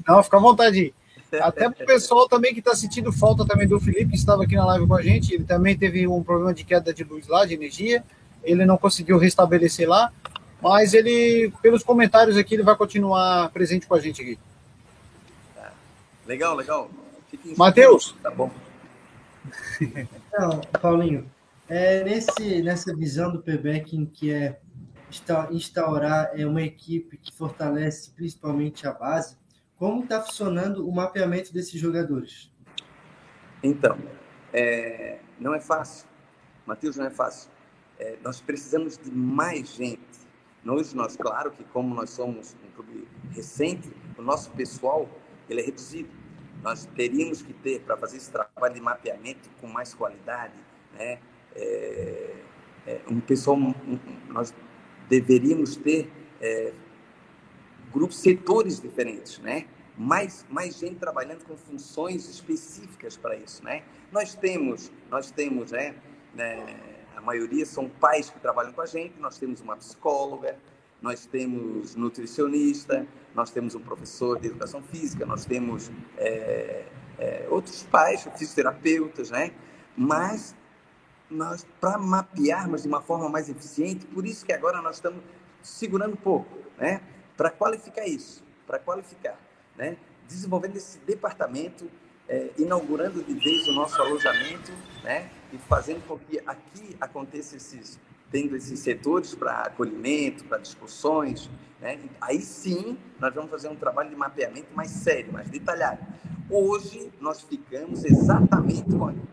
Não, 0.07 0.21
fica 0.21 0.37
à 0.37 0.39
vontade. 0.39 0.93
Até 1.41 1.69
para 1.69 1.83
o 1.83 1.87
pessoal 1.87 2.27
também 2.27 2.53
que 2.53 2.59
está 2.59 2.75
sentindo 2.75 3.11
falta 3.11 3.45
também 3.45 3.67
do 3.67 3.79
Felipe, 3.79 4.11
que 4.11 4.17
estava 4.17 4.43
aqui 4.43 4.55
na 4.55 4.65
live 4.65 4.87
com 4.87 4.95
a 4.95 5.01
gente, 5.01 5.33
ele 5.33 5.45
também 5.45 5.75
teve 5.75 6.07
um 6.07 6.21
problema 6.21 6.53
de 6.53 6.63
queda 6.63 6.93
de 6.93 7.03
luz 7.03 7.27
lá, 7.27 7.43
de 7.43 7.55
energia, 7.55 8.03
ele 8.43 8.65
não 8.65 8.77
conseguiu 8.77 9.17
restabelecer 9.17 9.89
lá, 9.89 10.11
mas 10.63 10.93
ele, 10.93 11.51
pelos 11.61 11.83
comentários 11.83 12.37
aqui, 12.37 12.55
ele 12.55 12.63
vai 12.63 12.75
continuar 12.75 13.49
presente 13.51 13.85
com 13.85 13.95
a 13.95 13.99
gente 13.99 14.21
aqui. 14.21 14.39
Legal, 16.25 16.55
legal. 16.55 16.89
Matheus! 17.57 18.15
Tá 18.23 18.31
bom. 18.31 18.49
Então, 20.35 20.61
Paulinho, 20.81 21.29
é 21.69 22.03
nesse, 22.03 22.63
nessa 22.63 22.95
visão 22.95 23.31
do 23.31 23.43
em 23.91 24.05
que 24.05 24.31
é 24.31 24.59
instaurar 25.51 26.31
é, 26.33 26.45
uma 26.45 26.63
equipe 26.63 27.17
que 27.17 27.31
fortalece 27.31 28.09
principalmente 28.11 28.87
a 28.87 28.93
base, 28.93 29.37
como 29.77 30.03
está 30.03 30.21
funcionando 30.21 30.87
o 30.87 30.91
mapeamento 30.91 31.53
desses 31.53 31.79
jogadores? 31.79 32.51
Então, 33.61 33.97
é, 34.51 35.19
não 35.39 35.53
é 35.53 35.59
fácil. 35.59 36.07
Matheus, 36.65 36.95
não 36.95 37.05
é 37.05 37.09
fácil. 37.09 37.51
É, 37.99 38.17
nós 38.23 38.41
precisamos 38.41 38.97
de 38.97 39.11
mais 39.11 39.75
gente. 39.75 39.99
Hoje, 40.65 40.95
nós, 40.95 41.17
claro 41.17 41.51
que 41.51 41.63
como 41.65 41.93
nós 41.93 42.09
somos 42.09 42.55
um 42.63 42.71
clube 42.75 43.07
recente, 43.31 43.91
o 44.17 44.21
nosso 44.21 44.49
pessoal 44.51 45.09
ele 45.49 45.61
é 45.61 45.63
reduzido. 45.63 46.09
Nós 46.61 46.85
teríamos 46.95 47.41
que 47.41 47.53
ter, 47.53 47.81
para 47.81 47.97
fazer 47.97 48.17
esse 48.17 48.31
trabalho 48.31 48.73
de 48.73 48.79
mapeamento 48.79 49.49
com 49.59 49.67
mais 49.67 49.93
qualidade, 49.93 50.53
né? 50.93 51.19
É, 51.55 52.35
é, 52.87 53.01
um 53.09 53.19
pessoal, 53.19 53.57
um, 53.57 53.99
nós 54.29 54.53
deveríamos 55.09 55.75
ter 55.75 56.09
é, 56.39 56.73
grupos, 57.91 58.17
setores 58.17 58.79
diferentes, 58.79 59.39
né? 59.39 59.67
Mais, 59.97 60.45
mais 60.49 60.79
gente 60.79 60.95
trabalhando 60.95 61.43
com 61.43 61.55
funções 61.57 62.27
específicas 62.29 63.17
para 63.17 63.35
isso, 63.35 63.63
né? 63.63 63.83
Nós 64.11 64.33
temos, 64.33 64.91
nós 65.11 65.29
temos, 65.29 65.71
né, 65.71 65.95
né? 66.33 66.92
Maioria 67.23 67.65
são 67.65 67.89
pais 67.89 68.29
que 68.29 68.39
trabalham 68.39 68.73
com 68.73 68.81
a 68.81 68.85
gente. 68.85 69.19
Nós 69.19 69.37
temos 69.37 69.61
uma 69.61 69.75
psicóloga, 69.77 70.57
nós 71.01 71.25
temos 71.25 71.95
nutricionista, 71.95 73.05
nós 73.35 73.51
temos 73.51 73.75
um 73.75 73.79
professor 73.79 74.39
de 74.39 74.47
educação 74.47 74.81
física, 74.83 75.25
nós 75.25 75.45
temos 75.45 75.91
é, 76.17 76.85
é, 77.17 77.47
outros 77.49 77.83
pais, 77.83 78.27
fisioterapeutas, 78.37 79.31
né? 79.31 79.51
Mas 79.97 80.55
nós, 81.29 81.65
para 81.81 81.97
mapearmos 81.97 82.83
de 82.83 82.87
uma 82.87 83.01
forma 83.01 83.27
mais 83.27 83.49
eficiente, 83.49 84.05
por 84.05 84.25
isso 84.25 84.45
que 84.45 84.53
agora 84.53 84.81
nós 84.81 84.95
estamos 84.95 85.21
segurando 85.61 86.13
um 86.13 86.17
pouco, 86.17 86.57
né? 86.77 87.01
Para 87.35 87.49
qualificar 87.49 88.07
isso, 88.07 88.43
para 88.67 88.79
qualificar, 88.79 89.37
né? 89.75 89.97
Desenvolvendo 90.27 90.77
esse 90.77 90.99
departamento, 90.99 91.89
é, 92.33 92.49
inaugurando 92.57 93.21
de 93.21 93.33
vez 93.35 93.67
o 93.67 93.73
nosso 93.73 94.01
alojamento, 94.01 94.71
né? 95.03 95.29
E 95.51 95.57
fazendo 95.59 96.05
com 96.07 96.17
que 96.17 96.39
aqui 96.39 96.97
aconteça 96.99 97.55
esses 97.55 97.99
tendo 98.31 98.55
esses 98.55 98.79
setores 98.79 99.35
para 99.35 99.61
acolhimento, 99.61 100.43
para 100.45 100.57
discussões, 100.57 101.47
né? 101.79 101.99
aí 102.19 102.41
sim 102.41 102.97
nós 103.19 103.31
vamos 103.31 103.51
fazer 103.51 103.67
um 103.67 103.75
trabalho 103.75 104.09
de 104.09 104.15
mapeamento 104.15 104.73
mais 104.73 104.89
sério, 104.89 105.31
mais 105.31 105.47
detalhado. 105.47 105.99
Hoje 106.49 107.11
nós 107.21 107.43
ficamos 107.43 108.03
exatamente 108.03 108.85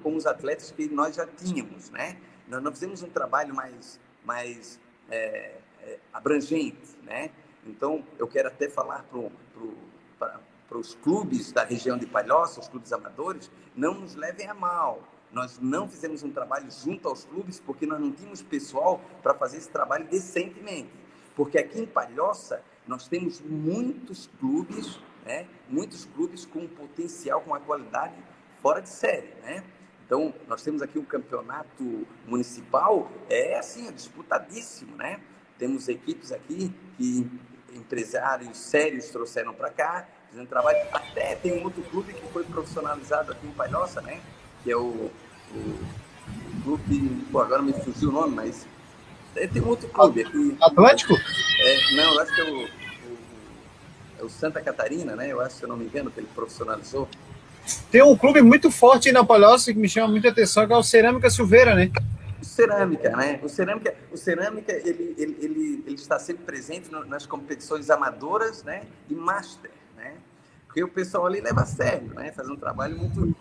com, 0.03 0.15
os 0.15 0.27
atletas 0.27 0.71
que 0.71 0.87
nós 0.91 1.17
já 1.17 1.27
tínhamos, 1.27 1.89
né? 1.89 2.19
Nós 2.47 2.63
não 2.63 2.71
fizemos 2.71 3.03
um 3.03 3.09
trabalho 3.09 3.55
mais, 3.55 3.99
mais 4.23 4.79
é, 5.11 5.55
é, 5.81 5.99
abrangente, 6.13 6.95
né? 7.03 7.31
Então 7.67 8.05
eu 8.19 8.29
quero 8.29 8.49
até 8.49 8.69
falar 8.69 9.07
para 10.19 10.39
os 10.79 10.95
clubes 10.95 11.53
da 11.53 11.65
região 11.65 11.99
de 11.99 12.07
Palhoça, 12.07 12.61
os 12.61 12.69
clubes 12.69 12.93
amadores, 12.93 13.51
não 13.75 13.95
nos 13.95 14.15
levem 14.15 14.49
a 14.49 14.55
mal 14.55 15.03
nós 15.33 15.59
não 15.61 15.89
fizemos 15.89 16.23
um 16.23 16.31
trabalho 16.31 16.69
junto 16.71 17.09
aos 17.09 17.25
clubes 17.25 17.61
porque 17.61 17.87
nós 17.87 18.01
não 18.01 18.11
tínhamos 18.11 18.43
pessoal 18.43 19.01
para 19.23 19.35
fazer 19.35 19.59
esse 19.59 19.69
trabalho 19.69 20.07
decentemente. 20.09 20.91
Porque 21.37 21.59
aqui 21.59 21.81
em 21.81 21.87
Palhoça 21.87 22.63
nós 22.87 23.07
temos 23.07 23.41
muitos 23.41 24.29
clubes, 24.41 24.99
né? 25.25 25.47
muitos 25.69 26.05
clubes 26.05 26.45
com 26.45 26.67
potencial, 26.67 27.41
com 27.43 27.51
uma 27.51 27.61
qualidade 27.61 28.15
fora 28.61 28.81
de 28.81 28.89
série. 28.89 29.33
Né? 29.43 29.63
Então, 30.05 30.35
nós 30.49 30.63
temos 30.63 30.83
aqui 30.83 30.99
o 30.99 31.05
campeonato 31.05 32.07
municipal, 32.27 33.11
é 33.29 33.57
assim, 33.57 33.87
é 33.87 33.93
disputadíssimo, 33.93 34.97
né? 34.97 35.21
Temos 35.57 35.89
equipes 35.89 36.33
aqui 36.33 36.75
que 36.97 37.31
empresários 37.73 38.59
sérios 38.59 39.09
trouxeram 39.11 39.55
para 39.55 39.71
cá, 39.71 40.09
fazendo 40.31 40.49
trabalho. 40.49 40.79
Até 40.93 41.35
tem 41.35 41.61
um 41.61 41.65
outro 41.65 41.83
clube 41.83 42.13
que 42.13 42.23
foi 42.33 42.45
profissionalizado 42.45 43.33
aqui 43.33 43.47
em 43.47 43.53
Palhoça, 43.53 44.01
né? 44.01 44.21
que 44.63 44.71
é 44.71 44.77
o, 44.77 45.11
o 45.55 45.79
clube. 46.65 47.27
Pô, 47.31 47.41
agora 47.41 47.63
me 47.63 47.73
fugiu 47.73 48.11
o 48.11 48.13
nome, 48.13 48.35
mas. 48.35 48.67
Tem 49.35 49.63
um 49.63 49.69
outro 49.69 49.89
clube 49.89 50.23
aqui. 50.23 50.57
Atlético? 50.61 51.15
É, 51.15 51.95
não, 51.95 52.15
eu 52.15 52.21
acho 52.21 52.35
que 52.35 52.41
é 52.41 52.45
o, 52.45 52.57
o, 52.65 52.69
é 54.21 54.25
o 54.25 54.29
Santa 54.29 54.61
Catarina, 54.61 55.15
né? 55.15 55.31
Eu 55.31 55.41
acho, 55.41 55.57
se 55.57 55.63
eu 55.63 55.69
não 55.69 55.77
me 55.77 55.85
engano, 55.85 56.11
que 56.11 56.19
ele 56.19 56.29
profissionalizou. 56.35 57.09
Tem 57.91 58.03
um 58.03 58.17
clube 58.17 58.43
muito 58.43 58.71
forte 58.71 59.13
na 59.13 59.25
Palhoça 59.25 59.73
que 59.73 59.79
me 59.79 59.89
chama 59.89 60.09
muita 60.09 60.31
atenção, 60.31 60.67
que 60.67 60.73
é 60.73 60.77
o 60.77 60.83
Cerâmica 60.83 61.31
Silveira, 61.31 61.75
né? 61.75 61.91
O 62.41 62.45
Cerâmica, 62.45 63.17
né? 63.17 63.39
O 63.43 63.49
Cerâmica, 63.49 63.95
o 64.11 64.17
Cerâmica 64.17 64.73
ele, 64.73 65.15
ele, 65.17 65.37
ele, 65.41 65.85
ele 65.87 65.95
está 65.95 66.19
sempre 66.19 66.43
presente 66.45 66.91
nas 66.91 67.27
competições 67.27 67.89
amadoras 67.89 68.65
né? 68.65 68.83
e 69.09 69.15
master? 69.15 69.71
Porque 70.71 70.85
o 70.85 70.89
pessoal 70.89 71.27
ali 71.27 71.41
leva 71.41 71.63
a 71.63 71.67
sério, 71.67 72.15
né? 72.15 72.31
Faz 72.31 72.49
um 72.49 72.55
trabalho 72.55 72.97
muito. 72.97 73.35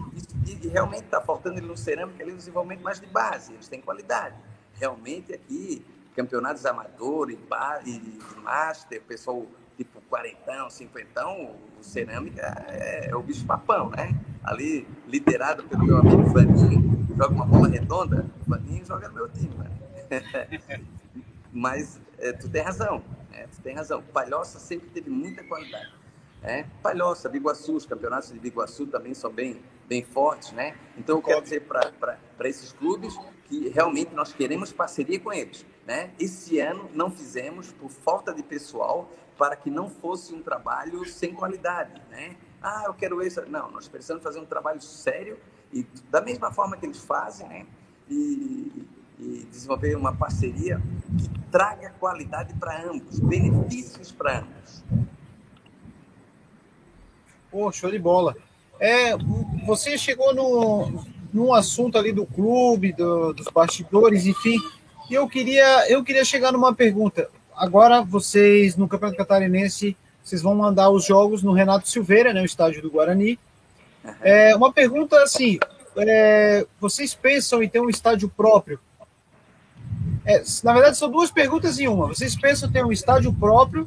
E, 0.47 0.67
realmente 0.67 1.03
está 1.03 1.21
faltando 1.21 1.61
no 1.61 1.77
cerâmica 1.77 2.23
ali, 2.23 2.31
no 2.31 2.37
desenvolvimento 2.37 2.81
mais 2.81 2.99
de 2.99 3.05
base, 3.05 3.53
eles 3.53 3.67
têm 3.67 3.79
qualidade. 3.79 4.35
Realmente 4.73 5.31
aqui, 5.33 5.85
campeonatos 6.15 6.65
amadores, 6.65 7.37
e 7.85 8.19
master, 8.41 9.03
pessoal 9.03 9.45
tipo 9.77 10.01
quarentão, 10.09 10.71
cinquentão, 10.71 11.55
o 11.79 11.83
cerâmica 11.83 12.65
é, 12.67 13.11
é 13.11 13.15
o 13.15 13.21
bicho 13.21 13.45
papão, 13.45 13.91
né? 13.91 14.19
Ali, 14.43 14.87
liderado 15.07 15.63
pelo 15.65 15.85
meu 15.85 15.97
amigo 15.97 16.23
Vaninho, 16.23 17.07
joga 17.15 17.33
uma 17.33 17.45
bola 17.45 17.67
redonda, 17.67 18.25
o 18.41 18.49
Vaninho 18.49 18.83
joga 18.83 19.07
no 19.07 19.13
meu 19.13 19.29
time, 19.29 19.53
né? 19.55 20.81
Mas 21.53 22.01
é, 22.17 22.33
tu 22.33 22.49
tem 22.49 22.63
razão, 22.63 23.03
né? 23.29 23.45
tu 23.55 23.61
tem 23.61 23.75
razão. 23.75 24.01
Palhoça 24.01 24.57
sempre 24.57 24.89
teve 24.89 25.11
muita 25.11 25.43
qualidade. 25.43 25.98
É, 26.41 26.65
Palhoça, 26.81 27.27
Biguaçu, 27.27 27.75
os 27.75 27.85
campeonatos 27.85 28.31
de 28.31 28.39
Biguaçu 28.39 28.87
também 28.87 29.13
são 29.13 29.31
bem, 29.31 29.61
bem 29.87 30.03
fortes, 30.03 30.51
né? 30.53 30.75
Então, 30.97 31.17
eu 31.17 31.21
quero 31.21 31.41
dizer 31.41 31.61
para 31.65 32.17
esses 32.47 32.71
clubes 32.71 33.17
que 33.45 33.69
realmente 33.69 34.13
nós 34.13 34.31
queremos 34.31 34.71
parceria 34.71 35.19
com 35.19 35.33
eles, 35.33 35.65
né? 35.85 36.11
Esse 36.17 36.59
ano 36.59 36.89
não 36.93 37.11
fizemos 37.11 37.71
por 37.73 37.89
falta 37.89 38.33
de 38.33 38.41
pessoal 38.41 39.11
para 39.37 39.55
que 39.55 39.69
não 39.69 39.89
fosse 39.89 40.33
um 40.33 40.41
trabalho 40.41 41.05
sem 41.05 41.33
qualidade, 41.33 42.01
né? 42.09 42.35
Ah, 42.61 42.83
eu 42.87 42.93
quero 42.93 43.21
isso. 43.21 43.41
Não, 43.47 43.71
nós 43.71 43.87
precisamos 43.87 44.23
fazer 44.23 44.39
um 44.39 44.45
trabalho 44.45 44.81
sério 44.81 45.37
e 45.73 45.85
da 46.09 46.21
mesma 46.21 46.51
forma 46.51 46.77
que 46.77 46.85
eles 46.85 47.03
fazem, 47.03 47.47
né? 47.47 47.65
E, 48.09 48.87
e 49.19 49.47
desenvolver 49.51 49.95
uma 49.95 50.15
parceria 50.15 50.81
que 51.17 51.29
traga 51.51 51.89
qualidade 51.99 52.53
para 52.53 52.85
ambos, 52.85 53.19
benefícios 53.19 54.11
para 54.11 54.39
ambos. 54.39 54.83
Pô, 57.51 57.71
show 57.71 57.89
de 57.89 57.99
bola. 57.99 58.35
É, 58.79 59.15
você 59.65 59.97
chegou 59.97 60.33
no, 60.33 61.03
num 61.33 61.53
assunto 61.53 61.97
ali 61.97 62.11
do 62.11 62.25
clube, 62.25 62.93
do, 62.93 63.33
dos 63.33 63.47
bastidores, 63.47 64.25
enfim. 64.25 64.57
E 65.09 65.13
eu 65.13 65.27
queria, 65.27 65.89
eu 65.89 66.03
queria 66.03 66.23
chegar 66.23 66.51
numa 66.51 66.73
pergunta. 66.73 67.29
Agora, 67.55 68.01
vocês, 68.01 68.77
no 68.77 68.87
Campeonato 68.87 69.17
Catarinense, 69.17 69.97
vocês 70.23 70.41
vão 70.41 70.55
mandar 70.55 70.89
os 70.89 71.05
jogos 71.05 71.43
no 71.43 71.51
Renato 71.51 71.89
Silveira, 71.89 72.31
né, 72.33 72.41
o 72.41 72.45
estádio 72.45 72.81
do 72.81 72.91
Guarani. 72.91 73.39
É, 74.21 74.55
uma 74.55 74.71
pergunta 74.71 75.21
assim: 75.23 75.57
é, 75.97 76.65
vocês 76.79 77.13
pensam 77.13 77.61
em 77.61 77.67
ter 77.67 77.81
um 77.81 77.89
estádio 77.89 78.29
próprio? 78.29 78.79
É, 80.25 80.43
na 80.63 80.73
verdade, 80.73 80.97
são 80.97 81.09
duas 81.09 81.31
perguntas 81.31 81.79
em 81.79 81.87
uma. 81.87 82.07
Vocês 82.07 82.35
pensam 82.35 82.69
em 82.69 82.71
ter 82.71 82.85
um 82.85 82.91
estádio 82.91 83.33
próprio 83.33 83.85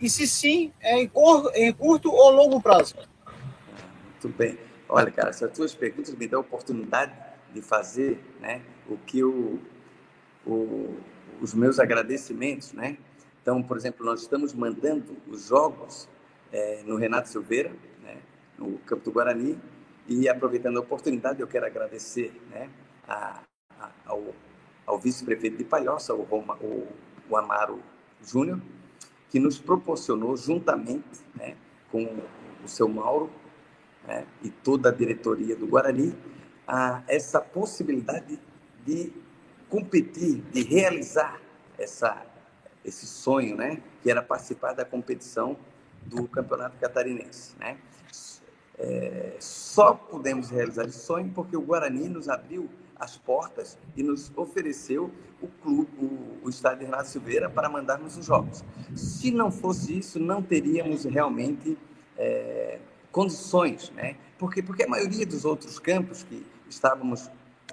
e 0.00 0.10
se 0.10 0.26
sim, 0.26 0.72
é 0.80 1.00
em, 1.00 1.08
cor, 1.08 1.50
em 1.54 1.72
curto 1.72 2.10
ou 2.10 2.30
longo 2.30 2.60
prazo? 2.60 2.96
Muito 4.10 4.28
bem. 4.36 4.58
Olha, 4.88 5.10
cara, 5.10 5.30
essas 5.30 5.50
tuas 5.52 5.74
perguntas 5.74 6.14
me 6.14 6.26
dão 6.28 6.40
a 6.40 6.42
oportunidade 6.42 7.12
de 7.52 7.62
fazer 7.62 8.20
né, 8.40 8.62
o 8.88 8.96
que 8.98 9.24
o, 9.24 9.58
o, 10.46 10.96
os 11.40 11.54
meus 11.54 11.78
agradecimentos, 11.78 12.72
né? 12.72 12.98
Então, 13.42 13.62
por 13.62 13.76
exemplo, 13.76 14.04
nós 14.04 14.22
estamos 14.22 14.52
mandando 14.52 15.16
os 15.28 15.46
jogos 15.48 16.08
é, 16.52 16.82
no 16.84 16.96
Renato 16.96 17.28
Silveira, 17.28 17.70
né, 18.02 18.18
no 18.58 18.78
Campo 18.78 19.04
do 19.04 19.12
Guarani, 19.12 19.58
e 20.08 20.28
aproveitando 20.28 20.76
a 20.78 20.80
oportunidade, 20.80 21.40
eu 21.40 21.46
quero 21.46 21.66
agradecer 21.66 22.32
né, 22.50 22.68
a, 23.06 23.40
a, 23.78 23.90
ao, 24.04 24.34
ao 24.84 24.98
vice-prefeito 24.98 25.56
de 25.56 25.64
Palhoça, 25.64 26.14
o, 26.14 26.22
Roma, 26.22 26.56
o, 26.60 26.86
o 27.28 27.36
Amaro 27.36 27.80
Júnior, 28.22 28.60
que 29.30 29.38
nos 29.38 29.58
proporcionou, 29.58 30.36
juntamente 30.36 31.20
né, 31.34 31.56
com 31.90 32.04
o 32.64 32.68
seu 32.68 32.88
Mauro 32.88 33.30
né, 34.06 34.26
e 34.42 34.50
toda 34.50 34.88
a 34.88 34.92
diretoria 34.92 35.56
do 35.56 35.66
Guarani, 35.66 36.14
a, 36.66 37.02
essa 37.06 37.40
possibilidade 37.40 38.38
de 38.84 39.12
competir, 39.68 40.42
de 40.52 40.62
realizar 40.62 41.40
essa, 41.78 42.24
esse 42.84 43.06
sonho, 43.06 43.56
né? 43.56 43.82
Que 44.02 44.10
era 44.10 44.22
participar 44.22 44.72
da 44.72 44.84
competição 44.84 45.56
do 46.04 46.26
Campeonato 46.28 46.76
Catarinense, 46.78 47.54
né? 47.58 47.76
É, 48.78 49.36
só 49.40 49.94
pudemos 49.94 50.50
realizar 50.50 50.84
esse 50.84 50.98
sonho 50.98 51.30
porque 51.34 51.56
o 51.56 51.62
Guarani 51.62 52.08
nos 52.08 52.28
abriu 52.28 52.68
as 52.98 53.16
portas 53.16 53.78
e 53.96 54.02
nos 54.02 54.32
ofereceu 54.36 55.10
o 55.40 55.48
clube, 55.48 55.90
o, 55.98 56.46
o 56.46 56.48
estádio 56.48 56.86
Renato 56.86 57.08
Silveira 57.08 57.50
para 57.50 57.68
mandarmos 57.68 58.16
os 58.16 58.24
jogos. 58.24 58.64
Se 58.94 59.30
não 59.30 59.50
fosse 59.50 59.98
isso, 59.98 60.18
não 60.18 60.42
teríamos 60.42 61.04
realmente 61.04 61.76
é, 62.16 62.78
condições, 63.12 63.90
né? 63.90 64.16
Porque 64.38 64.62
porque 64.62 64.84
a 64.84 64.88
maioria 64.88 65.26
dos 65.26 65.44
outros 65.44 65.78
campos 65.78 66.22
que 66.22 66.44
estávamos 66.68 67.30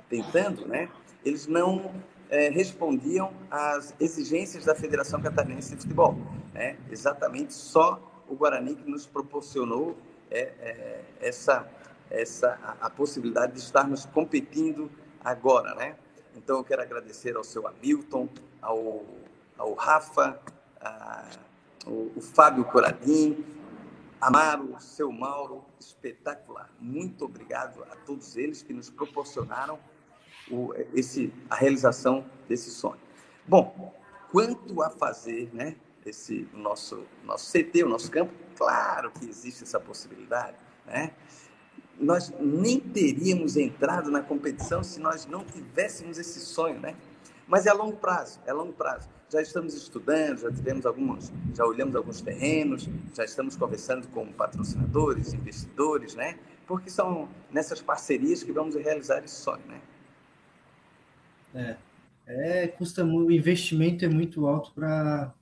tentando, 0.10 0.68
né? 0.68 0.90
Eles 1.24 1.48
não 1.48 1.94
é, 2.30 2.50
respondiam 2.50 3.32
às 3.50 3.94
exigências 4.00 4.66
da 4.66 4.76
Federação 4.76 5.22
Catarinense 5.22 5.76
de 5.76 5.82
Futebol, 5.82 6.18
né? 6.54 6.78
Exatamente 6.92 7.54
só 7.54 8.24
o 8.28 8.36
Guarani 8.36 8.76
que 8.76 8.90
nos 8.90 9.06
proporcionou 9.06 9.98
é, 10.30 10.42
é, 10.60 11.02
essa 11.22 11.68
essa 12.10 12.60
a, 12.62 12.88
a 12.88 12.90
possibilidade 12.90 13.54
de 13.54 13.60
estarmos 13.60 14.06
competindo 14.06 14.90
agora, 15.24 15.74
né? 15.76 15.96
Então 16.36 16.58
eu 16.58 16.64
quero 16.64 16.82
agradecer 16.82 17.36
ao 17.36 17.44
seu 17.44 17.68
Hamilton, 17.68 18.28
ao, 18.62 19.06
ao 19.58 19.74
Rafa, 19.74 20.40
a, 20.82 21.30
o, 21.86 22.12
o 22.16 22.22
Fábio 22.22 22.66
Coradim, 22.66 23.46
Amaro, 24.20 24.76
seu 24.80 25.12
Mauro, 25.12 25.64
espetacular. 25.80 26.70
Muito 26.80 27.26
obrigado 27.26 27.84
a 27.84 27.96
todos 27.96 28.36
eles 28.38 28.62
que 28.62 28.74
nos 28.74 28.90
proporcionaram 28.90 29.78
o, 30.50 30.74
esse, 30.94 31.34
a 31.50 31.56
realização 31.56 32.26
desse 32.48 32.72
sonho. 32.72 33.00
Bom, 33.48 33.94
quanto 34.32 34.82
a 34.82 34.90
fazer, 34.90 35.50
né? 35.54 35.76
Esse 36.06 36.50
nosso 36.54 37.06
nosso 37.24 37.50
CT, 37.52 37.84
o 37.84 37.90
nosso 37.90 38.12
campo, 38.12 38.34
claro 38.58 39.12
que 39.12 39.26
existe 39.26 39.64
essa 39.64 39.80
possibilidade, 39.80 40.58
né? 40.86 41.14
Nós 42.00 42.34
nem 42.40 42.80
teríamos 42.80 43.56
entrado 43.56 44.10
na 44.10 44.22
competição 44.22 44.84
se 44.84 45.00
nós 45.00 45.26
não 45.26 45.44
tivéssemos 45.44 46.18
esse 46.18 46.40
sonho, 46.40 46.80
né? 46.80 46.96
Mas 47.48 47.66
é 47.66 47.70
a 47.70 47.74
longo 47.74 47.98
prazo, 47.98 48.40
é 48.46 48.52
a 48.52 48.54
longo 48.54 48.74
prazo. 48.74 49.10
Já 49.30 49.42
estamos 49.42 49.74
estudando, 49.74 50.40
já 50.40 50.52
tivemos 50.52 50.86
alguns, 50.86 51.32
já 51.56 51.66
olhamos 51.66 51.96
alguns 51.96 52.22
terrenos, 52.22 52.88
já 53.14 53.24
estamos 53.24 53.56
conversando 53.56 54.08
com 54.08 54.32
patrocinadores, 54.32 55.34
investidores, 55.34 56.16
né? 56.16 56.38
Porque 56.68 56.90
são 56.90 57.28
nessas 57.52 57.82
parcerias 57.82 58.44
que 58.44 58.52
vamos 58.52 58.76
realizar 58.76 59.24
esse 59.24 59.36
sonho, 59.36 59.64
né? 59.68 59.82
É, 61.56 61.78
é 62.64 62.68
custa 62.68 63.04
o 63.04 63.32
investimento 63.32 64.06
é 64.06 64.08
muito 64.08 64.48
alto 64.48 64.72
para 64.74 65.34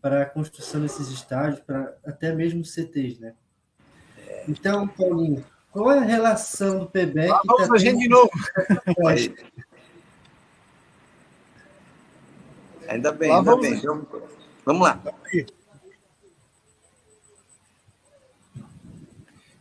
para 0.00 0.22
a 0.22 0.26
construção 0.26 0.80
desses 0.80 1.08
estádios, 1.08 1.60
para 1.60 1.94
até 2.04 2.34
mesmo 2.34 2.64
CTs, 2.64 3.18
né? 3.18 3.34
É. 4.26 4.44
Então, 4.48 4.88
Paulinho, 4.88 5.44
qual 5.72 5.92
é 5.92 5.98
a 5.98 6.02
relação 6.02 6.80
do 6.80 6.86
PBEC? 6.86 7.28
Lá 7.28 7.40
vamos 7.46 7.68
tá 7.68 7.74
a 7.74 7.78
gente 7.78 7.98
de 7.98 8.08
novo. 8.08 8.30
ainda 12.88 13.12
bem, 13.12 13.30
lá 13.30 13.38
ainda 13.38 13.50
vamos... 13.50 13.68
bem. 13.68 13.78
Então, 13.78 14.06
vamos 14.64 14.82
lá. 14.82 15.00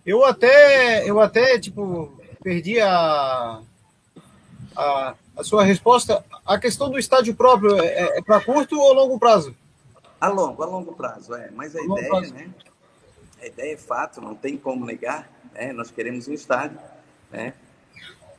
Eu 0.06 0.26
até, 0.26 1.08
eu 1.08 1.20
até 1.20 1.60
tipo, 1.60 2.12
perdi 2.42 2.80
a, 2.80 3.62
a, 4.76 5.16
a 5.38 5.44
sua 5.44 5.64
resposta. 5.64 6.26
A 6.44 6.58
questão 6.58 6.90
do 6.90 6.98
estádio 6.98 7.36
próprio 7.36 7.80
é, 7.80 8.18
é 8.18 8.22
para 8.22 8.42
curto 8.42 8.80
ou 8.80 8.94
longo 8.94 9.20
prazo? 9.20 9.56
A 10.20 10.28
longo, 10.28 10.64
a 10.64 10.66
longo 10.66 10.94
prazo, 10.94 11.36
é. 11.36 11.52
Mas 11.52 11.76
a, 11.76 11.80
a 11.80 11.84
ideia, 11.84 12.10
prazo. 12.10 12.34
né? 12.34 12.50
A 13.40 13.46
ideia 13.46 13.74
é 13.74 13.78
fato, 13.78 14.20
não 14.20 14.34
tem 14.34 14.58
como 14.58 14.84
negar 14.84 15.39
né? 15.54 15.74
nós 15.74 15.92
queremos 15.92 16.28
um 16.28 16.34
estádio, 16.34 16.80
né? 17.32 17.54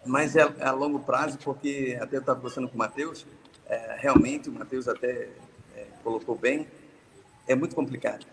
mas 0.04 0.36
é, 0.36 0.40
é 0.40 0.64
a 0.64 0.72
longo 0.72 1.00
prazo, 1.00 1.38
porque 1.38 1.98
até 2.00 2.16
eu 2.16 2.20
estava 2.20 2.38
conversando 2.40 2.68
com 2.68 2.74
o 2.74 2.78
Matheus, 2.78 3.26
é, 3.66 3.96
realmente 3.98 4.48
o 4.48 4.52
Matheus 4.52 4.88
até 4.88 5.28
é, 5.76 5.86
colocou 6.02 6.36
bem, 6.36 6.66
é 7.46 7.54
muito 7.54 7.74
complicado. 7.74 8.26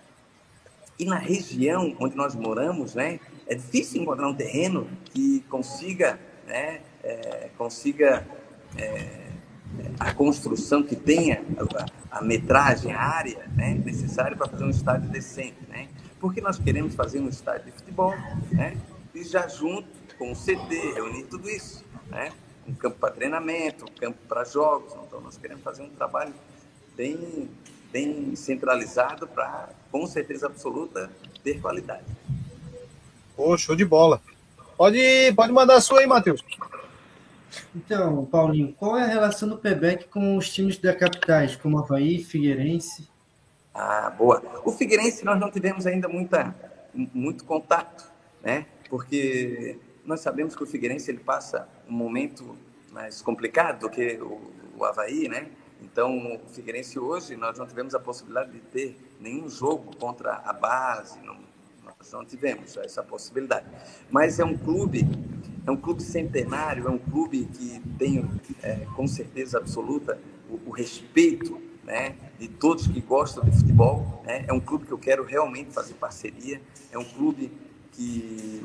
E 1.00 1.06
na 1.06 1.18
região 1.18 1.96
onde 2.00 2.16
nós 2.16 2.34
moramos, 2.34 2.96
né, 2.96 3.20
é 3.46 3.54
difícil 3.54 4.02
encontrar 4.02 4.28
um 4.28 4.34
terreno 4.34 4.90
que 5.06 5.42
consiga, 5.50 6.20
né, 6.48 6.82
é, 7.04 7.50
consiga 7.58 8.26
é, 8.76 9.28
a 10.00 10.14
construção 10.14 10.82
que 10.82 10.96
tenha 10.96 11.44
a, 12.12 12.18
a 12.18 12.22
metragem, 12.22 12.92
a 12.92 13.00
área 13.00 13.48
né, 13.56 13.80
necessária 13.86 14.36
para 14.36 14.48
fazer 14.48 14.64
um 14.64 14.70
estádio 14.70 15.10
decente, 15.10 15.58
né? 15.68 15.88
Porque 16.20 16.42
nós 16.42 16.58
queremos 16.58 16.96
fazer 16.96 17.20
um 17.20 17.30
estádio 17.30 17.66
de 17.66 17.72
futebol, 17.72 18.14
né? 18.52 18.78
E 19.14 19.24
já 19.24 19.48
junto 19.48 19.88
com 20.18 20.32
o 20.32 20.36
CT, 20.36 20.94
reunir 20.96 21.24
tudo 21.24 21.50
isso, 21.50 21.84
né? 22.08 22.32
Um 22.68 22.74
campo 22.74 22.98
para 23.00 23.14
treinamento, 23.14 23.86
um 23.86 24.00
campo 24.00 24.18
para 24.28 24.44
jogos. 24.44 24.94
Então, 25.08 25.22
nós 25.22 25.38
queremos 25.38 25.64
fazer 25.64 25.84
um 25.84 25.90
trabalho 25.90 26.34
bem, 26.96 27.50
bem 27.92 28.36
centralizado 28.36 29.28
para, 29.28 29.70
com 29.92 30.06
certeza 30.06 30.48
absoluta, 30.48 31.10
ter 31.44 31.62
qualidade. 31.62 32.06
Pô, 33.36 33.58
show 33.58 33.76
de 33.76 33.86
bola. 33.86 34.22
Pode, 34.76 35.00
pode 35.36 35.54
mandar 35.54 35.76
a 35.76 35.82
sua 35.82 36.02
aí, 36.02 36.08
Matheus. 36.08 36.44
Então, 37.76 38.26
Paulinho, 38.26 38.74
qual 38.74 38.98
é 38.98 39.04
a 39.04 39.08
relação 39.08 39.48
do 39.48 39.58
PEBEC 39.58 40.08
com 40.08 40.36
os 40.36 40.50
times 40.50 40.78
da 40.78 40.94
capitais, 40.94 41.56
como 41.56 41.80
Havaí, 41.80 42.24
Figueirense? 42.24 43.08
Ah, 43.80 44.10
boa. 44.10 44.42
O 44.66 44.72
Figueirense 44.72 45.24
nós 45.24 45.40
não 45.40 45.52
tivemos 45.52 45.86
ainda 45.86 46.08
muita, 46.08 46.56
muito 46.96 47.46
contato, 47.46 48.12
né? 48.42 48.66
Porque 48.90 49.78
nós 50.04 50.20
sabemos 50.22 50.56
que 50.56 50.64
o 50.64 50.66
Figueirense 50.66 51.12
ele 51.12 51.20
passa 51.20 51.70
um 51.88 51.94
momento 51.94 52.58
mais 52.92 53.22
complicado 53.22 53.82
do 53.82 53.90
que 53.92 54.18
o, 54.20 54.42
o 54.76 54.84
Havaí, 54.84 55.30
né? 55.30 55.52
Então, 55.80 56.40
o 56.44 56.50
Figueirense 56.50 56.98
hoje, 56.98 57.36
nós 57.36 57.60
não 57.60 57.68
tivemos 57.68 57.94
a 57.94 58.00
possibilidade 58.00 58.52
de 58.52 58.62
ter 58.62 58.98
nenhum 59.20 59.48
jogo 59.48 59.96
contra 59.96 60.42
a 60.44 60.54
base, 60.54 61.20
não, 61.20 61.38
nós 61.84 62.12
não 62.12 62.26
tivemos 62.26 62.76
essa 62.78 63.04
possibilidade. 63.04 63.68
Mas 64.10 64.40
é 64.40 64.44
um 64.44 64.58
clube, 64.58 65.08
é 65.68 65.70
um 65.70 65.78
clube 65.78 66.02
centenário, 66.02 66.88
é 66.88 66.90
um 66.90 66.98
clube 66.98 67.46
que 67.46 67.80
tem, 68.00 68.28
é, 68.64 68.88
com 68.96 69.06
certeza 69.06 69.60
absoluta, 69.60 70.20
o, 70.50 70.70
o 70.70 70.72
respeito 70.72 71.67
né, 71.88 72.16
de 72.38 72.50
todos 72.50 72.86
que 72.86 73.00
gostam 73.00 73.46
de 73.46 73.58
futebol. 73.58 74.22
Né? 74.26 74.44
É 74.46 74.52
um 74.52 74.60
clube 74.60 74.86
que 74.86 74.92
eu 74.92 74.98
quero 74.98 75.24
realmente 75.24 75.72
fazer 75.72 75.94
parceria. 75.94 76.62
É 76.92 76.98
um 76.98 77.06
clube 77.06 77.50
que 77.94 78.62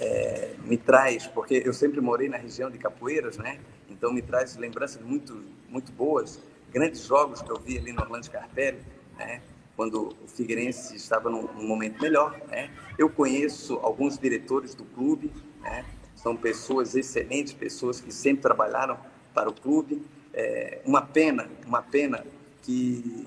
é, 0.00 0.54
me 0.64 0.78
traz, 0.78 1.26
porque 1.26 1.62
eu 1.64 1.74
sempre 1.74 2.00
morei 2.00 2.30
na 2.30 2.38
região 2.38 2.70
de 2.70 2.78
Capoeiras, 2.78 3.36
né? 3.36 3.60
Então 3.90 4.10
me 4.10 4.22
traz 4.22 4.56
lembranças 4.56 5.02
muito, 5.02 5.44
muito 5.68 5.92
boas. 5.92 6.40
Grandes 6.72 7.04
jogos 7.04 7.42
que 7.42 7.50
eu 7.50 7.60
vi 7.60 7.76
ali 7.76 7.92
no 7.92 8.00
Orlando 8.00 8.24
Scarpelli, 8.24 8.80
né? 9.18 9.42
Quando 9.76 10.16
o 10.24 10.26
Figueirense 10.26 10.96
estava 10.96 11.28
num, 11.28 11.42
num 11.42 11.66
momento 11.66 12.00
melhor, 12.00 12.40
né? 12.48 12.70
Eu 12.98 13.10
conheço 13.10 13.74
alguns 13.82 14.18
diretores 14.18 14.74
do 14.74 14.84
clube, 14.84 15.30
né? 15.60 15.84
São 16.16 16.34
pessoas 16.34 16.94
excelentes, 16.94 17.52
pessoas 17.52 18.00
que 18.00 18.12
sempre 18.12 18.42
trabalharam 18.42 18.98
para 19.34 19.50
o 19.50 19.52
clube. 19.52 20.02
É, 20.32 20.80
uma 20.86 21.02
pena, 21.02 21.50
uma 21.66 21.82
pena 21.82 22.24
que 22.62 23.26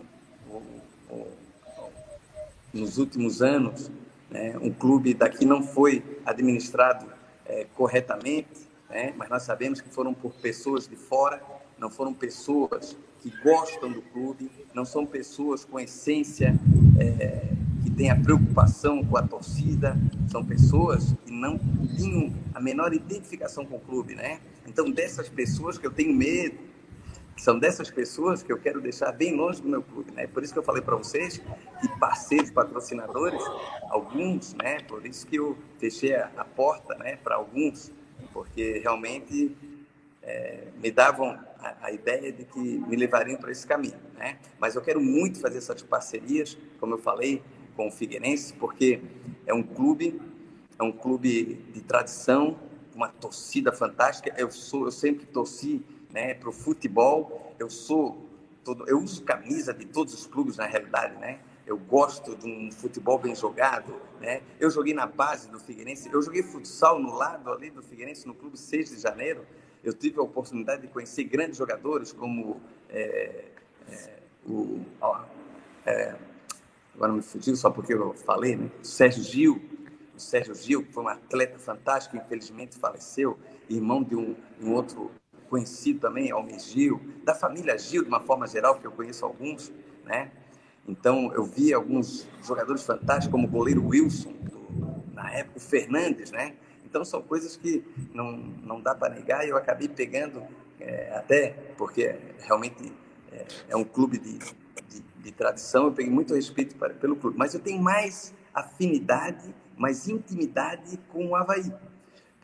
nos 2.73 2.97
últimos 2.97 3.41
anos 3.41 3.91
né, 4.29 4.55
um 4.61 4.71
clube 4.71 5.13
daqui 5.13 5.45
não 5.45 5.63
foi 5.63 6.03
administrado 6.25 7.05
é, 7.45 7.65
corretamente, 7.75 8.67
né, 8.89 9.13
mas 9.15 9.29
nós 9.29 9.43
sabemos 9.43 9.79
que 9.81 9.89
foram 9.89 10.13
por 10.13 10.33
pessoas 10.33 10.87
de 10.87 10.95
fora, 10.95 11.41
não 11.77 11.89
foram 11.89 12.13
pessoas 12.13 12.97
que 13.21 13.31
gostam 13.43 13.91
do 13.91 14.01
clube, 14.01 14.51
não 14.73 14.85
são 14.85 15.05
pessoas 15.05 15.65
com 15.65 15.79
essência 15.79 16.55
é, 16.99 17.49
que 17.83 17.89
têm 17.89 18.09
a 18.09 18.15
preocupação 18.15 19.03
com 19.03 19.17
a 19.17 19.23
torcida, 19.23 19.97
são 20.29 20.43
pessoas 20.43 21.15
que 21.25 21.31
não 21.31 21.59
tinham 21.95 22.33
a 22.53 22.59
menor 22.59 22.93
identificação 22.93 23.65
com 23.65 23.77
o 23.77 23.79
clube, 23.79 24.15
né? 24.15 24.39
Então 24.67 24.91
dessas 24.91 25.27
pessoas 25.29 25.77
que 25.77 25.87
eu 25.87 25.91
tenho 25.91 26.13
medo 26.13 26.57
são 27.35 27.59
dessas 27.59 27.91
pessoas 27.91 28.41
que 28.41 28.51
eu 28.51 28.57
quero 28.57 28.79
deixar 28.79 29.11
bem 29.11 29.35
longe 29.35 29.61
do 29.61 29.67
meu 29.67 29.83
clube, 29.83 30.11
né? 30.13 30.25
Por 30.25 30.43
isso 30.43 30.53
que 30.53 30.59
eu 30.59 30.63
falei 30.63 30.81
para 30.81 30.95
vocês 30.95 31.41
que 31.81 31.99
parceiros, 31.99 32.49
patrocinadores, 32.49 33.43
alguns, 33.89 34.53
né? 34.53 34.79
Por 34.81 35.05
isso 35.05 35.27
que 35.27 35.35
eu 35.35 35.57
fechei 35.77 36.15
a, 36.15 36.31
a 36.37 36.45
porta, 36.45 36.95
né? 36.95 37.17
Para 37.17 37.35
alguns, 37.35 37.91
porque 38.31 38.79
realmente 38.79 39.55
é, 40.23 40.67
me 40.81 40.89
davam 40.89 41.37
a, 41.59 41.75
a, 41.81 41.91
ideia 41.91 42.31
de 42.31 42.45
que 42.45 42.59
me 42.59 42.95
levariam 42.95 43.37
para 43.37 43.51
esse 43.51 43.67
caminho, 43.67 43.99
né? 44.15 44.39
Mas 44.57 44.75
eu 44.75 44.81
quero 44.81 45.01
muito 45.01 45.39
fazer 45.39 45.57
essas 45.57 45.81
parcerias, 45.81 46.57
como 46.79 46.93
eu 46.93 46.97
falei, 46.97 47.43
com 47.75 47.87
o 47.89 47.91
Figueirense, 47.91 48.53
porque 48.53 49.01
é 49.45 49.53
um 49.53 49.61
clube, 49.61 50.19
é 50.79 50.83
um 50.83 50.91
clube 50.91 51.55
de 51.73 51.81
tradição, 51.81 52.57
uma 52.95 53.09
torcida 53.09 53.73
fantástica. 53.73 54.33
Eu 54.37 54.49
sou, 54.49 54.85
eu 54.85 54.91
sempre 54.91 55.25
torci 55.25 55.83
né, 56.15 56.33
para 56.33 56.49
o 56.49 56.53
futebol. 56.53 57.53
Eu 57.59 57.69
sou 57.69 58.25
todo, 58.63 58.87
eu 58.87 58.97
uso 58.97 59.21
camisa 59.23 59.73
de 59.73 59.85
todos 59.85 60.13
os 60.13 60.25
clubes 60.25 60.55
na 60.55 60.65
realidade, 60.65 61.17
né? 61.19 61.39
Eu 61.67 61.77
gosto 61.77 62.35
de 62.37 62.47
um 62.47 62.71
futebol 62.71 63.19
bem 63.19 63.35
jogado, 63.35 63.93
né? 64.21 64.41
Eu 64.57 64.69
joguei 64.69 64.93
na 64.93 65.05
base 65.05 65.49
do 65.49 65.59
Figueirense, 65.59 66.09
eu 66.11 66.21
joguei 66.21 66.41
futsal 66.41 66.97
no 66.99 67.13
lado 67.13 67.51
ali 67.51 67.69
do 67.69 67.83
Figueirense, 67.83 68.25
no 68.25 68.33
clube 68.33 68.57
6 68.57 68.91
de 68.91 68.99
janeiro. 68.99 69.45
Eu 69.83 69.93
tive 69.93 70.19
a 70.19 70.23
oportunidade 70.23 70.83
de 70.83 70.87
conhecer 70.87 71.25
grandes 71.25 71.57
jogadores 71.57 72.13
como 72.13 72.61
é, 72.89 73.45
é, 73.89 74.19
o. 74.47 74.79
Ó, 75.01 75.21
é, 75.85 76.15
agora 76.95 77.11
me 77.11 77.21
fugiu 77.21 77.55
só 77.57 77.69
porque 77.69 77.93
eu 77.93 78.13
falei, 78.13 78.55
né? 78.55 78.71
O 78.81 78.85
Sérgio 78.85 79.23
Gil. 79.23 79.61
O 80.15 80.19
Sérgio 80.19 80.55
Gil, 80.55 80.81
que 80.81 80.93
foi 80.93 81.03
um 81.03 81.09
atleta 81.09 81.59
fantástico, 81.59 82.15
infelizmente 82.15 82.77
faleceu, 82.77 83.37
irmão 83.69 84.01
de 84.01 84.15
um, 84.15 84.33
um 84.61 84.71
outro 84.71 85.11
conhecido 85.55 86.01
também, 86.01 86.31
Almir 86.31 86.59
Gil, 86.59 86.99
da 87.23 87.33
família 87.33 87.77
Gil, 87.77 88.03
de 88.03 88.09
uma 88.09 88.19
forma 88.19 88.45
geral, 88.45 88.75
que 88.75 88.85
eu 88.85 88.91
conheço 88.91 89.23
alguns, 89.23 89.71
né? 90.03 90.29
Então, 90.85 91.31
eu 91.33 91.45
vi 91.45 91.73
alguns 91.73 92.27
jogadores 92.43 92.83
fantásticos, 92.83 93.31
como 93.31 93.47
o 93.47 93.49
goleiro 93.49 93.87
Wilson, 93.87 94.33
do, 94.33 95.03
na 95.13 95.31
época, 95.31 95.57
o 95.57 95.61
Fernandes, 95.61 96.29
né? 96.29 96.55
Então, 96.83 97.05
são 97.05 97.21
coisas 97.21 97.55
que 97.55 97.85
não, 98.13 98.33
não 98.33 98.81
dá 98.81 98.93
para 98.93 99.15
negar 99.15 99.45
e 99.45 99.49
eu 99.49 99.55
acabei 99.55 99.87
pegando, 99.87 100.43
é, 100.77 101.15
até 101.15 101.51
porque 101.77 102.15
realmente 102.39 102.91
é, 103.31 103.45
é 103.69 103.77
um 103.77 103.85
clube 103.85 104.17
de, 104.17 104.37
de, 104.37 105.03
de, 105.23 105.31
tradição, 105.31 105.85
eu 105.85 105.93
peguei 105.93 106.11
muito 106.11 106.35
respeito 106.35 106.75
para, 106.75 106.93
pelo 106.93 107.15
clube, 107.15 107.37
mas 107.37 107.53
eu 107.53 107.61
tenho 107.61 107.81
mais 107.81 108.33
afinidade, 108.53 109.55
mais 109.77 110.09
intimidade 110.09 110.99
com 111.09 111.27
o 111.27 111.35
Havaí 111.35 111.71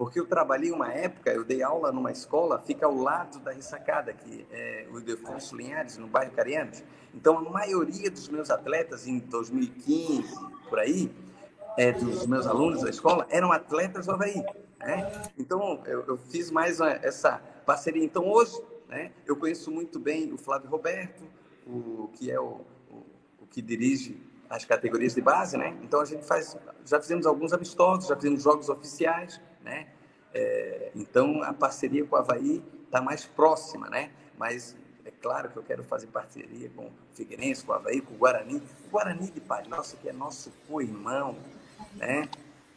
porque 0.01 0.19
eu 0.19 0.25
trabalhei 0.25 0.71
uma 0.71 0.91
época, 0.91 1.31
eu 1.31 1.43
dei 1.43 1.61
aula 1.61 1.91
numa 1.91 2.11
escola, 2.11 2.57
fica 2.57 2.87
ao 2.87 2.95
lado 2.95 3.37
da 3.37 3.51
Ressacada, 3.51 4.11
que 4.11 4.47
é 4.49 4.87
o 4.91 4.97
Ildefonso 4.97 5.55
Linhares, 5.55 5.95
no 5.95 6.07
bairro 6.07 6.31
Carianos. 6.31 6.83
Então, 7.13 7.37
a 7.37 7.41
maioria 7.41 8.09
dos 8.09 8.27
meus 8.27 8.49
atletas, 8.49 9.05
em 9.05 9.19
2015, 9.19 10.27
por 10.67 10.79
aí, 10.79 11.13
é, 11.77 11.91
dos 11.91 12.25
meus 12.25 12.47
alunos 12.47 12.81
da 12.81 12.89
escola, 12.89 13.27
eram 13.29 13.51
atletas 13.51 14.07
do 14.07 14.13
Havaí. 14.13 14.43
Né? 14.79 15.21
Então, 15.37 15.83
eu, 15.85 16.03
eu 16.07 16.17
fiz 16.17 16.49
mais 16.49 16.79
uma, 16.79 16.93
essa 16.93 17.39
parceria. 17.63 18.03
Então, 18.03 18.27
hoje, 18.27 18.59
né, 18.89 19.11
eu 19.27 19.35
conheço 19.35 19.69
muito 19.69 19.99
bem 19.99 20.33
o 20.33 20.37
Flávio 20.39 20.67
Roberto, 20.67 21.21
o 21.67 22.09
que 22.13 22.31
é 22.31 22.39
o, 22.39 22.61
o, 22.89 23.05
o 23.41 23.45
que 23.51 23.61
dirige 23.61 24.19
as 24.49 24.65
categorias 24.65 25.13
de 25.13 25.21
base, 25.21 25.55
né? 25.57 25.77
Então 25.83 26.01
a 26.01 26.05
gente 26.05 26.25
faz, 26.25 26.57
já 26.85 26.99
fizemos 26.99 27.27
alguns 27.27 27.53
amistosos, 27.53 28.07
já 28.09 28.15
fizemos 28.17 28.41
jogos 28.43 28.67
oficiais, 28.67 29.39
né? 29.63 29.87
É, 30.33 30.91
então, 30.95 31.43
a 31.43 31.53
parceria 31.53 32.05
com 32.05 32.15
o 32.15 32.19
Havaí 32.19 32.63
está 32.85 33.01
mais 33.01 33.25
próxima, 33.25 33.89
né? 33.89 34.11
Mas 34.37 34.75
é 35.05 35.11
claro 35.21 35.49
que 35.49 35.57
eu 35.57 35.63
quero 35.63 35.83
fazer 35.83 36.07
parceria 36.07 36.69
com 36.75 36.85
o 36.85 36.91
Figueirense, 37.13 37.63
com 37.63 37.71
o 37.71 37.75
Havaí, 37.75 38.01
com 38.01 38.13
o 38.13 38.17
Guarani. 38.17 38.61
O 38.87 38.89
Guarani 38.89 39.29
de 39.31 39.41
Palhoça, 39.41 39.97
que 39.97 40.09
é 40.09 40.13
nosso 40.13 40.51
co-irmão, 40.67 41.35
né? 41.95 42.27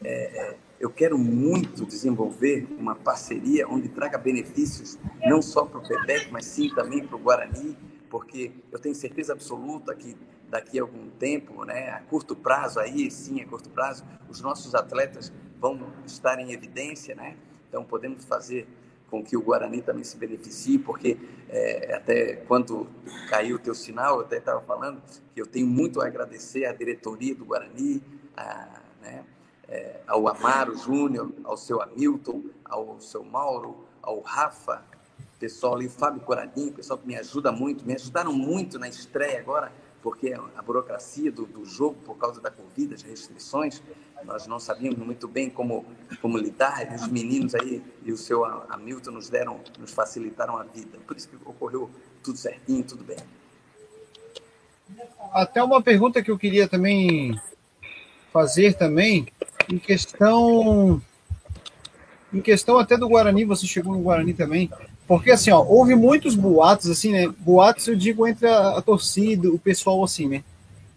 É, 0.03 0.39
é, 0.39 0.57
eu 0.79 0.89
quero 0.89 1.17
muito 1.17 1.85
desenvolver 1.85 2.67
uma 2.77 2.95
parceria 2.95 3.67
onde 3.67 3.87
traga 3.87 4.17
benefícios 4.17 4.99
não 5.25 5.41
só 5.41 5.65
para 5.65 5.79
o 5.79 5.83
Quebec, 5.83 6.29
mas 6.31 6.45
sim 6.45 6.69
também 6.75 7.05
para 7.05 7.15
o 7.15 7.19
Guarani, 7.19 7.77
porque 8.09 8.51
eu 8.71 8.79
tenho 8.79 8.95
certeza 8.95 9.33
absoluta 9.33 9.93
que 9.95 10.15
daqui 10.49 10.79
a 10.79 10.83
algum 10.83 11.09
tempo, 11.11 11.65
né, 11.65 11.89
a 11.89 12.01
curto 12.01 12.35
prazo 12.35 12.79
aí, 12.79 13.09
sim, 13.09 13.41
a 13.41 13.47
curto 13.47 13.69
prazo, 13.69 14.05
os 14.29 14.41
nossos 14.41 14.75
atletas 14.75 15.31
vão 15.59 15.91
estar 16.05 16.39
em 16.39 16.51
evidência, 16.51 17.15
né? 17.15 17.35
Então 17.67 17.83
podemos 17.83 18.23
fazer 18.25 18.67
com 19.09 19.23
que 19.23 19.37
o 19.37 19.41
Guarani 19.41 19.81
também 19.81 20.03
se 20.03 20.17
beneficie, 20.17 20.79
porque 20.79 21.17
é, 21.49 21.93
até 21.95 22.35
quando 22.47 22.87
caiu 23.29 23.57
o 23.57 23.59
teu 23.59 23.75
sinal, 23.75 24.15
eu 24.15 24.21
até 24.21 24.37
estava 24.37 24.61
falando 24.61 25.01
que 25.33 25.41
eu 25.41 25.45
tenho 25.45 25.67
muito 25.67 26.01
a 26.01 26.07
agradecer 26.07 26.65
à 26.65 26.73
diretoria 26.73 27.35
do 27.35 27.45
Guarani, 27.45 28.01
a, 28.35 28.81
né, 29.01 29.23
é, 29.67 30.01
ao 30.07 30.27
Amaro 30.27 30.77
Júnior, 30.77 31.31
ao 31.43 31.57
seu 31.57 31.81
Hamilton, 31.81 32.43
ao 32.63 32.99
seu 32.99 33.23
Mauro, 33.23 33.85
ao 34.01 34.19
Rafa, 34.21 34.83
pessoal 35.39 35.75
ali, 35.75 35.87
o 35.87 35.89
Fábio 35.89 36.21
Coradinho, 36.21 36.71
pessoal 36.71 36.97
que 36.97 37.07
me 37.07 37.15
ajuda 37.15 37.51
muito, 37.51 37.85
me 37.85 37.93
ajudaram 37.93 38.33
muito 38.33 38.79
na 38.79 38.87
estreia 38.87 39.39
agora, 39.39 39.71
porque 40.01 40.33
a 40.33 40.61
burocracia 40.61 41.31
do, 41.31 41.45
do 41.45 41.65
jogo, 41.65 41.95
por 42.05 42.15
causa 42.17 42.39
da 42.39 42.51
Covid, 42.51 42.93
as 42.93 43.01
restrições, 43.01 43.81
nós 44.23 44.47
não 44.47 44.59
sabíamos 44.59 44.99
muito 44.99 45.27
bem 45.27 45.49
como, 45.49 45.85
como 46.21 46.37
lidar, 46.37 46.91
e 46.91 46.95
os 46.95 47.07
meninos 47.07 47.55
aí 47.55 47.81
e 48.03 48.11
o 48.11 48.17
seu 48.17 48.45
Hamilton 48.45 49.11
nos 49.11 49.29
deram, 49.29 49.59
nos 49.79 49.91
facilitaram 49.91 50.57
a 50.57 50.63
vida. 50.63 50.97
Por 51.07 51.17
isso 51.17 51.27
que 51.27 51.35
ocorreu 51.45 51.89
tudo 52.23 52.37
certinho, 52.37 52.83
tudo 52.83 53.03
bem. 53.03 53.17
Até 55.31 55.63
uma 55.63 55.81
pergunta 55.81 56.21
que 56.21 56.31
eu 56.31 56.37
queria 56.37 56.67
também 56.67 57.39
fazer 58.31 58.75
também, 58.75 59.27
em 59.69 59.79
questão 59.79 61.01
em 62.33 62.41
questão 62.41 62.77
até 62.77 62.97
do 62.97 63.07
Guarani, 63.07 63.45
você 63.45 63.65
chegou 63.65 63.93
no 63.93 64.01
Guarani 64.01 64.33
também, 64.33 64.69
porque 65.07 65.31
assim, 65.31 65.51
ó, 65.51 65.61
houve 65.63 65.93
muitos 65.95 66.35
boatos, 66.35 66.89
assim, 66.89 67.11
né? 67.11 67.27
Boatos 67.39 67.87
eu 67.87 67.95
digo 67.95 68.27
entre 68.27 68.47
a, 68.47 68.77
a 68.77 68.81
torcida, 68.81 69.49
o 69.49 69.59
pessoal, 69.59 70.03
assim, 70.03 70.27
né? 70.27 70.43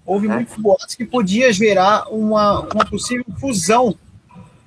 Houve 0.05 0.27
é. 0.27 0.35
muitos 0.35 0.57
boatos 0.57 0.95
que 0.95 1.05
podia 1.05 1.53
gerar 1.53 2.09
uma, 2.11 2.61
uma 2.61 2.87
possível 2.87 3.27
fusão 3.39 3.95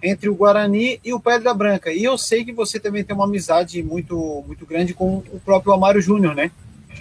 entre 0.01 0.29
o 0.29 0.35
Guarani 0.35 0.99
e 1.03 1.13
o 1.13 1.19
Pedra 1.19 1.53
Branca. 1.53 1.91
E 1.91 2.03
eu 2.03 2.17
sei 2.17 2.45
que 2.45 2.51
você 2.51 2.79
também 2.79 3.03
tem 3.03 3.15
uma 3.15 3.25
amizade 3.25 3.81
muito, 3.81 4.43
muito 4.45 4.65
grande 4.65 4.93
com 4.93 5.17
o 5.31 5.41
próprio 5.43 5.73
Amário 5.73 6.01
Júnior, 6.01 6.35
né? 6.35 6.51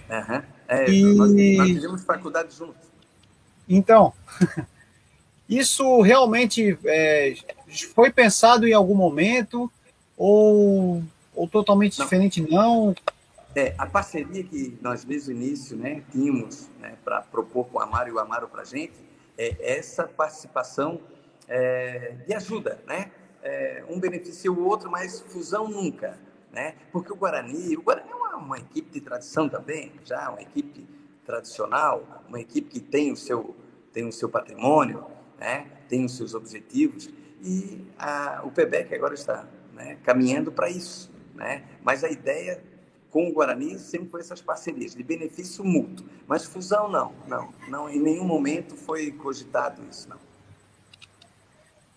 Uhum. 0.08 0.42
É, 0.68 0.90
e... 0.90 1.02
nós, 1.02 1.32
nós 1.32 1.68
fizemos 1.68 2.04
faculdade 2.04 2.54
juntos. 2.56 2.88
Então, 3.68 4.12
isso 5.48 6.00
realmente 6.00 6.78
é, 6.84 7.34
foi 7.94 8.10
pensado 8.10 8.66
em 8.66 8.72
algum 8.72 8.94
momento 8.94 9.70
ou 10.16 11.02
ou 11.40 11.48
totalmente 11.48 11.98
não. 11.98 12.04
diferente 12.04 12.42
não? 12.42 12.94
É, 13.56 13.74
a 13.78 13.86
parceria 13.86 14.44
que 14.44 14.78
nós 14.82 15.04
desde 15.04 15.30
o 15.30 15.32
início 15.32 15.74
né, 15.74 16.04
tínhamos 16.12 16.68
né, 16.78 16.96
para 17.02 17.22
propor 17.22 17.64
com 17.66 17.78
o 17.78 17.80
Amaro 17.80 18.10
e 18.10 18.12
o 18.12 18.18
Amaro 18.18 18.46
para 18.46 18.60
a 18.60 18.64
gente 18.64 18.92
é 19.38 19.56
essa 19.78 20.06
participação 20.06 21.00
é, 21.48 22.14
de 22.26 22.34
ajuda, 22.34 22.80
né? 22.86 23.10
É, 23.42 23.82
um 23.88 23.98
beneficia 23.98 24.52
o 24.52 24.66
outro, 24.66 24.90
mas 24.90 25.22
fusão 25.22 25.66
nunca, 25.66 26.18
né? 26.52 26.74
Porque 26.92 27.10
o 27.10 27.16
Guarani, 27.16 27.74
o 27.74 27.82
Guarani 27.82 28.10
é 28.10 28.14
uma, 28.14 28.36
uma 28.36 28.58
equipe 28.58 28.90
de 28.90 29.00
tradição 29.00 29.48
também, 29.48 29.92
já 30.04 30.30
uma 30.30 30.42
equipe 30.42 30.86
tradicional, 31.24 32.22
uma 32.28 32.38
equipe 32.38 32.68
que 32.68 32.80
tem 32.80 33.10
o 33.10 33.16
seu 33.16 33.56
tem 33.94 34.06
o 34.06 34.12
seu 34.12 34.28
patrimônio, 34.28 35.06
né? 35.38 35.66
Tem 35.88 36.04
os 36.04 36.14
seus 36.14 36.34
objetivos 36.34 37.08
e 37.42 37.82
a, 37.98 38.42
o 38.44 38.50
PEBEC 38.50 38.94
agora 38.94 39.14
está 39.14 39.48
né, 39.72 39.96
caminhando 40.04 40.52
para 40.52 40.68
isso, 40.68 41.10
né? 41.40 41.62
Mas 41.82 42.04
a 42.04 42.10
ideia 42.10 42.62
com 43.10 43.28
o 43.28 43.32
Guarani 43.32 43.78
sempre 43.78 44.08
foi 44.10 44.20
essas 44.20 44.40
parcerias 44.40 44.94
de 44.94 45.02
benefício 45.02 45.64
mútuo. 45.64 46.06
Mas 46.28 46.44
fusão 46.44 46.88
não, 46.88 47.12
não, 47.26 47.48
não. 47.66 47.88
Em 47.88 47.98
nenhum 47.98 48.24
momento 48.24 48.76
foi 48.76 49.10
cogitado 49.10 49.82
isso, 49.90 50.08
não. 50.08 50.18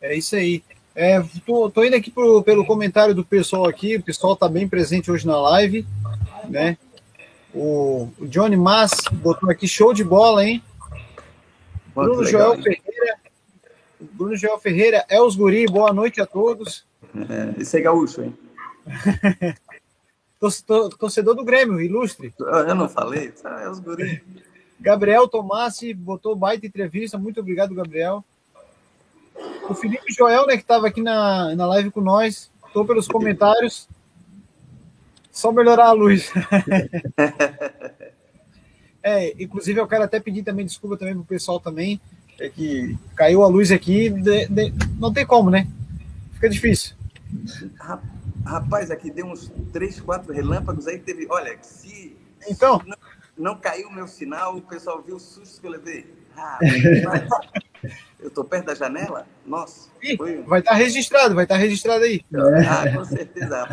É 0.02 0.16
isso 0.16 0.36
aí. 0.36 0.64
É, 0.96 1.22
tô, 1.46 1.70
tô 1.70 1.84
indo 1.84 1.96
aqui 1.96 2.10
pro, 2.10 2.42
pelo 2.42 2.66
comentário 2.66 3.14
do 3.14 3.26
pessoal 3.26 3.68
aqui. 3.68 3.98
O 3.98 4.04
pessoal 4.04 4.34
está 4.34 4.48
bem 4.48 4.68
presente 4.68 5.12
hoje 5.12 5.28
na 5.28 5.40
live, 5.40 5.86
né? 6.50 6.78
O, 7.54 8.10
o 8.18 8.28
Johnny 8.28 8.56
Mas 8.58 8.92
botou 9.12 9.50
aqui 9.52 9.68
show 9.68 9.94
de 9.94 10.04
bola, 10.04 10.44
hein? 10.46 10.64
Muito 11.96 12.10
Bruno 12.10 12.22
legal, 12.22 12.56
Joel 12.56 12.56
hein? 12.56 12.64
Ferreira. 12.64 13.18
Bruno 14.00 14.36
Joel 14.36 14.60
Ferreira, 14.60 15.06
Els 15.10 15.36
Guri, 15.36 15.66
boa 15.66 15.94
noite 15.94 16.22
a 16.22 16.26
todos. 16.26 16.86
É, 17.16 17.62
esse 17.62 17.78
é 17.78 17.82
gaúcho, 17.82 18.22
hein? 18.22 18.36
Torcedor 20.40 21.36
do 21.36 21.46
Grêmio, 21.46 21.80
ilustre. 21.80 22.34
Eu 22.38 22.76
não 22.76 22.90
falei, 22.90 23.34
é 23.62 23.70
os 23.70 23.80
guris. 23.80 24.22
Gabriel 24.80 25.28
Tomassi 25.28 25.94
botou 25.94 26.36
baita 26.36 26.66
entrevista, 26.66 27.18
muito 27.18 27.40
obrigado, 27.40 27.74
Gabriel. 27.74 28.24
O 29.70 29.74
Felipe 29.74 30.14
Joel, 30.14 30.46
né, 30.46 30.58
que 30.58 30.64
estava 30.64 30.88
aqui 30.88 31.02
na, 31.02 31.56
na 31.56 31.66
live 31.68 31.90
com 31.90 32.02
nós, 32.02 32.52
estou 32.68 32.86
pelos 32.86 33.08
comentários. 33.08 33.88
Só 35.32 35.52
melhorar 35.52 35.88
a 35.88 35.94
luz. 35.94 36.32
é, 39.02 39.34
inclusive 39.42 39.80
eu 39.80 39.88
quero 39.88 40.04
até 40.04 40.20
pedir 40.20 40.44
também 40.44 40.66
desculpa 40.66 40.98
também 40.98 41.16
pro 41.16 41.24
pessoal 41.24 41.60
também, 41.60 42.00
é 42.40 42.50
que 42.50 42.98
caiu 43.16 43.42
a 43.44 43.48
luz 43.48 43.72
aqui, 43.72 44.10
de, 44.10 44.48
de, 44.48 44.74
não 45.00 45.14
tem 45.14 45.26
como, 45.26 45.50
né? 45.50 45.68
Fica 46.34 46.50
difícil. 46.50 46.96
Rapaz, 48.46 48.92
aqui 48.92 49.10
deu 49.10 49.26
uns 49.26 49.52
três, 49.72 50.00
quatro 50.00 50.34
relâmpagos, 50.34 50.88
aí 50.88 51.00
teve. 51.00 51.28
Olha, 51.30 51.58
se. 51.62 52.18
Então. 52.48 52.82
Não, 52.86 52.98
não 53.38 53.58
caiu 53.58 53.88
o 53.88 53.94
meu 53.94 54.08
sinal, 54.08 54.58
o 54.58 54.62
pessoal 54.62 55.02
viu 55.02 55.16
o 55.16 55.20
susto 55.20 55.62
que 55.62 55.68
eu 55.68 55.72
levei. 55.72 56.06
Ah, 56.36 56.60
eu 58.20 58.30
tô 58.30 58.44
perto 58.44 58.66
da 58.66 58.76
janela? 58.76 59.28
Nossa. 59.46 59.90
Foi... 60.18 60.42
Vai 60.44 60.60
estar 60.60 60.72
tá 60.72 60.78
registrado, 60.78 61.36
vai 61.36 61.46
estar 61.46 61.56
tá 61.56 61.62
registrado 61.62 62.04
aí. 62.04 62.24
Ah, 62.68 62.98
com 62.98 63.06
certeza. 63.06 63.68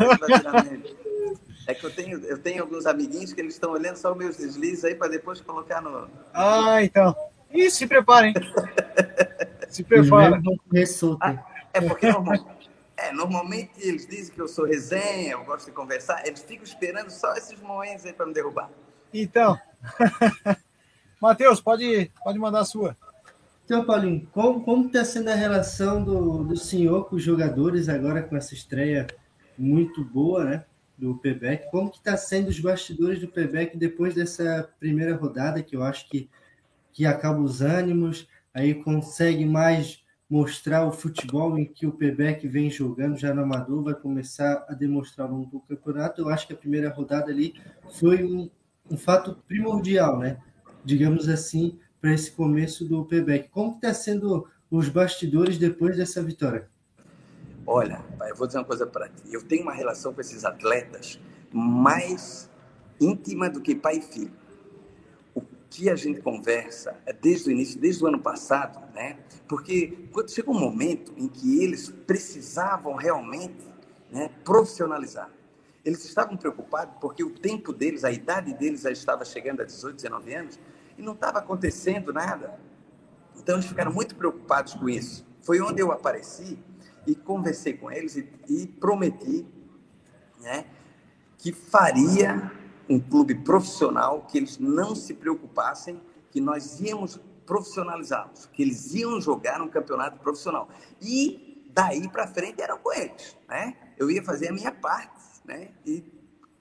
É 1.67 1.73
que 1.73 1.85
eu 1.85 1.91
tenho, 1.91 2.19
eu 2.25 2.37
tenho 2.37 2.63
alguns 2.63 2.85
amiguinhos 2.85 3.33
que 3.33 3.41
eles 3.41 3.53
estão 3.53 3.71
olhando 3.71 3.95
só 3.95 4.11
os 4.11 4.17
meus 4.17 4.37
deslizes 4.37 4.83
aí 4.83 4.95
para 4.95 5.09
depois 5.09 5.41
colocar 5.41 5.81
no. 5.81 6.09
Ah, 6.33 6.83
então. 6.83 7.15
Ih, 7.53 7.69
se 7.69 7.85
preparem. 7.85 8.33
se 9.69 9.83
prepara. 9.83 10.41
Ah, 11.19 11.43
é 11.73 11.81
porque 11.81 12.11
normal, 12.11 12.57
é, 13.01 13.11
normalmente 13.11 13.71
eles 13.77 14.07
dizem 14.07 14.33
que 14.33 14.41
eu 14.41 14.47
sou 14.47 14.65
resenha, 14.65 15.31
eu 15.31 15.43
gosto 15.43 15.65
de 15.65 15.71
conversar, 15.71 16.25
eles 16.25 16.41
ficam 16.41 16.63
esperando 16.63 17.09
só 17.09 17.33
esses 17.33 17.59
momentos 17.59 18.05
aí 18.05 18.13
para 18.13 18.25
me 18.25 18.33
derrubar. 18.33 18.69
Então. 19.13 19.59
Matheus, 21.21 21.61
pode, 21.61 22.11
pode 22.23 22.39
mandar 22.39 22.61
a 22.61 22.65
sua. 22.65 22.95
Então, 23.65 23.85
Paulinho, 23.85 24.27
como 24.31 24.87
está 24.87 25.05
sendo 25.05 25.29
a 25.29 25.35
relação 25.35 26.03
do, 26.03 26.43
do 26.43 26.57
senhor 26.57 27.07
com 27.07 27.15
os 27.15 27.23
jogadores 27.23 27.87
agora 27.87 28.21
com 28.21 28.35
essa 28.35 28.53
estreia 28.53 29.07
muito 29.57 30.03
boa, 30.03 30.43
né? 30.43 30.65
Do 30.97 31.15
Pebec. 31.15 31.69
Como 31.71 31.89
que 31.89 31.97
está 31.97 32.17
sendo 32.17 32.49
os 32.49 32.59
bastidores 32.59 33.19
do 33.19 33.27
Pebec 33.27 33.77
depois 33.77 34.13
dessa 34.13 34.69
primeira 34.79 35.15
rodada, 35.15 35.63
que 35.63 35.75
eu 35.75 35.83
acho 35.83 36.09
que, 36.09 36.29
que 36.91 37.05
acaba 37.05 37.39
os 37.39 37.61
ânimos, 37.61 38.27
aí 38.53 38.73
consegue 38.73 39.45
mais 39.45 40.00
mostrar 40.31 40.87
o 40.87 40.93
futebol 40.93 41.59
em 41.59 41.65
que 41.65 41.85
o 41.85 41.91
Pebec 41.91 42.47
vem 42.47 42.69
jogando 42.69 43.17
já 43.17 43.33
no 43.33 43.41
Amador, 43.41 43.83
vai 43.83 43.93
começar 43.93 44.65
a 44.69 44.73
demonstrar 44.73 45.27
ao 45.27 45.33
longo 45.35 45.51
do 45.51 45.59
campeonato. 45.59 46.21
Eu 46.21 46.29
acho 46.29 46.47
que 46.47 46.53
a 46.53 46.55
primeira 46.55 46.89
rodada 46.89 47.29
ali 47.29 47.53
foi 47.99 48.23
um, 48.23 48.49
um 48.89 48.95
fato 48.95 49.35
primordial, 49.45 50.17
né? 50.17 50.37
Digamos 50.85 51.27
assim, 51.27 51.77
para 51.99 52.13
esse 52.13 52.31
começo 52.31 52.85
do 52.85 53.03
Pebec. 53.03 53.49
Como 53.49 53.75
está 53.75 53.93
sendo 53.93 54.47
os 54.71 54.87
bastidores 54.87 55.57
depois 55.57 55.97
dessa 55.97 56.23
vitória? 56.23 56.69
Olha, 57.67 58.01
eu 58.29 58.35
vou 58.37 58.47
dizer 58.47 58.59
uma 58.59 58.65
coisa 58.65 58.87
para 58.87 59.09
ti. 59.09 59.33
Eu 59.33 59.43
tenho 59.43 59.63
uma 59.63 59.73
relação 59.73 60.13
com 60.13 60.21
esses 60.21 60.45
atletas 60.45 61.19
mais 61.51 62.49
íntima 63.01 63.49
do 63.49 63.59
que 63.59 63.75
pai 63.75 63.97
e 63.97 64.01
filho. 64.01 64.31
Que 65.71 65.89
a 65.89 65.95
gente 65.95 66.21
conversa 66.21 66.95
é 67.07 67.11
desde 67.11 67.49
o 67.49 67.51
início, 67.51 67.79
desde 67.79 68.03
o 68.03 68.07
ano 68.07 68.19
passado, 68.19 68.79
né? 68.93 69.17
Porque 69.47 70.07
quando 70.11 70.29
chegou 70.29 70.53
um 70.53 70.59
momento 70.59 71.11
em 71.17 71.27
que 71.27 71.63
eles 71.63 71.89
precisavam 71.89 72.93
realmente 72.93 73.71
né, 74.11 74.29
profissionalizar. 74.43 75.29
Eles 75.83 76.03
estavam 76.05 76.37
preocupados 76.37 76.95
porque 76.99 77.23
o 77.23 77.31
tempo 77.31 77.73
deles, 77.73 78.03
a 78.03 78.11
idade 78.11 78.53
deles 78.53 78.81
já 78.81 78.91
estava 78.91 79.25
chegando 79.25 79.61
a 79.61 79.65
18, 79.65 79.95
19 79.95 80.33
anos 80.35 80.59
e 80.97 81.01
não 81.01 81.13
estava 81.13 81.39
acontecendo 81.39 82.13
nada. 82.13 82.59
Então 83.35 83.55
eles 83.55 83.65
ficaram 83.65 83.91
muito 83.91 84.15
preocupados 84.15 84.75
com 84.75 84.87
isso. 84.87 85.25
Foi 85.41 85.59
onde 85.59 85.81
eu 85.81 85.91
apareci 85.91 86.59
e 87.07 87.15
conversei 87.15 87.73
com 87.73 87.89
eles 87.89 88.15
e, 88.15 88.29
e 88.47 88.67
prometi 88.67 89.47
né, 90.39 90.65
que 91.37 91.51
faria 91.51 92.51
um 92.91 92.99
clube 92.99 93.35
profissional, 93.35 94.25
que 94.29 94.37
eles 94.37 94.57
não 94.57 94.95
se 94.95 95.13
preocupassem, 95.13 95.99
que 96.29 96.41
nós 96.41 96.79
íamos 96.79 97.19
profissionalizá-los, 97.45 98.47
que 98.47 98.61
eles 98.61 98.93
iam 98.93 99.19
jogar 99.19 99.61
um 99.61 99.67
campeonato 99.67 100.19
profissional. 100.19 100.69
E 101.01 101.69
daí 101.73 102.07
para 102.09 102.27
frente 102.27 102.61
eram 102.61 102.77
com 102.77 102.93
eles, 102.93 103.37
né? 103.47 103.75
Eu 103.97 104.09
ia 104.09 104.23
fazer 104.23 104.49
a 104.49 104.53
minha 104.53 104.71
parte, 104.71 105.21
né? 105.45 105.69
E 105.85 106.03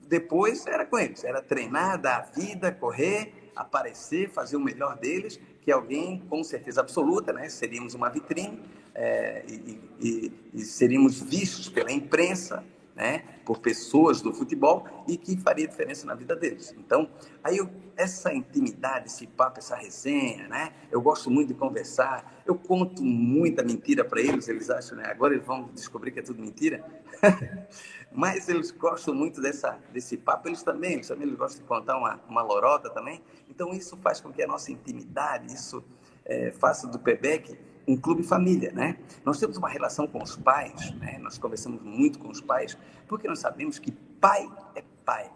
depois 0.00 0.66
era 0.66 0.84
com 0.84 0.98
eles, 0.98 1.22
era 1.24 1.40
treinar, 1.42 2.00
dar 2.00 2.18
a 2.18 2.22
vida, 2.22 2.72
correr, 2.72 3.52
aparecer, 3.54 4.30
fazer 4.30 4.56
o 4.56 4.60
melhor 4.60 4.98
deles, 4.98 5.40
que 5.60 5.70
alguém 5.70 6.20
com 6.28 6.42
certeza 6.42 6.80
absoluta, 6.80 7.32
né? 7.32 7.48
Seríamos 7.48 7.94
uma 7.94 8.08
vitrine 8.08 8.60
é, 8.94 9.44
e, 9.48 9.80
e, 10.00 10.32
e 10.54 10.60
seríamos 10.62 11.20
vistos 11.20 11.68
pela 11.68 11.92
imprensa, 11.92 12.64
né, 12.94 13.24
por 13.44 13.58
pessoas 13.58 14.20
do 14.20 14.32
futebol 14.32 14.86
e 15.06 15.16
que 15.16 15.36
faria 15.36 15.66
diferença 15.66 16.06
na 16.06 16.14
vida 16.14 16.36
deles. 16.36 16.74
Então, 16.78 17.08
aí 17.42 17.56
eu, 17.56 17.68
essa 17.96 18.32
intimidade, 18.32 19.06
esse 19.06 19.26
papo, 19.26 19.58
essa 19.58 19.76
resenha, 19.76 20.48
né, 20.48 20.72
eu 20.90 21.00
gosto 21.00 21.30
muito 21.30 21.48
de 21.48 21.54
conversar, 21.54 22.42
eu 22.46 22.54
conto 22.54 23.02
muita 23.02 23.62
mentira 23.62 24.04
para 24.04 24.20
eles, 24.20 24.48
eles 24.48 24.70
acham, 24.70 24.96
né, 24.96 25.04
agora 25.06 25.34
eles 25.34 25.46
vão 25.46 25.70
descobrir 25.74 26.10
que 26.10 26.20
é 26.20 26.22
tudo 26.22 26.40
mentira, 26.40 26.84
mas 28.12 28.48
eles 28.48 28.70
gostam 28.70 29.14
muito 29.14 29.40
dessa, 29.40 29.78
desse 29.92 30.16
papo, 30.16 30.48
eles 30.48 30.62
também, 30.62 30.94
eles 30.94 31.08
também 31.08 31.34
gostam 31.34 31.62
de 31.62 31.68
contar 31.68 31.96
uma, 31.96 32.20
uma 32.28 32.42
lorota 32.42 32.90
também, 32.90 33.22
então 33.48 33.72
isso 33.72 33.96
faz 33.98 34.20
com 34.20 34.32
que 34.32 34.42
a 34.42 34.46
nossa 34.46 34.70
intimidade, 34.72 35.52
isso 35.52 35.82
é, 36.24 36.52
faça 36.52 36.86
do 36.86 36.98
PEBEC 36.98 37.69
um 37.90 37.96
clube 37.96 38.22
família, 38.22 38.70
né? 38.72 38.96
Nós 39.24 39.38
temos 39.38 39.56
uma 39.56 39.68
relação 39.68 40.06
com 40.06 40.22
os 40.22 40.36
pais, 40.36 40.92
né? 40.92 41.18
Nós 41.20 41.38
conversamos 41.38 41.82
muito 41.82 42.18
com 42.18 42.28
os 42.28 42.40
pais, 42.40 42.78
porque 43.08 43.26
nós 43.26 43.40
sabemos 43.40 43.78
que 43.78 43.90
pai 43.90 44.48
é 44.76 44.84
pai. 45.04 45.30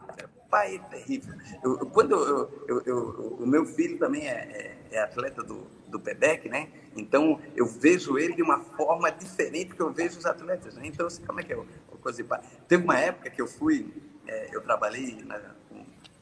Pai 0.49 0.77
é 0.77 0.79
terrível. 0.79 1.35
Eu, 1.65 1.79
quando 1.87 2.15
eu, 2.69 2.83
eu, 2.87 3.37
o 3.41 3.47
meu 3.47 3.67
filho 3.67 3.99
também 3.99 4.29
é, 4.29 4.77
é, 4.91 4.97
é 4.97 5.03
atleta 5.03 5.43
do, 5.43 5.67
do 5.89 5.99
PEDEC, 5.99 6.49
né? 6.49 6.69
Então 6.97 7.41
eu 7.57 7.67
vejo 7.67 8.17
ele 8.17 8.35
de 8.35 8.43
uma 8.43 8.61
forma 8.61 9.11
diferente 9.11 9.75
que 9.75 9.83
eu 9.83 9.93
vejo 9.93 10.19
os 10.19 10.27
atletas, 10.27 10.77
né? 10.77 10.87
Então, 10.87 11.09
como 11.27 11.41
é 11.41 11.43
que 11.43 11.53
é 11.53 11.57
o, 11.57 11.67
coisa 12.01 12.23
de 12.23 12.29
pai? 12.29 12.41
Teve 12.69 12.85
uma 12.85 12.99
época 12.99 13.31
que 13.31 13.43
eu 13.43 13.49
fui, 13.49 13.93
é, 14.29 14.55
eu 14.55 14.61
trabalhei 14.61 15.25
na, 15.25 15.41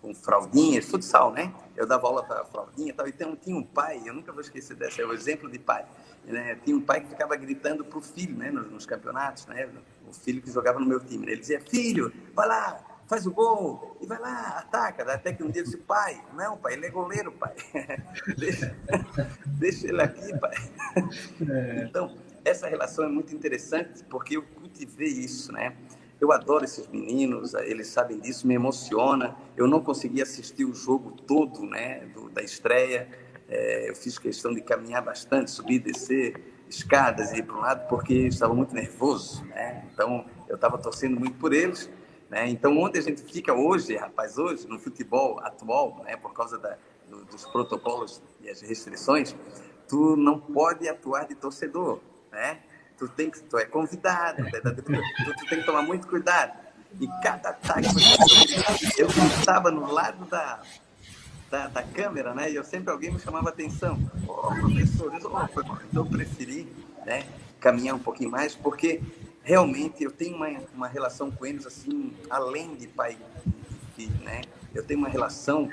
com 0.02 0.12
fraldinhas, 0.12 0.84
futsal, 0.84 1.32
né? 1.32 1.54
Eu 1.76 1.86
dava 1.86 2.08
aula 2.08 2.24
para 2.24 2.44
fraldinha 2.44 2.90
e 2.90 2.92
tal. 2.92 3.06
Então, 3.06 3.36
tinha 3.36 3.56
um 3.56 3.62
pai, 3.62 4.02
eu 4.04 4.12
nunca 4.12 4.32
vou 4.32 4.40
esquecer 4.40 4.76
dessa, 4.76 5.00
é 5.00 5.06
o 5.06 5.12
exemplo 5.12 5.48
de 5.48 5.60
pai. 5.60 5.86
Né? 6.24 6.56
Tinha 6.64 6.76
um 6.76 6.80
pai 6.80 7.00
que 7.00 7.08
ficava 7.08 7.36
gritando 7.36 7.84
para 7.84 7.98
o 7.98 8.02
filho, 8.02 8.36
né? 8.36 8.50
Nos, 8.50 8.68
nos, 8.68 8.84
campeonatos, 8.84 9.46
né? 9.46 9.68
O 10.08 10.12
filho 10.12 10.42
que 10.42 10.50
jogava 10.50 10.80
no 10.80 10.86
meu 10.86 11.00
time. 11.00 11.24
Né? 11.24 11.32
Ele 11.32 11.40
dizia: 11.40 11.60
Filho, 11.60 12.12
vai 12.34 12.48
lá, 12.48 12.80
faz 13.06 13.26
o 13.26 13.32
gol, 13.32 13.96
e 14.00 14.06
vai 14.06 14.18
lá, 14.18 14.58
ataca. 14.58 15.02
Até 15.12 15.32
que 15.32 15.42
um 15.42 15.50
dia 15.50 15.62
eu 15.62 15.64
disse: 15.64 15.78
Pai, 15.78 16.20
não, 16.34 16.56
pai, 16.58 16.74
ele 16.74 16.86
é 16.86 16.90
goleiro, 16.90 17.32
pai. 17.32 17.54
deixa, 18.36 18.76
deixa 19.46 19.86
ele 19.86 20.02
aqui, 20.02 20.38
pai. 20.38 20.54
É. 21.48 21.84
Então, 21.84 22.16
essa 22.44 22.68
relação 22.68 23.04
é 23.04 23.08
muito 23.08 23.34
interessante 23.34 24.04
porque 24.04 24.36
eu 24.36 24.42
cultivei 24.42 25.08
isso, 25.08 25.52
né? 25.52 25.76
Eu 26.22 26.30
adoro 26.30 26.64
esses 26.64 26.86
meninos, 26.86 27.52
eles 27.52 27.88
sabem 27.88 28.20
disso, 28.20 28.46
me 28.46 28.54
emociona. 28.54 29.36
Eu 29.56 29.66
não 29.66 29.80
consegui 29.80 30.22
assistir 30.22 30.64
o 30.64 30.72
jogo 30.72 31.10
todo, 31.10 31.66
né, 31.66 32.06
do, 32.14 32.30
da 32.30 32.40
estreia. 32.40 33.08
É, 33.48 33.90
eu 33.90 33.96
fiz 33.96 34.20
questão 34.20 34.54
de 34.54 34.60
caminhar 34.60 35.02
bastante, 35.02 35.50
subir, 35.50 35.80
descer 35.80 36.40
escadas 36.68 37.32
e 37.32 37.38
ir 37.38 37.42
para 37.42 37.56
um 37.56 37.58
lado, 37.58 37.88
porque 37.88 38.14
estava 38.14 38.54
muito 38.54 38.72
nervoso, 38.72 39.44
né? 39.46 39.84
Então, 39.92 40.24
eu 40.48 40.54
estava 40.54 40.78
torcendo 40.78 41.18
muito 41.18 41.36
por 41.38 41.52
eles, 41.52 41.90
né? 42.30 42.48
Então, 42.48 42.78
onde 42.78 43.00
a 43.00 43.02
gente 43.02 43.20
fica 43.24 43.52
hoje, 43.52 43.96
rapaz, 43.96 44.38
hoje, 44.38 44.68
no 44.68 44.78
futebol 44.78 45.40
atual, 45.40 46.04
né, 46.04 46.16
por 46.16 46.32
causa 46.32 46.56
da, 46.56 46.78
do, 47.08 47.24
dos 47.24 47.44
protocolos 47.46 48.22
e 48.40 48.48
as 48.48 48.60
restrições, 48.60 49.34
tu 49.88 50.14
não 50.14 50.38
pode 50.38 50.88
atuar 50.88 51.26
de 51.26 51.34
torcedor, 51.34 51.98
né? 52.30 52.60
Tu 53.02 53.08
tem 53.08 53.30
que, 53.30 53.40
tu 53.42 53.58
é 53.58 53.64
convidado, 53.64 54.44
tu, 54.44 54.82
tu, 54.82 54.82
tu, 54.82 55.46
tem 55.48 55.58
que 55.58 55.66
tomar 55.66 55.82
muito 55.82 56.06
cuidado. 56.06 56.56
E 57.00 57.08
cada 57.20 57.48
ataque 57.48 57.88
eu 58.96 59.08
estava 59.08 59.70
no 59.72 59.90
lado 59.90 60.24
da, 60.26 60.62
da, 61.50 61.66
da, 61.66 61.82
câmera, 61.82 62.32
né? 62.32 62.50
E 62.50 62.54
eu 62.54 62.62
sempre 62.62 62.92
alguém 62.92 63.10
me 63.10 63.18
chamava 63.18 63.48
atenção. 63.48 63.98
Oh, 64.28 64.54
professor, 64.54 65.12
eu, 65.20 65.32
oh, 65.32 65.42
então 65.90 66.04
eu 66.04 66.06
preferi, 66.06 66.70
né? 67.04 67.26
Caminhar 67.58 67.96
um 67.96 67.98
pouquinho 67.98 68.30
mais, 68.30 68.54
porque 68.54 69.02
realmente 69.42 70.04
eu 70.04 70.12
tenho 70.12 70.36
uma, 70.36 70.48
uma 70.72 70.86
relação 70.86 71.30
com 71.30 71.44
eles 71.44 71.66
assim, 71.66 72.12
além 72.30 72.76
de 72.76 72.86
pai 72.86 73.16
e 73.46 73.96
filho, 73.96 74.22
né? 74.22 74.42
Eu 74.72 74.84
tenho 74.84 75.00
uma 75.00 75.08
relação 75.08 75.68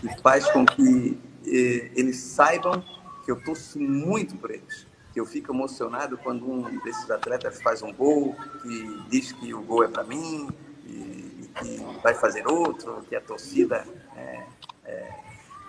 que 0.00 0.22
faz 0.22 0.48
com 0.52 0.64
que 0.64 1.18
eh, 1.44 1.90
eles 1.96 2.18
saibam 2.18 2.84
que 3.24 3.32
eu 3.32 3.42
torço 3.42 3.80
muito 3.80 4.36
por 4.36 4.50
eles 4.50 4.85
que 5.16 5.20
eu 5.20 5.24
fico 5.24 5.50
emocionado 5.50 6.18
quando 6.18 6.46
um 6.46 6.78
desses 6.80 7.10
atletas 7.10 7.62
faz 7.62 7.80
um 7.80 7.90
gol, 7.90 8.36
que 8.60 9.02
diz 9.08 9.32
que 9.32 9.54
o 9.54 9.62
gol 9.62 9.82
é 9.82 9.88
para 9.88 10.04
mim, 10.04 10.50
e, 10.84 10.90
e, 10.90 11.50
que 11.54 12.02
vai 12.02 12.12
fazer 12.12 12.46
outro, 12.46 13.02
que 13.08 13.16
a 13.16 13.20
torcida 13.22 13.86
é, 14.14 14.44
é, 14.84 15.10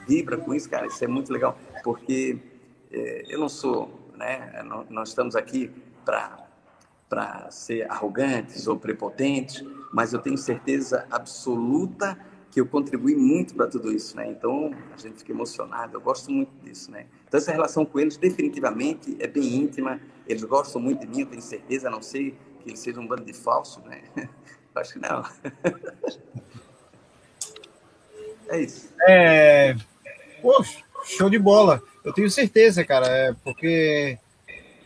vibra 0.06 0.36
com 0.36 0.54
isso, 0.54 0.70
cara, 0.70 0.86
isso 0.86 1.02
é 1.02 1.08
muito 1.08 1.32
legal, 1.32 1.58
porque 1.82 2.38
é, 2.92 3.24
eu 3.30 3.40
não 3.40 3.48
sou, 3.48 3.90
né, 4.18 4.62
não, 4.66 4.86
nós 4.90 5.10
estamos 5.10 5.34
aqui 5.34 5.72
para 6.04 7.50
ser 7.50 7.90
arrogantes 7.90 8.68
ou 8.68 8.78
prepotentes, 8.78 9.64
mas 9.94 10.12
eu 10.12 10.20
tenho 10.20 10.38
certeza 10.38 11.08
absoluta 11.10 12.20
que 12.52 12.62
eu 12.62 12.66
contribuí 12.66 13.16
muito 13.16 13.56
para 13.56 13.68
tudo 13.68 13.92
isso, 13.92 14.16
né? 14.16 14.30
Então 14.30 14.72
a 14.94 14.98
gente 14.98 15.20
fica 15.20 15.32
emocionado, 15.32 15.98
eu 15.98 16.02
gosto 16.02 16.32
muito 16.32 16.52
disso, 16.64 16.90
né? 16.92 17.06
Então 17.28 17.38
essa 17.38 17.52
relação 17.52 17.86
com 17.86 18.00
eles 18.00 18.18
definitivamente 18.18 19.16
é 19.20 19.28
bem 19.28 19.56
íntima, 19.56 20.00
eles 20.26 20.44
gostam 20.44 20.82
muito 20.82 21.02
de 21.02 21.08
mim, 21.08 21.22
eu 21.22 21.28
tenho 21.28 21.42
certeza, 21.42 21.88
a 21.88 21.92
não 21.92 22.02
sei 22.02 22.36
que 22.62 22.70
eles 22.70 22.80
sejam 22.80 23.04
um 23.04 23.08
bando 23.08 23.26
de 23.26 23.34
falsos, 23.34 23.84
né? 23.84 24.04
Eu 24.76 24.82
acho 24.82 24.94
que 24.94 25.00
não. 25.00 25.24
É 28.50 28.62
isso. 28.62 28.90
É... 29.06 29.76
Poxa, 30.42 30.82
show 31.04 31.30
de 31.30 31.38
bola. 31.38 31.82
Eu 32.04 32.14
tenho 32.14 32.30
certeza, 32.30 32.86
cara, 32.86 33.08
é 33.08 33.34
porque 33.44 34.18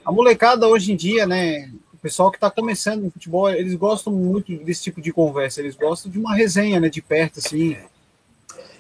a 0.04 0.12
molecada 0.12 0.68
hoje 0.68 0.92
em 0.92 0.96
dia, 0.96 1.28
né? 1.28 1.72
Pessoal 2.02 2.32
que 2.32 2.38
está 2.38 2.50
começando 2.50 3.04
no 3.04 3.12
futebol, 3.12 3.50
eles 3.50 3.76
gostam 3.76 4.12
muito 4.12 4.56
desse 4.64 4.84
tipo 4.84 5.02
de 5.02 5.14
conversa, 5.14 5.62
eles 5.62 5.76
gostam 5.76 6.12
de 6.12 6.18
uma 6.18 6.36
resenha, 6.36 6.80
né, 6.80 6.90
de 6.90 7.02
perto, 7.02 7.40
assim. 7.40 7.78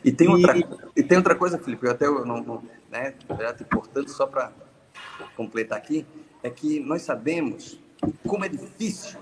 E 0.03 0.11
tem, 0.11 0.27
outra, 0.27 0.57
e 0.95 1.03
tem 1.03 1.17
outra 1.17 1.35
coisa, 1.35 1.59
Felipe, 1.59 1.85
eu 1.85 1.91
até 1.91 2.07
não, 2.07 2.41
não 2.41 2.63
né, 2.89 3.13
já 3.39 3.53
te 3.53 3.61
importando 3.63 4.09
só 4.09 4.25
para 4.25 4.51
completar 5.37 5.77
aqui, 5.77 6.05
é 6.41 6.49
que 6.49 6.79
nós 6.79 7.03
sabemos 7.03 7.79
como 8.27 8.43
é 8.43 8.49
difícil, 8.49 9.19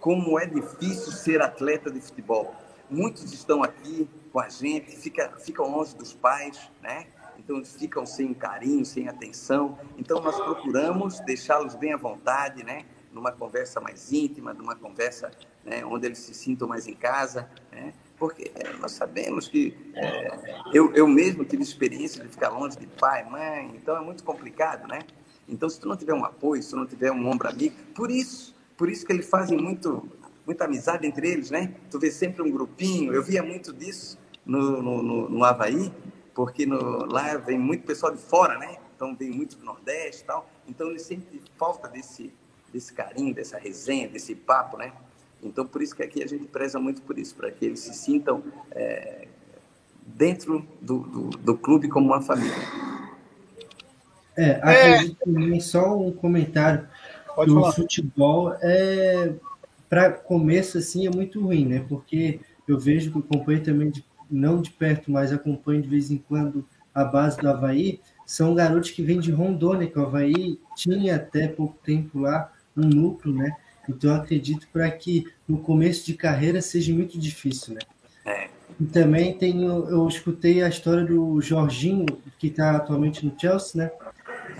como 0.00 0.38
é 0.38 0.44
difícil 0.44 1.10
ser 1.12 1.40
atleta 1.40 1.90
de 1.90 2.00
futebol. 2.00 2.54
Muitos 2.90 3.32
estão 3.32 3.62
aqui 3.62 4.08
com 4.30 4.40
a 4.40 4.48
gente, 4.50 4.94
fica, 4.96 5.32
ficam 5.38 5.70
longe 5.70 5.96
dos 5.96 6.12
pais, 6.12 6.70
né? 6.82 7.06
Então 7.38 7.56
eles 7.56 7.74
ficam 7.74 8.04
sem 8.04 8.34
carinho, 8.34 8.84
sem 8.84 9.08
atenção. 9.08 9.78
Então 9.96 10.20
nós 10.20 10.36
procuramos 10.36 11.20
deixá-los 11.20 11.74
bem 11.74 11.94
à 11.94 11.96
vontade, 11.96 12.62
né? 12.62 12.84
Numa 13.18 13.32
conversa 13.32 13.80
mais 13.80 14.12
íntima, 14.12 14.54
numa 14.54 14.76
conversa 14.76 15.30
né, 15.64 15.84
onde 15.84 16.06
eles 16.06 16.18
se 16.18 16.32
sintam 16.32 16.68
mais 16.68 16.86
em 16.86 16.94
casa, 16.94 17.50
né? 17.72 17.92
porque 18.16 18.50
é, 18.54 18.72
nós 18.74 18.92
sabemos 18.92 19.48
que 19.48 19.76
é, 19.94 20.30
eu, 20.72 20.92
eu 20.94 21.06
mesmo 21.06 21.44
tive 21.44 21.62
experiência 21.62 22.22
de 22.22 22.30
ficar 22.30 22.48
longe 22.50 22.78
de 22.78 22.86
pai, 22.86 23.28
mãe, 23.28 23.72
então 23.74 23.96
é 23.96 24.00
muito 24.00 24.22
complicado, 24.24 24.86
né? 24.88 25.00
Então, 25.48 25.68
se 25.68 25.80
tu 25.80 25.88
não 25.88 25.96
tiver 25.96 26.14
um 26.14 26.24
apoio, 26.24 26.62
se 26.62 26.70
tu 26.70 26.76
não 26.76 26.86
tiver 26.86 27.10
um 27.10 27.28
ombro 27.28 27.48
amigo, 27.48 27.74
por 27.94 28.10
isso, 28.10 28.54
por 28.76 28.88
isso 28.88 29.04
que 29.04 29.12
eles 29.12 29.28
fazem 29.28 29.56
muito, 29.56 30.06
muita 30.44 30.64
amizade 30.64 31.06
entre 31.06 31.28
eles, 31.28 31.50
né? 31.50 31.74
Tu 31.90 31.98
vê 31.98 32.10
sempre 32.10 32.42
um 32.42 32.50
grupinho, 32.50 33.12
eu 33.12 33.22
via 33.22 33.42
muito 33.42 33.72
disso 33.72 34.18
no, 34.44 34.82
no, 34.82 35.02
no, 35.02 35.28
no 35.28 35.44
Havaí, 35.44 35.92
porque 36.34 36.66
no, 36.66 37.06
lá 37.06 37.36
vem 37.36 37.58
muito 37.58 37.84
pessoal 37.84 38.14
de 38.14 38.20
fora, 38.20 38.58
né? 38.58 38.76
Então, 38.94 39.14
vem 39.14 39.30
muito 39.30 39.56
do 39.56 39.64
Nordeste 39.64 40.22
e 40.22 40.26
tal, 40.26 40.50
então 40.66 40.90
eles 40.90 41.02
sentem 41.02 41.40
falta 41.56 41.88
desse, 41.88 42.32
desse 42.72 42.92
carinho, 42.92 43.34
dessa 43.34 43.58
resenha, 43.58 44.08
desse 44.08 44.34
papo, 44.34 44.76
né? 44.76 44.92
Então, 45.42 45.66
por 45.66 45.82
isso 45.82 45.94
que 45.94 46.02
aqui 46.02 46.22
a 46.22 46.26
gente 46.26 46.46
preza 46.46 46.78
muito 46.78 47.02
por 47.02 47.18
isso, 47.18 47.34
para 47.34 47.50
que 47.50 47.64
eles 47.64 47.80
se 47.80 47.94
sintam 47.94 48.42
é, 48.72 49.28
dentro 50.04 50.66
do, 50.80 50.98
do, 50.98 51.30
do, 51.30 51.56
clube 51.56 51.88
como 51.88 52.06
uma 52.06 52.20
família. 52.20 52.54
É, 54.36 54.52
acredito 54.62 55.16
é. 55.20 55.24
também, 55.24 55.60
só 55.60 55.96
um 55.96 56.12
comentário, 56.12 56.88
Pode 57.34 57.50
o 57.52 57.72
futebol 57.72 58.52
é, 58.60 59.32
para 59.88 60.10
começo, 60.10 60.78
assim, 60.78 61.06
é 61.06 61.10
muito 61.10 61.40
ruim, 61.40 61.66
né? 61.66 61.84
Porque 61.88 62.40
eu 62.66 62.78
vejo 62.78 63.12
que 63.12 63.18
acompanho 63.18 63.62
também, 63.62 63.90
de, 63.90 64.04
não 64.30 64.60
de 64.60 64.70
perto, 64.70 65.10
mas 65.10 65.32
acompanho 65.32 65.82
de 65.82 65.88
vez 65.88 66.10
em 66.10 66.18
quando 66.18 66.66
a 66.94 67.04
base 67.04 67.38
do 67.38 67.48
Havaí, 67.48 68.00
são 68.26 68.54
garotos 68.54 68.90
que 68.90 69.02
vêm 69.02 69.20
de 69.20 69.30
Rondônia, 69.30 69.88
que 69.88 69.98
o 69.98 70.02
Havaí 70.02 70.58
tinha 70.74 71.16
até 71.16 71.46
pouco 71.46 71.78
tempo 71.82 72.18
lá, 72.18 72.52
um 72.80 72.88
núcleo, 72.88 73.34
né? 73.34 73.56
Então, 73.88 74.10
eu 74.10 74.16
acredito 74.16 74.68
para 74.72 74.90
que 74.90 75.26
no 75.48 75.58
começo 75.58 76.04
de 76.04 76.14
carreira 76.14 76.60
seja 76.60 76.92
muito 76.92 77.18
difícil, 77.18 77.74
né? 77.74 77.80
É. 78.24 78.48
E 78.78 78.84
também 78.84 79.36
tenho, 79.36 79.88
eu 79.88 80.06
escutei 80.06 80.62
a 80.62 80.68
história 80.68 81.04
do 81.04 81.40
Jorginho, 81.40 82.06
que 82.38 82.48
está 82.48 82.76
atualmente 82.76 83.24
no 83.24 83.34
Chelsea, 83.38 83.82
né? 83.82 83.90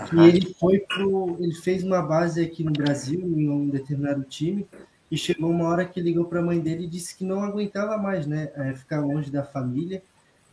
Que 0.07 0.19
ele 0.19 0.55
foi 0.59 0.79
pro, 0.79 1.37
ele 1.39 1.53
fez 1.53 1.83
uma 1.83 2.01
base 2.01 2.41
aqui 2.41 2.63
no 2.63 2.71
Brasil, 2.71 3.19
em 3.19 3.49
um 3.49 3.69
determinado 3.69 4.23
time, 4.23 4.67
e 5.11 5.17
chegou 5.17 5.49
uma 5.49 5.67
hora 5.67 5.85
que 5.85 6.01
ligou 6.01 6.25
para 6.25 6.39
a 6.39 6.43
mãe 6.43 6.59
dele 6.59 6.85
e 6.85 6.89
disse 6.89 7.15
que 7.15 7.23
não 7.23 7.41
aguentava 7.41 7.97
mais, 7.97 8.25
né? 8.25 8.51
É, 8.55 8.73
ficar 8.73 9.01
longe 9.01 9.31
da 9.31 9.43
família. 9.43 10.01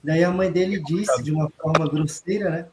Daí 0.03 0.23
a 0.23 0.31
mãe 0.31 0.51
dele 0.53 0.83
disse, 0.83 1.23
de 1.23 1.33
uma 1.33 1.51
forma 1.51 1.89
grosseira, 1.89 2.51
né? 2.51 2.67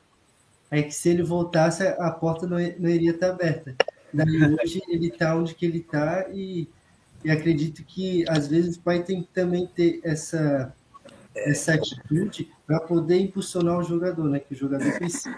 É 0.69 0.81
que 0.81 0.91
se 0.91 1.09
ele 1.09 1.23
voltasse, 1.23 1.83
a 1.83 2.11
porta 2.11 2.45
não, 2.45 2.57
não 2.79 2.89
iria 2.89 3.11
estar 3.11 3.29
aberta. 3.29 3.75
Daí 4.13 4.55
hoje 4.61 4.81
ele 4.87 5.07
está 5.07 5.35
onde 5.35 5.55
que 5.55 5.65
ele 5.65 5.79
está 5.79 6.27
e, 6.31 6.67
e 7.23 7.31
acredito 7.31 7.83
que 7.83 8.23
às 8.29 8.47
vezes 8.47 8.77
o 8.77 8.81
pai 8.81 9.03
tem 9.03 9.23
que 9.23 9.29
também 9.29 9.65
ter 9.67 9.99
essa, 10.03 10.73
essa 11.35 11.73
atitude 11.73 12.51
para 12.67 12.79
poder 12.79 13.19
impulsionar 13.19 13.79
o 13.79 13.83
jogador, 13.83 14.25
né? 14.25 14.39
Que 14.39 14.53
o 14.53 14.57
jogador 14.57 14.91
precisa. 14.93 15.35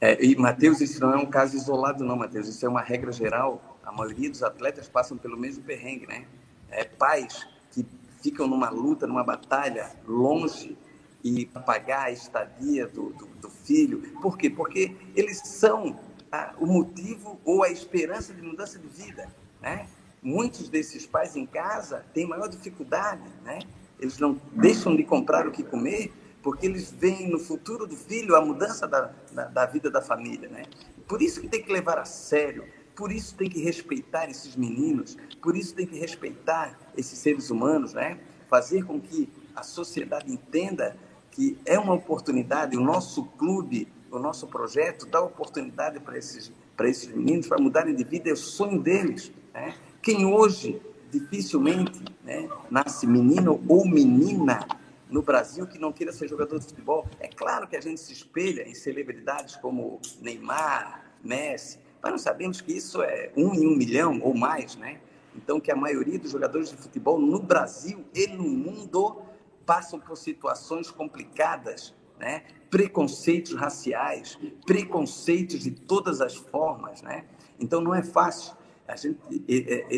É, 0.00 0.22
e, 0.22 0.36
Matheus, 0.36 0.80
isso 0.80 1.00
não 1.00 1.12
é 1.12 1.16
um 1.16 1.26
caso 1.26 1.56
isolado, 1.56 2.04
não, 2.04 2.16
Matheus. 2.16 2.48
Isso 2.48 2.66
é 2.66 2.68
uma 2.68 2.82
regra 2.82 3.12
geral. 3.12 3.78
A 3.84 3.92
maioria 3.92 4.28
dos 4.28 4.42
atletas 4.42 4.88
passam 4.88 5.16
pelo 5.16 5.38
mesmo 5.38 5.62
perrengue, 5.62 6.06
né? 6.06 6.24
É, 6.70 6.84
pais 6.84 7.46
que 7.70 7.86
ficam 8.20 8.46
numa 8.48 8.68
luta, 8.68 9.06
numa 9.06 9.22
batalha, 9.22 9.90
longe 10.06 10.76
e 11.22 11.46
pagar 11.46 12.06
a 12.06 12.10
estadia 12.10 12.86
do, 12.86 13.10
do, 13.10 13.26
do 13.40 13.50
filho. 13.50 14.02
Por 14.20 14.36
quê? 14.36 14.50
Porque 14.50 14.94
eles 15.14 15.38
são 15.44 15.98
a, 16.30 16.54
o 16.58 16.66
motivo 16.66 17.40
ou 17.44 17.62
a 17.62 17.70
esperança 17.70 18.32
de 18.32 18.42
mudança 18.42 18.78
de 18.78 18.86
vida, 18.86 19.28
né? 19.60 19.86
Muitos 20.22 20.68
desses 20.68 21.06
pais 21.06 21.36
em 21.36 21.46
casa 21.46 22.04
têm 22.12 22.26
maior 22.26 22.48
dificuldade, 22.48 23.28
né? 23.44 23.60
Eles 23.98 24.18
não 24.18 24.40
deixam 24.52 24.94
de 24.96 25.04
comprar 25.04 25.46
o 25.46 25.50
que 25.50 25.62
comer 25.62 26.12
porque 26.42 26.66
eles 26.66 26.92
veem 26.92 27.28
no 27.28 27.40
futuro 27.40 27.86
do 27.86 27.96
filho 27.96 28.36
a 28.36 28.40
mudança 28.40 28.86
da, 28.86 29.10
da, 29.32 29.46
da 29.46 29.66
vida 29.66 29.90
da 29.90 30.00
família, 30.00 30.48
né? 30.48 30.64
Por 31.08 31.20
isso 31.20 31.40
que 31.40 31.48
tem 31.48 31.60
que 31.60 31.72
levar 31.72 31.98
a 31.98 32.04
sério, 32.04 32.64
por 32.94 33.10
isso 33.10 33.34
tem 33.34 33.50
que 33.50 33.60
respeitar 33.60 34.30
esses 34.30 34.54
meninos, 34.54 35.16
por 35.42 35.56
isso 35.56 35.74
tem 35.74 35.86
que 35.86 35.98
respeitar 35.98 36.78
esses 36.96 37.18
seres 37.18 37.50
humanos, 37.50 37.94
né? 37.94 38.18
Fazer 38.48 38.84
com 38.84 39.00
que 39.00 39.28
a 39.56 39.64
sociedade 39.64 40.32
entenda 40.32 40.96
que 41.32 41.58
é 41.66 41.78
uma 41.78 41.94
oportunidade, 41.94 42.76
o 42.76 42.80
nosso 42.80 43.24
clube 43.24 43.88
o 44.10 44.18
nosso 44.18 44.46
projeto 44.46 45.06
dá 45.06 45.20
oportunidade 45.20 46.00
para 46.00 46.16
esses, 46.16 46.52
para 46.76 46.88
esses 46.88 47.08
meninos, 47.08 47.46
para 47.46 47.58
mudarem 47.58 47.94
de 47.94 48.04
vida, 48.04 48.30
é 48.30 48.32
o 48.32 48.36
sonho 48.36 48.80
deles. 48.80 49.32
Né? 49.52 49.74
Quem 50.02 50.26
hoje 50.26 50.80
dificilmente 51.10 52.02
né, 52.22 52.48
nasce 52.70 53.06
menino 53.06 53.62
ou 53.68 53.86
menina 53.86 54.66
no 55.08 55.22
Brasil 55.22 55.66
que 55.66 55.78
não 55.78 55.92
queira 55.92 56.12
ser 56.12 56.28
jogador 56.28 56.58
de 56.58 56.66
futebol. 56.66 57.06
É 57.20 57.28
claro 57.28 57.66
que 57.66 57.76
a 57.76 57.80
gente 57.80 58.00
se 58.00 58.12
espelha 58.12 58.68
em 58.68 58.74
celebridades 58.74 59.56
como 59.56 60.00
Neymar, 60.20 61.04
Messi, 61.22 61.78
mas 62.02 62.12
nós 62.12 62.22
sabemos 62.22 62.60
que 62.60 62.72
isso 62.72 63.02
é 63.02 63.30
um 63.36 63.54
em 63.54 63.66
um 63.66 63.76
milhão 63.76 64.20
ou 64.22 64.34
mais, 64.34 64.76
né? 64.76 65.00
Então, 65.34 65.60
que 65.60 65.70
a 65.70 65.76
maioria 65.76 66.18
dos 66.18 66.30
jogadores 66.30 66.70
de 66.70 66.76
futebol 66.76 67.20
no 67.20 67.40
Brasil 67.40 68.04
e 68.14 68.26
no 68.26 68.44
mundo 68.44 69.20
passam 69.66 70.00
por 70.00 70.16
situações 70.16 70.90
complicadas 70.90 71.94
né? 72.18 72.42
preconceitos 72.70 73.54
raciais, 73.54 74.38
preconceitos 74.64 75.60
de 75.60 75.70
todas 75.70 76.20
as 76.20 76.34
formas, 76.34 77.00
né? 77.02 77.24
Então 77.58 77.80
não 77.80 77.94
é 77.94 78.02
fácil. 78.02 78.54
Gente, 78.96 79.18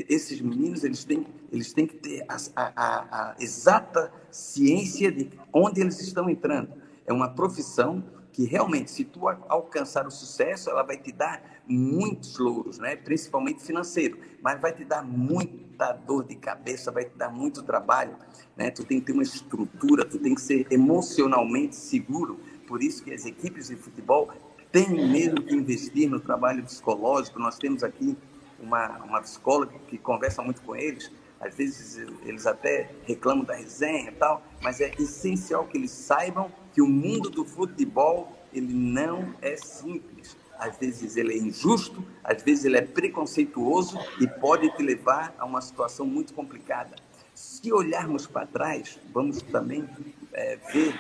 esses 0.09 0.41
meninos 0.41 0.83
eles 0.83 1.05
têm, 1.05 1.27
eles 1.53 1.73
têm 1.73 1.87
que 1.87 1.97
ter 1.97 2.25
a, 2.29 2.37
a, 2.57 3.31
a 3.33 3.37
exata 3.39 4.13
ciência 4.31 5.13
de 5.13 5.31
onde 5.53 5.81
eles 5.81 6.01
estão 6.01 6.29
entrando. 6.29 6.73
É 7.07 7.13
uma 7.13 7.29
profissão 7.29 8.03
que 8.33 8.45
realmente, 8.45 8.91
se 8.91 9.05
tu 9.05 9.29
alcançar 9.29 10.07
o 10.07 10.11
sucesso, 10.11 10.71
ela 10.71 10.83
vai 10.83 10.97
te 10.97 11.13
dar 11.13 11.58
muitos 11.69 12.39
louros, 12.39 12.79
né? 12.79 12.97
principalmente 12.97 13.63
financeiro, 13.63 14.19
mas 14.43 14.61
vai 14.61 14.73
te 14.73 14.85
dar 14.85 15.03
muita 15.03 15.93
dor 15.93 16.25
de 16.25 16.35
cabeça, 16.35 16.91
vai 16.91 17.05
te 17.05 17.17
dar 17.17 17.31
muito 17.31 17.63
trabalho. 17.63 18.17
Né? 18.57 18.71
Tu 18.71 18.85
tem 18.85 19.01
que 19.01 19.07
ter 19.07 19.13
uma 19.13 19.23
estrutura, 19.23 20.05
tu 20.05 20.19
tem 20.19 20.35
que 20.35 20.41
ser 20.41 20.67
emocionalmente 20.71 21.77
seguro. 21.77 22.41
Por 22.67 22.83
isso 22.83 23.03
que 23.05 23.13
as 23.13 23.25
equipes 23.25 23.69
de 23.69 23.77
futebol 23.77 24.31
têm 24.73 24.89
mesmo 25.11 25.43
que 25.43 25.55
investir 25.55 26.09
no 26.09 26.21
trabalho 26.21 26.63
psicológico. 26.65 27.39
Nós 27.39 27.59
temos 27.59 27.85
aqui 27.85 28.17
uma, 28.59 28.99
uma 29.05 29.21
psicóloga 29.21 29.75
que 29.87 29.97
conversa 29.97 30.43
muito 30.43 30.61
com 30.63 30.75
eles, 30.75 31.11
às 31.41 31.55
vezes 31.55 31.97
eles 32.25 32.47
até 32.47 32.91
reclamam 33.05 33.45
da 33.45 33.55
resenha 33.55 34.11
e 34.11 34.15
tal, 34.15 34.43
mas 34.61 34.81
é 34.81 34.93
essencial 34.99 35.67
que 35.67 35.77
eles 35.77 35.93
saibam 35.93 36.51
que 36.75 36.83
o 36.83 36.87
mundo 36.87 37.31
do 37.31 37.45
futebol 37.45 38.37
ele 38.53 38.73
não 38.73 39.35
é 39.41 39.57
simples. 39.57 40.37
Às 40.59 40.77
vezes 40.77 41.17
ele 41.17 41.35
é 41.35 41.39
injusto, 41.39 42.05
às 42.23 42.43
vezes 42.43 42.65
ele 42.65 42.77
é 42.77 42.83
preconceituoso 42.83 43.99
e 44.21 44.27
pode 44.27 44.71
te 44.77 44.83
levar 44.83 45.35
a 45.39 45.45
uma 45.45 45.61
situação 45.61 46.07
muito 46.07 46.35
complicada. 46.35 46.97
Se 47.35 47.73
olharmos 47.73 48.27
para 48.27 48.47
trás, 48.47 48.99
vamos 49.13 49.41
também 49.43 49.89
é, 50.33 50.57
ver 50.73 50.95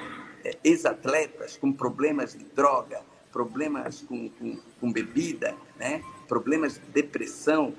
é, 0.45 0.57
ex-atletas 0.63 1.57
com 1.57 1.73
problemas 1.73 2.33
de 2.33 2.45
droga, 2.45 3.01
problemas 3.33 4.01
com, 4.03 4.29
com, 4.31 4.59
com 4.81 4.93
bebida, 4.93 5.55
né? 5.77 6.03
problemas 6.29 6.75
de 6.75 6.87
depressão, 6.93 7.75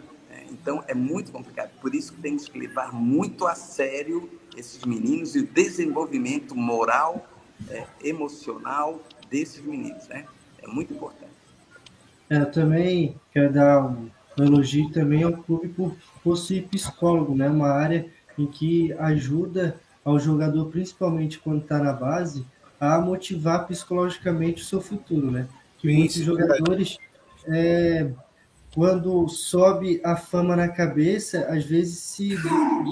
então 0.51 0.83
é 0.87 0.93
muito 0.93 1.31
complicado. 1.31 1.71
Por 1.79 1.93
isso 1.93 2.13
que 2.13 2.21
temos 2.21 2.47
que 2.47 2.57
levar 2.57 2.93
muito 2.93 3.47
a 3.47 3.55
sério 3.55 4.29
esses 4.55 4.83
meninos 4.83 5.35
e 5.35 5.39
o 5.39 5.47
desenvolvimento 5.47 6.55
moral, 6.55 7.27
é, 7.69 7.85
emocional 8.03 9.01
desses 9.29 9.63
meninos, 9.63 10.07
né? 10.07 10.25
É 10.61 10.67
muito 10.67 10.93
importante. 10.93 11.38
É, 12.29 12.37
eu 12.37 12.51
também 12.51 13.15
quero 13.33 13.51
dar 13.51 13.83
um 13.85 14.09
elogio 14.37 14.89
também 14.91 15.23
ao 15.23 15.33
clube 15.33 15.69
por 15.69 15.95
possuir 16.23 16.67
psicólogo, 16.67 17.35
né? 17.35 17.49
Uma 17.49 17.69
área 17.69 18.05
em 18.37 18.45
que 18.45 18.93
ajuda 18.93 19.75
ao 20.03 20.19
jogador, 20.19 20.65
principalmente 20.67 21.39
quando 21.39 21.61
está 21.61 21.79
na 21.79 21.91
base, 21.91 22.45
a 22.79 22.99
motivar 22.99 23.67
psicologicamente 23.67 24.61
o 24.61 24.65
seu 24.65 24.79
futuro, 24.79 25.29
né? 25.29 25.47
Que 25.77 25.91
muitos 25.93 26.17
jogadores 26.17 26.97
é, 27.47 28.09
quando 28.73 29.27
sobe 29.27 29.99
a 30.03 30.15
fama 30.15 30.55
na 30.55 30.67
cabeça, 30.67 31.45
às 31.49 31.65
vezes 31.65 31.99
se 31.99 32.35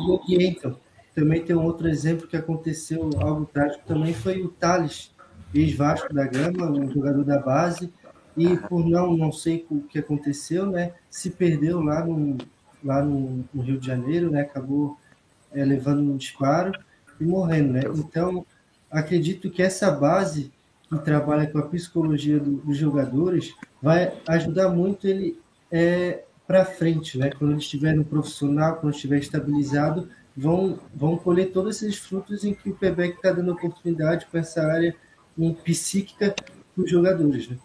orientam. 0.09 0.77
Também 1.15 1.43
tem 1.43 1.55
um 1.55 1.63
outro 1.63 1.87
exemplo 1.87 2.27
que 2.27 2.37
aconteceu, 2.37 3.09
algo 3.19 3.45
trágico 3.45 3.83
também, 3.87 4.13
foi 4.13 4.41
o 4.41 4.49
Thales, 4.49 5.15
ex-Vasco 5.53 6.13
da 6.13 6.27
Gama, 6.27 6.69
um 6.69 6.91
jogador 6.91 7.23
da 7.23 7.39
base, 7.39 7.91
e 8.37 8.55
por 8.55 8.85
não, 8.85 9.17
não 9.17 9.31
sei 9.31 9.65
o 9.69 9.81
que 9.81 9.97
aconteceu, 9.97 10.67
né, 10.67 10.93
se 11.09 11.31
perdeu 11.31 11.81
lá 11.81 12.05
no, 12.05 12.37
lá 12.83 13.01
no, 13.01 13.43
no 13.51 13.61
Rio 13.63 13.79
de 13.79 13.87
Janeiro, 13.87 14.29
né, 14.29 14.41
acabou 14.41 14.97
é, 15.51 15.65
levando 15.65 16.01
um 16.01 16.15
disparo 16.15 16.71
e 17.19 17.25
morrendo, 17.25 17.73
né? 17.73 17.81
Então, 17.95 18.45
acredito 18.91 19.49
que 19.49 19.63
essa 19.63 19.89
base 19.89 20.51
que 20.87 20.97
trabalha 20.99 21.47
com 21.47 21.57
a 21.57 21.63
psicologia 21.63 22.39
do, 22.39 22.57
dos 22.57 22.77
jogadores 22.77 23.53
vai 23.81 24.13
ajudar 24.27 24.69
muito 24.69 25.07
ele 25.07 25.39
é, 25.71 26.23
para 26.45 26.63
frente, 26.63 27.17
né? 27.17 27.31
Quando 27.31 27.51
ele 27.51 27.59
estiver 27.59 27.93
no 27.93 28.05
profissional, 28.05 28.77
quando 28.77 28.93
estiver 28.93 29.17
estabilizado, 29.17 30.09
vão, 30.35 30.79
vão 30.95 31.17
colher 31.17 31.51
todos 31.51 31.81
esses 31.81 31.97
frutos 31.97 32.43
em 32.43 32.53
que 32.53 32.69
o 32.69 32.75
PBEC 32.75 33.15
está 33.15 33.31
dando 33.31 33.51
oportunidade 33.51 34.27
para 34.29 34.41
essa 34.41 34.61
área 34.61 34.95
psíquica 35.63 36.35
dos 36.75 36.89
jogadores, 36.89 37.49
né? 37.49 37.57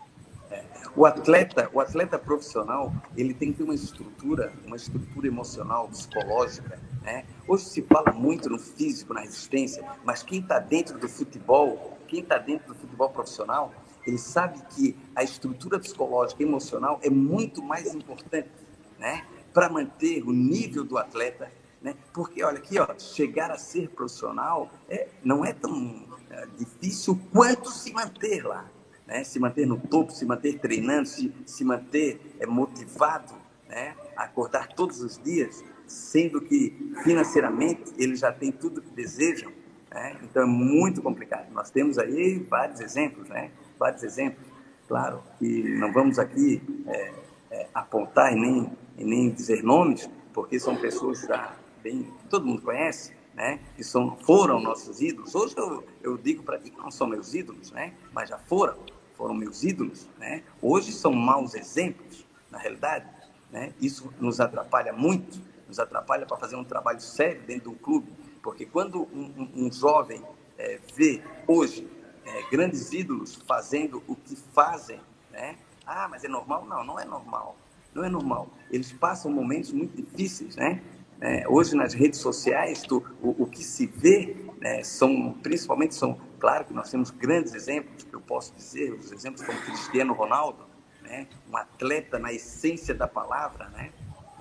O 0.95 1.07
atleta, 1.07 1.71
o 1.73 1.81
atleta 1.81 2.19
profissional, 2.19 2.93
ele 3.17 3.33
tem 3.33 3.51
que 3.51 3.59
ter 3.59 3.65
uma 3.65 3.75
estrutura, 3.75 4.53
uma 4.67 4.77
estrutura 4.77 5.27
emocional, 5.27 5.89
psicológica, 5.89 6.79
né? 7.01 7.25
Hoje 7.49 7.65
se 7.65 7.83
fala 7.83 8.13
muito 8.13 8.51
no 8.51 8.59
físico, 8.59 9.15
na 9.15 9.21
resistência, 9.21 9.83
mas 10.05 10.23
quem 10.23 10.41
está 10.41 10.59
dentro 10.59 10.99
do 10.99 11.09
futebol, 11.09 11.97
quem 12.07 12.21
está 12.21 12.37
dentro 12.37 12.75
do 12.75 12.79
futebol 12.79 13.09
profissional, 13.09 13.73
ele 14.07 14.19
sabe 14.19 14.61
que 14.69 14.95
a 15.17 15.23
estrutura 15.23 15.81
psicológica 15.81 16.43
e 16.43 16.47
emocional 16.47 17.01
é 17.03 17.09
muito 17.09 17.63
mais 17.63 17.95
importante, 17.95 18.51
né? 18.99 19.25
Para 19.55 19.71
manter 19.71 20.23
o 20.23 20.31
nível 20.31 20.85
do 20.85 20.99
atleta, 20.99 21.51
né? 21.81 21.97
Porque 22.13 22.45
olha 22.45 22.59
aqui, 22.59 22.79
ó, 22.79 22.87
chegar 22.99 23.51
a 23.51 23.57
ser 23.57 23.89
profissional 23.89 24.71
é, 24.91 25.09
não 25.25 25.43
é 25.43 25.55
tão 25.55 26.07
é, 26.29 26.47
difícil 26.59 27.19
quanto 27.33 27.71
se 27.71 27.95
manter 27.95 28.45
lá, 28.45 28.71
né? 29.13 29.25
Se 29.25 29.39
manter 29.39 29.67
no 29.67 29.77
topo, 29.77 30.11
se 30.11 30.25
manter 30.25 30.59
treinando, 30.59 31.07
se, 31.07 31.31
se 31.45 31.65
manter 31.65 32.19
é, 32.41 32.47
motivado, 32.47 33.35
né? 33.69 33.95
Acordar 34.17 34.69
todos 34.69 35.03
os 35.03 35.19
dias, 35.19 35.63
sendo 35.87 36.41
que 36.41 36.93
financeiramente 37.05 37.93
eles 37.99 38.21
já 38.21 38.33
têm 38.33 38.51
tudo 38.51 38.81
que 38.81 38.91
desejam, 38.91 39.53
né? 39.91 40.17
Então 40.23 40.43
é 40.43 40.47
muito 40.47 41.03
complicado. 41.03 41.53
Nós 41.53 41.71
temos 41.71 41.99
aí 41.99 42.39
vários 42.39 42.81
exemplos, 42.81 43.29
né? 43.29 43.51
Vários 43.79 44.03
exemplos. 44.03 44.47
Claro 44.89 45.23
que 45.39 45.63
não 45.79 45.93
vamos 45.93 46.19
aqui 46.19 46.63
é, 46.87 47.13
é, 47.51 47.69
apontar 47.75 48.33
e 48.33 48.41
nem, 48.41 48.73
e 48.97 49.05
nem 49.05 49.31
dizer 49.31 49.63
nomes, 49.63 50.09
porque 50.33 50.59
são 50.59 50.75
pessoas 50.77 51.21
já 51.21 51.55
bem 51.83 52.11
todo 52.31 52.47
mundo 52.47 52.63
conhece, 52.63 53.13
né? 53.35 53.61
Que 53.77 53.85
são 53.85 54.17
foram 54.17 54.59
nossos 54.59 55.03
ídolos. 55.03 55.35
Hoje 55.35 55.55
eu, 55.59 55.85
eu 56.03 56.17
digo 56.17 56.43
para 56.43 56.59
ti 56.59 56.71
que 56.71 56.79
não 56.79 56.91
são 56.91 57.07
meus 57.07 57.35
ídolos, 57.35 57.71
né? 57.73 57.93
Mas 58.13 58.31
já 58.31 58.39
foram, 58.39 58.77
foram 59.23 59.35
meus 59.35 59.63
ídolos, 59.63 60.09
né? 60.19 60.43
Hoje 60.61 60.91
são 60.91 61.13
maus 61.13 61.55
exemplos, 61.55 62.27
na 62.51 62.59
realidade, 62.59 63.07
né? 63.53 63.73
Isso 63.81 64.13
nos 64.19 64.41
atrapalha 64.41 64.93
muito, 64.93 65.41
nos 65.69 65.79
atrapalha 65.79 66.27
para 66.27 66.37
fazer 66.37 66.57
um 66.57 66.65
trabalho 66.65 67.01
sério 67.01 67.41
dentro 67.43 67.71
de 67.71 67.77
um 67.77 67.79
clube 67.79 68.13
porque 68.43 68.67
quando 68.67 69.03
um, 69.15 69.33
um, 69.39 69.67
um 69.67 69.73
jovem 69.73 70.23
é, 70.59 70.79
vê 70.95 71.23
hoje 71.47 71.89
é, 72.27 72.51
grandes 72.51 72.93
ídolos 72.93 73.37
fazendo 73.47 74.03
o 74.07 74.17
que 74.17 74.37
fazem, 74.37 75.01
né? 75.31 75.57
Ah, 75.87 76.09
mas 76.09 76.25
é 76.25 76.29
normal? 76.29 76.67
Não, 76.67 76.85
não 76.85 76.99
é 76.99 77.05
normal. 77.05 77.57
Não 77.95 78.05
é 78.05 78.09
normal. 78.09 78.49
Eles 78.71 78.93
passam 78.93 79.31
momentos 79.31 79.73
muito 79.73 79.95
difíceis, 79.95 80.57
né? 80.57 80.83
É, 81.21 81.49
hoje 81.49 81.77
nas 81.77 81.95
redes 81.95 82.19
sociais, 82.19 82.83
tu, 82.83 83.05
o, 83.23 83.45
o, 83.45 83.47
que 83.47 83.63
se 83.63 83.87
vê 83.87 84.42
né, 84.63 84.85
são, 84.85 85.33
principalmente 85.43 85.93
são, 85.97 86.17
claro 86.39 86.65
que 86.65 86.73
nós 86.73 86.89
temos 86.89 87.11
grandes 87.11 87.53
exemplos, 87.53 88.05
que 88.05 88.15
eu 88.15 88.21
posso 88.21 88.55
dizer, 88.55 88.93
os 88.93 89.11
exemplos 89.11 89.43
como 89.43 89.61
Cristiano 89.63 90.13
Ronaldo, 90.13 90.65
né, 91.03 91.27
um 91.51 91.57
atleta 91.57 92.17
na 92.17 92.33
essência 92.33 92.95
da 92.95 93.09
palavra, 93.09 93.69
né, 93.71 93.91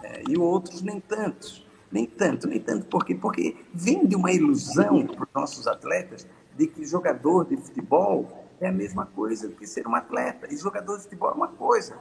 é, 0.04 0.22
e 0.30 0.38
outros 0.38 0.84
nem 0.84 1.00
tantos. 1.00 1.68
Nem 1.92 2.06
tanto, 2.06 2.48
nem 2.48 2.58
tanto. 2.58 2.86
Por 2.86 3.04
quê? 3.04 3.14
Porque 3.14 3.58
vende 3.74 4.16
uma 4.16 4.32
ilusão 4.32 5.06
para 5.08 5.24
os 5.24 5.30
nossos 5.36 5.68
atletas 5.68 6.26
de 6.56 6.66
que 6.66 6.86
jogador 6.86 7.46
de 7.46 7.58
futebol 7.58 8.48
é 8.62 8.68
a 8.70 8.72
mesma 8.72 9.08
coisa 9.08 9.50
que 9.50 9.68
ser 9.68 9.86
um 9.86 9.96
atleta. 9.96 10.48
E 10.54 10.56
jogador 10.56 10.98
de 10.98 11.04
futebol 11.04 11.32
é 11.32 11.34
uma 11.34 11.50
coisa, 11.50 11.98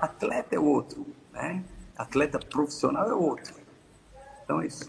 atleta 0.00 0.54
é 0.54 0.60
outro, 0.60 1.04
né? 1.32 1.64
Atleta 1.96 2.38
profissional 2.38 3.10
é 3.10 3.14
outro. 3.14 3.52
Então 4.44 4.60
é 4.60 4.66
isso. 4.68 4.86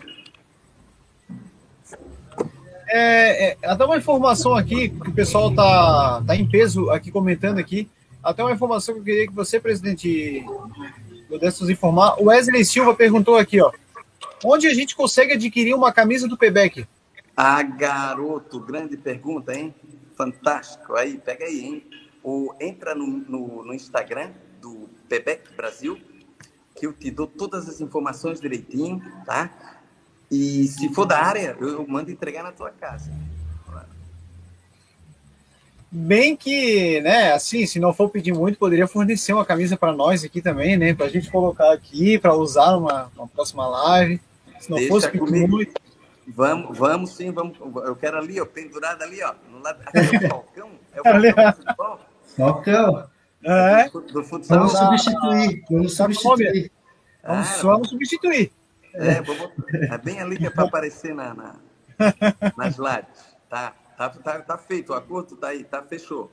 É, 2.95 3.53
é, 3.53 3.57
até 3.63 3.83
uma 3.83 3.97
informação 3.97 4.53
aqui 4.53 4.89
que 4.89 5.09
o 5.09 5.13
pessoal 5.13 5.51
tá, 5.51 6.21
tá 6.27 6.35
em 6.35 6.47
peso 6.47 6.91
aqui 6.91 7.11
comentando 7.11 7.57
aqui. 7.57 7.89
Até 8.23 8.43
uma 8.43 8.51
informação 8.51 8.93
que 8.93 8.99
eu 9.01 9.03
queria 9.03 9.27
que 9.27 9.33
você, 9.33 9.59
presidente, 9.59 10.45
pudesse 11.27 11.59
nos 11.61 11.71
informar. 11.71 12.21
O 12.21 12.25
Wesley 12.25 12.63
Silva 12.63 12.93
perguntou 12.93 13.35
aqui, 13.35 13.59
ó. 13.59 13.71
Onde 14.45 14.67
a 14.67 14.73
gente 14.75 14.95
consegue 14.95 15.33
adquirir 15.33 15.73
uma 15.73 15.91
camisa 15.91 16.27
do 16.27 16.37
Pebec? 16.37 16.87
Ah, 17.35 17.63
garoto, 17.63 18.59
grande 18.59 18.95
pergunta, 18.95 19.55
hein? 19.55 19.73
Fantástico. 20.15 20.93
Aí, 20.95 21.17
pega 21.17 21.45
aí, 21.45 21.65
hein? 21.65 21.83
Ou 22.21 22.55
entra 22.61 22.93
no, 22.93 23.07
no, 23.07 23.65
no 23.65 23.73
Instagram 23.73 24.29
do 24.61 24.87
Pebec 25.09 25.51
Brasil, 25.57 25.97
que 26.75 26.85
eu 26.85 26.93
te 26.93 27.09
dou 27.09 27.25
todas 27.25 27.67
as 27.67 27.81
informações 27.81 28.39
direitinho, 28.39 29.01
tá? 29.25 29.49
E 30.33 30.67
se 30.67 30.89
for 30.89 31.05
da 31.05 31.19
área, 31.19 31.55
eu 31.59 31.85
mando 31.87 32.09
entregar 32.09 32.41
na 32.41 32.51
tua 32.51 32.71
casa. 32.71 33.11
Bem 35.91 36.35
que, 36.35 36.99
né, 37.01 37.33
assim, 37.33 37.67
se 37.67 37.79
não 37.79 37.93
for 37.93 38.09
pedir 38.09 38.33
muito, 38.33 38.57
poderia 38.57 38.87
fornecer 38.87 39.31
uma 39.31 39.45
camisa 39.45 39.77
para 39.77 39.93
nós 39.93 40.23
aqui 40.23 40.41
também, 40.41 40.75
né? 40.75 40.95
Para 40.95 41.05
a 41.05 41.09
gente 41.09 41.29
colocar 41.29 41.71
aqui, 41.71 42.17
para 42.17 42.33
usar 42.33 42.71
numa, 42.71 43.11
numa 43.15 43.27
próxima 43.27 43.67
live. 43.67 44.19
Se 44.59 44.71
não 44.71 44.77
Deixa 44.77 44.91
fosse 44.91 45.11
comigo. 45.11 45.47
muito. 45.47 45.79
Vamos, 46.29 46.75
vamos 46.75 47.11
sim, 47.11 47.29
vamos. 47.31 47.55
Eu 47.59 47.95
quero 47.95 48.17
ali, 48.17 48.41
ó, 48.41 48.45
pendurado 48.45 49.03
ali, 49.03 49.21
ó. 49.21 49.35
No 49.51 49.59
lado. 49.59 49.83
É 49.93 49.99
o 50.01 50.29
Falcão? 50.29 50.71
É 50.93 50.99
o 50.99 51.03
Falcão 51.03 51.51
do 51.51 51.55
futebol? 51.57 51.99
Falcão. 52.35 53.09
É. 53.43 53.89
Do, 53.89 54.23
futsal. 54.23 54.57
Vamos 54.57 54.71
substituir. 54.71 55.63
Vamos 55.69 55.95
substituir. 55.95 56.71
Vamos, 57.23 57.47
ah, 57.47 57.59
vamos 57.61 57.89
substituir. 57.89 58.51
É, 58.93 59.21
vou, 59.21 59.51
é 59.73 59.97
bem 59.97 60.19
ali 60.19 60.37
que 60.37 60.45
é 60.45 60.49
para 60.49 60.65
aparecer 60.65 61.13
na, 61.13 61.33
na, 61.33 61.55
nas 62.57 62.77
lives. 62.77 63.35
Tá, 63.49 63.73
tá, 63.97 64.09
tá, 64.09 64.39
tá 64.39 64.57
feito, 64.57 64.91
o 64.91 64.95
acordo 64.95 65.35
tá 65.35 65.47
aí, 65.47 65.63
tá, 65.63 65.81
fechou. 65.81 66.31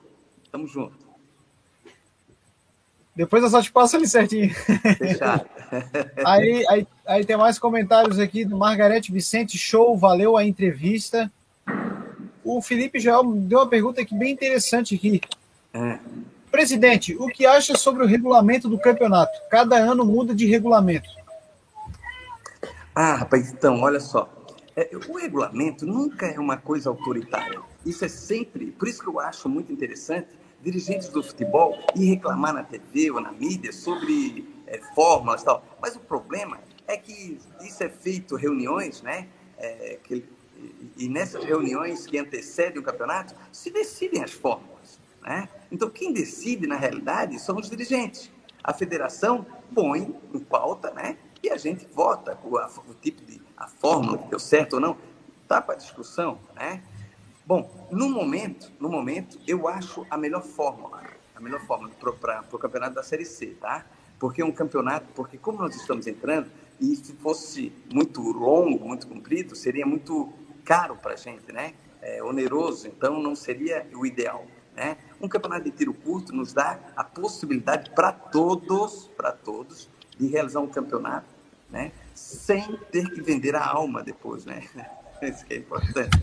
Tamo 0.50 0.66
junto. 0.66 1.10
Depois 3.14 3.42
eu 3.42 3.50
só 3.50 3.60
te 3.60 3.70
passo 3.72 3.96
ali 3.96 4.06
certinho. 4.06 4.50
Fechado. 4.96 5.44
aí, 6.24 6.64
aí, 6.68 6.86
aí 7.06 7.24
tem 7.24 7.36
mais 7.36 7.58
comentários 7.58 8.18
aqui 8.18 8.44
do 8.44 8.56
Margarete 8.56 9.12
Vicente. 9.12 9.58
Show, 9.58 9.96
valeu 9.96 10.36
a 10.36 10.44
entrevista. 10.44 11.30
O 12.42 12.62
Felipe 12.62 12.98
Joel 12.98 13.24
deu 13.32 13.58
uma 13.58 13.68
pergunta 13.68 14.00
aqui 14.00 14.14
bem 14.14 14.32
interessante 14.32 14.94
aqui. 14.94 15.20
É. 15.74 15.98
Presidente, 16.50 17.14
o 17.16 17.28
que 17.28 17.46
acha 17.46 17.76
sobre 17.76 18.02
o 18.02 18.06
regulamento 18.06 18.68
do 18.68 18.78
campeonato? 18.78 19.38
Cada 19.50 19.76
ano 19.76 20.04
muda 20.04 20.34
de 20.34 20.46
regulamento. 20.46 21.08
Ah, 23.02 23.14
rapaz, 23.14 23.50
então, 23.50 23.80
olha 23.80 23.98
só. 23.98 24.28
É, 24.76 24.90
o 24.94 25.16
regulamento 25.16 25.86
nunca 25.86 26.26
é 26.26 26.38
uma 26.38 26.58
coisa 26.58 26.90
autoritária. 26.90 27.58
Isso 27.86 28.04
é 28.04 28.08
sempre. 28.08 28.72
Por 28.72 28.86
isso 28.86 29.00
que 29.02 29.08
eu 29.08 29.18
acho 29.18 29.48
muito 29.48 29.72
interessante 29.72 30.28
dirigentes 30.62 31.08
do 31.08 31.22
futebol 31.22 31.78
e 31.96 32.04
reclamar 32.04 32.52
na 32.52 32.62
TV 32.62 33.10
ou 33.10 33.18
na 33.18 33.32
mídia 33.32 33.72
sobre 33.72 34.46
é, 34.66 34.78
fórmulas 34.94 35.40
e 35.40 35.46
tal. 35.46 35.64
Mas 35.80 35.96
o 35.96 36.00
problema 36.00 36.58
é 36.86 36.94
que 36.94 37.38
isso 37.62 37.82
é 37.82 37.88
feito 37.88 38.36
reuniões, 38.36 39.00
né? 39.00 39.28
É, 39.56 39.98
que, 40.04 40.22
e 40.94 41.08
nessas 41.08 41.42
reuniões 41.42 42.06
que 42.06 42.18
antecedem 42.18 42.78
o 42.78 42.82
campeonato 42.82 43.34
se 43.50 43.70
decidem 43.70 44.22
as 44.22 44.32
fórmulas, 44.32 45.00
né? 45.22 45.48
Então 45.72 45.88
quem 45.88 46.12
decide 46.12 46.66
na 46.66 46.76
realidade 46.76 47.38
são 47.38 47.56
os 47.56 47.70
dirigentes. 47.70 48.30
A 48.62 48.74
federação 48.74 49.46
põe 49.74 50.14
em 50.34 50.38
pauta, 50.38 50.90
né? 50.90 51.16
E 51.42 51.50
a 51.50 51.56
gente 51.56 51.86
vota 51.86 52.38
o, 52.44 52.58
a, 52.58 52.70
o 52.88 52.94
tipo 52.94 53.24
de 53.24 53.40
a 53.56 53.66
fórmula 53.66 54.16
que 54.18 54.28
deu 54.28 54.38
certo 54.38 54.74
ou 54.74 54.80
não, 54.80 54.96
tá 55.46 55.60
para 55.60 55.74
discussão, 55.74 56.38
né? 56.54 56.82
Bom, 57.44 57.88
no 57.90 58.08
momento, 58.08 58.70
no 58.80 58.88
momento, 58.88 59.38
eu 59.46 59.68
acho 59.68 60.06
a 60.08 60.16
melhor 60.16 60.42
fórmula, 60.42 61.02
a 61.34 61.40
melhor 61.40 61.60
fórmula 61.66 61.92
para 62.20 62.44
o 62.52 62.58
campeonato 62.58 62.94
da 62.94 63.02
Série 63.02 63.24
C, 63.24 63.56
tá? 63.60 63.84
Porque 64.18 64.40
é 64.40 64.44
um 64.44 64.52
campeonato, 64.52 65.06
porque 65.14 65.36
como 65.36 65.58
nós 65.58 65.74
estamos 65.74 66.06
entrando, 66.06 66.50
e 66.80 66.94
se 66.96 67.12
fosse 67.14 67.72
muito 67.92 68.22
longo, 68.22 68.86
muito 68.86 69.06
comprido, 69.06 69.54
seria 69.56 69.84
muito 69.84 70.32
caro 70.64 70.96
para 70.96 71.14
a 71.14 71.16
gente, 71.16 71.52
né? 71.52 71.74
É, 72.00 72.22
oneroso, 72.22 72.86
então 72.86 73.20
não 73.20 73.34
seria 73.34 73.86
o 73.94 74.06
ideal, 74.06 74.46
né? 74.74 74.96
Um 75.20 75.28
campeonato 75.28 75.64
de 75.64 75.72
tiro 75.72 75.92
curto 75.92 76.32
nos 76.32 76.52
dá 76.52 76.78
a 76.96 77.04
possibilidade 77.04 77.90
para 77.90 78.12
todos, 78.12 79.10
para 79.16 79.32
todos, 79.32 79.89
de 80.20 80.26
realizar 80.26 80.60
um 80.60 80.66
campeonato, 80.66 81.26
né? 81.70 81.92
Sem 82.14 82.76
ter 82.92 83.08
que 83.10 83.22
vender 83.22 83.56
a 83.56 83.66
alma 83.66 84.02
depois, 84.02 84.44
né? 84.44 84.62
Isso 85.22 85.44
que 85.46 85.54
é 85.54 85.56
importante. 85.56 86.22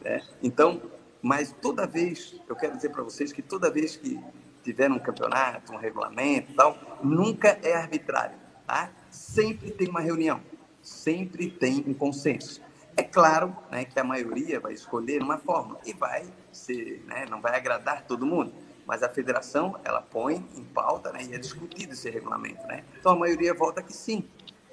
Né? 0.00 0.22
Então, 0.40 0.80
mas 1.20 1.52
toda 1.60 1.86
vez, 1.86 2.40
eu 2.48 2.54
quero 2.54 2.76
dizer 2.76 2.90
para 2.90 3.02
vocês 3.02 3.32
que 3.32 3.42
toda 3.42 3.70
vez 3.70 3.96
que 3.96 4.22
tiver 4.62 4.90
um 4.90 4.98
campeonato, 4.98 5.72
um 5.72 5.76
regulamento 5.76 6.54
tal, 6.54 6.78
nunca 7.02 7.58
é 7.62 7.74
arbitrário, 7.74 8.36
tá? 8.66 8.90
Sempre 9.10 9.70
tem 9.72 9.88
uma 9.88 10.00
reunião, 10.00 10.40
sempre 10.80 11.50
tem 11.50 11.84
um 11.86 11.92
consenso. 11.92 12.62
É 12.96 13.02
claro 13.02 13.54
né, 13.70 13.84
que 13.84 13.98
a 13.98 14.04
maioria 14.04 14.60
vai 14.60 14.72
escolher 14.72 15.20
uma 15.20 15.38
forma 15.38 15.76
e 15.84 15.92
vai 15.92 16.24
ser, 16.52 17.02
né, 17.06 17.26
não 17.28 17.40
vai 17.40 17.56
agradar 17.56 18.04
todo 18.06 18.24
mundo, 18.24 18.52
mas 18.86 19.02
a 19.02 19.08
federação 19.08 19.78
ela 19.84 20.00
põe 20.00 20.36
em 20.54 20.64
pauta 20.64 21.12
né, 21.12 21.20
e 21.24 21.34
é 21.34 21.38
discutido 21.38 21.92
esse 21.92 22.10
regulamento. 22.10 22.66
Né? 22.66 22.84
Então 22.98 23.12
a 23.12 23.16
maioria 23.16 23.54
vota 23.54 23.82
que 23.82 23.92
sim, 23.92 24.28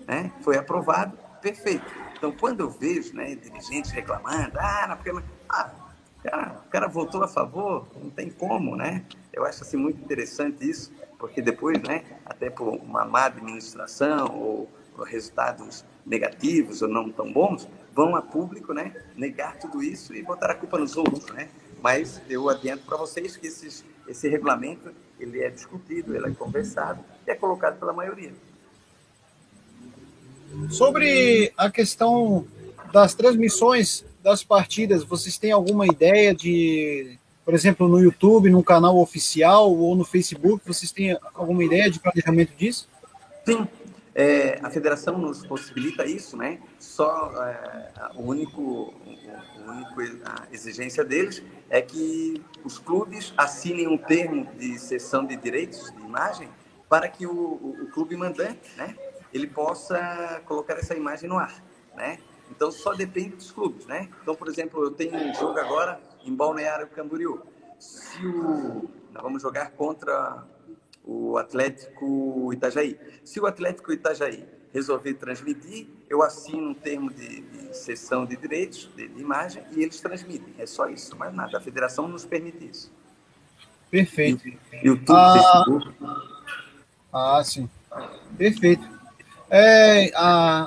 né? 0.07 0.32
foi 0.41 0.57
aprovado, 0.57 1.18
perfeito. 1.41 1.86
Então 2.18 2.32
quando 2.32 2.62
eu 2.62 2.70
vejo 2.70 3.16
né, 3.16 3.36
dirigentes 3.36 3.91
reclamando, 3.91 4.59
ah, 4.59 4.88
não, 4.88 4.97
porque... 4.97 5.12
ah 5.49 5.82
cara, 6.24 6.62
o 6.66 6.70
cara 6.70 6.88
votou 6.88 7.24
a 7.24 7.28
favor, 7.28 7.88
não 7.95 8.09
tem 8.09 8.30
como, 8.30 8.76
né? 8.76 9.03
Eu 9.34 9.45
acho 9.45 9.64
assim 9.64 9.78
muito 9.78 9.99
interessante 10.01 10.70
isso, 10.70 10.93
porque 11.18 11.41
depois, 11.41 11.82
né, 11.82 12.03
até 12.26 12.49
por 12.49 12.68
uma 12.68 13.05
má 13.05 13.26
administração 13.26 14.28
ou, 14.36 14.70
ou 14.97 15.03
resultados 15.03 15.86
negativos 16.05 16.82
ou 16.82 16.88
não 16.88 17.12
tão 17.12 17.32
bons, 17.32 17.68
vão 17.93 18.16
a 18.16 18.22
público, 18.22 18.74
né, 18.74 18.93
negar 19.16 19.57
tudo 19.57 19.82
isso 19.84 20.14
e 20.14 20.22
botar 20.22 20.51
a 20.51 20.55
culpa 20.55 20.78
nos 20.78 20.95
outros, 20.95 21.26
né? 21.28 21.49
Mas 21.82 22.22
eu 22.30 22.47
adianto 22.49 22.86
para 22.86 22.97
vocês 22.97 23.36
que 23.36 23.47
esses, 23.47 23.84
esse 24.12 24.28
regulamento 24.30 24.91
ele 25.20 25.41
é 25.41 25.49
discutido, 25.49 26.16
ele 26.16 26.28
é 26.28 26.32
conversado 26.32 26.99
e 27.28 27.32
é 27.32 27.36
colocado 27.36 27.80
pela 27.80 27.93
maioria. 27.93 28.34
Sobre 30.70 31.53
a 31.55 31.70
questão 31.70 32.45
das 32.91 33.14
transmissões 33.14 34.03
das 34.22 34.43
partidas, 34.43 35.03
vocês 35.03 35.38
têm 35.38 35.51
alguma 35.51 35.86
ideia 35.86 36.36
de, 36.36 37.18
por 37.45 37.53
exemplo, 37.53 37.88
no 37.88 37.99
YouTube, 37.99 38.49
no 38.49 38.64
canal 38.64 38.97
oficial 38.99 39.74
ou 39.74 39.95
no 39.95 40.03
Facebook, 40.03 40.64
vocês 40.66 40.91
têm 40.91 41.18
alguma 41.34 41.64
ideia 41.64 41.89
de 41.89 41.99
planejamento 41.99 42.53
disso? 42.55 42.89
Sim, 43.45 43.68
é, 44.14 44.59
a 44.62 44.70
federação 44.70 45.18
nos 45.18 45.45
possibilita 45.45 46.05
isso, 46.05 46.36
né? 46.36 46.59
Só 46.80 47.32
é, 47.45 47.91
o 48.16 48.24
único, 48.24 48.62
o 48.62 49.70
único 49.70 50.01
a 50.26 50.47
exigência 50.51 51.03
deles 51.03 51.41
é 51.70 51.82
que 51.82 52.43
os 52.64 52.78
clubes 52.78 53.34
assinem 53.38 53.88
um 53.88 53.97
termo 53.97 54.45
de 54.57 54.78
cessão 54.78 55.26
de 55.26 55.36
direitos 55.36 55.91
de 55.91 56.01
imagem 56.01 56.49
para 56.89 57.07
que 57.07 57.26
o, 57.26 57.32
o, 57.32 57.84
o 57.84 57.88
clube 57.91 58.18
mandante, 58.18 58.76
né, 58.76 58.97
ele 59.34 59.47
possa 59.47 60.41
colocar 60.45 60.74
essa 60.74 60.93
imagem 60.93 61.30
no 61.30 61.38
ar, 61.38 61.64
né? 61.95 62.20
Então 62.49 62.70
só 62.70 62.93
depende 62.93 63.38
dos 63.38 63.49
clubes, 63.49 63.86
né? 63.86 64.09
Então, 64.22 64.36
por 64.36 64.49
exemplo, 64.49 64.84
eu 64.84 64.91
tenho 64.91 65.16
um 65.16 65.34
jogo 65.34 65.57
agora 65.57 66.01
em 66.26 66.36
Balneário 66.36 66.88
Camboriú. 66.88 67.41
Se 67.80 68.26
o 68.26 68.89
nós 69.12 69.24
vamos 69.24 69.41
jogar 69.41 69.72
contra 69.72 70.43
o 71.04 71.38
Atlético 71.38 72.52
Itajaí. 72.54 72.97
Se 73.24 73.39
o 73.39 73.45
Atlético 73.45 73.91
Itajaí 73.91 74.45
resolver 74.74 75.14
transmitir, 75.16 75.88
eu 76.10 76.22
assino 76.24 76.70
um 76.70 76.74
termo 76.74 77.12
de, 77.12 77.41
de 77.41 77.78
cessão 77.78 78.26
de 78.26 78.36
direitos, 78.38 78.89
de, 78.95 79.08
de, 79.08 79.22
imagem, 79.22 79.64
e 79.76 79.84
eles 79.84 79.99
transmitem. 79.99 80.54
É 80.58 80.66
só 80.66 80.88
isso, 80.88 81.16
mais 81.18 81.34
nada. 81.34 81.58
A 81.58 81.62
federação 81.62 82.08
nos 82.08 82.26
permite 82.26 82.66
isso. 82.66 82.91
Perfeito. 83.89 84.47
YouTube, 84.82 85.18
ah, 85.18 85.34
Facebook. 85.34 85.95
Ah, 87.12 87.41
sim. 87.43 87.70
Perfeito. 88.38 88.88
É, 89.49 90.12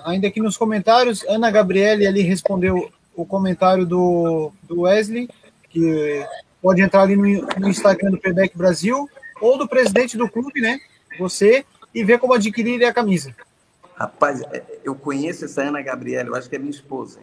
ainda 0.05 0.29
aqui 0.29 0.41
nos 0.41 0.59
comentários, 0.59 1.25
Ana 1.27 1.51
Gabriele 1.51 2.07
ali 2.07 2.21
respondeu 2.21 2.93
o 3.17 3.25
comentário 3.25 3.87
do, 3.87 4.53
do 4.65 4.83
Wesley, 4.83 5.31
que 5.71 6.27
pode 6.61 6.83
entrar 6.83 7.03
ali 7.03 7.17
no, 7.17 7.47
no 7.59 7.69
Instagram 7.69 8.11
do 8.11 8.21
Payback 8.21 8.57
Brasil 8.57 9.09
ou 9.45 9.59
do 9.59 9.69
presidente 9.69 10.17
do 10.17 10.29
clube, 10.29 10.61
né? 10.61 10.81
Você, 11.19 11.67
e 11.95 12.03
ver 12.03 12.19
como 12.19 12.33
adquirir 12.33 12.83
a 12.85 12.93
camisa. 12.95 13.35
Rapaz, 13.95 14.41
é, 14.53 14.63
eu 14.83 14.95
conheço 14.95 15.45
essa 15.45 15.63
Ana 15.63 15.83
Gabriela, 15.83 16.31
eu 16.31 16.35
acho 16.35 16.49
que 16.49 16.57
é 16.57 16.59
minha 16.59 16.71
esposa. 16.71 17.21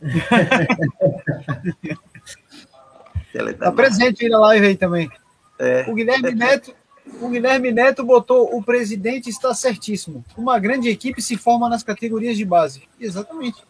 Ela 3.34 3.52
tá, 3.52 3.66
tá 3.66 3.72
presente 3.72 4.24
aí 4.24 4.30
na 4.30 4.38
live 4.38 4.66
aí 4.66 4.76
também. 4.76 5.10
É. 5.58 5.84
O 5.90 5.94
Guilherme 5.94 6.34
Neto, 6.34 6.74
o 7.20 7.28
Guilherme 7.28 7.72
Neto 7.72 8.04
botou 8.04 8.56
o 8.56 8.62
presidente 8.62 9.28
está 9.28 9.52
certíssimo. 9.52 10.24
Uma 10.36 10.58
grande 10.58 10.88
equipe 10.88 11.20
se 11.20 11.36
forma 11.36 11.68
nas 11.68 11.82
categorias 11.82 12.36
de 12.36 12.44
base. 12.44 12.84
Exatamente. 12.98 13.62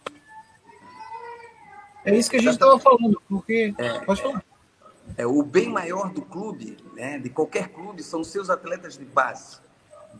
É 2.04 2.14
isso 2.14 2.30
que 2.30 2.36
a 2.36 2.40
gente 2.40 2.52
estava 2.52 2.78
falando, 2.78 3.20
porque. 3.28 3.74
É, 3.78 3.98
pode 4.00 4.22
falar. 4.22 4.44
É, 5.16 5.26
o 5.26 5.42
bem 5.42 5.68
maior 5.68 6.10
do 6.10 6.22
clube, 6.22 6.76
né, 6.94 7.18
de 7.18 7.30
qualquer 7.30 7.68
clube, 7.68 8.02
são 8.02 8.24
seus 8.24 8.50
atletas 8.50 8.98
de 8.98 9.04
base. 9.04 9.58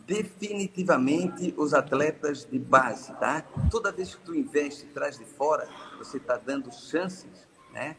Definitivamente 0.05 1.53
os 1.57 1.73
atletas 1.73 2.45
de 2.45 2.57
base, 2.57 3.11
tá? 3.15 3.43
Toda 3.69 3.91
vez 3.91 4.15
que 4.15 4.21
tu 4.21 4.35
investe 4.35 4.85
traz 4.87 5.17
de 5.17 5.25
fora, 5.25 5.67
você 5.97 6.17
está 6.17 6.37
dando 6.37 6.71
chances, 6.71 7.47
né? 7.71 7.95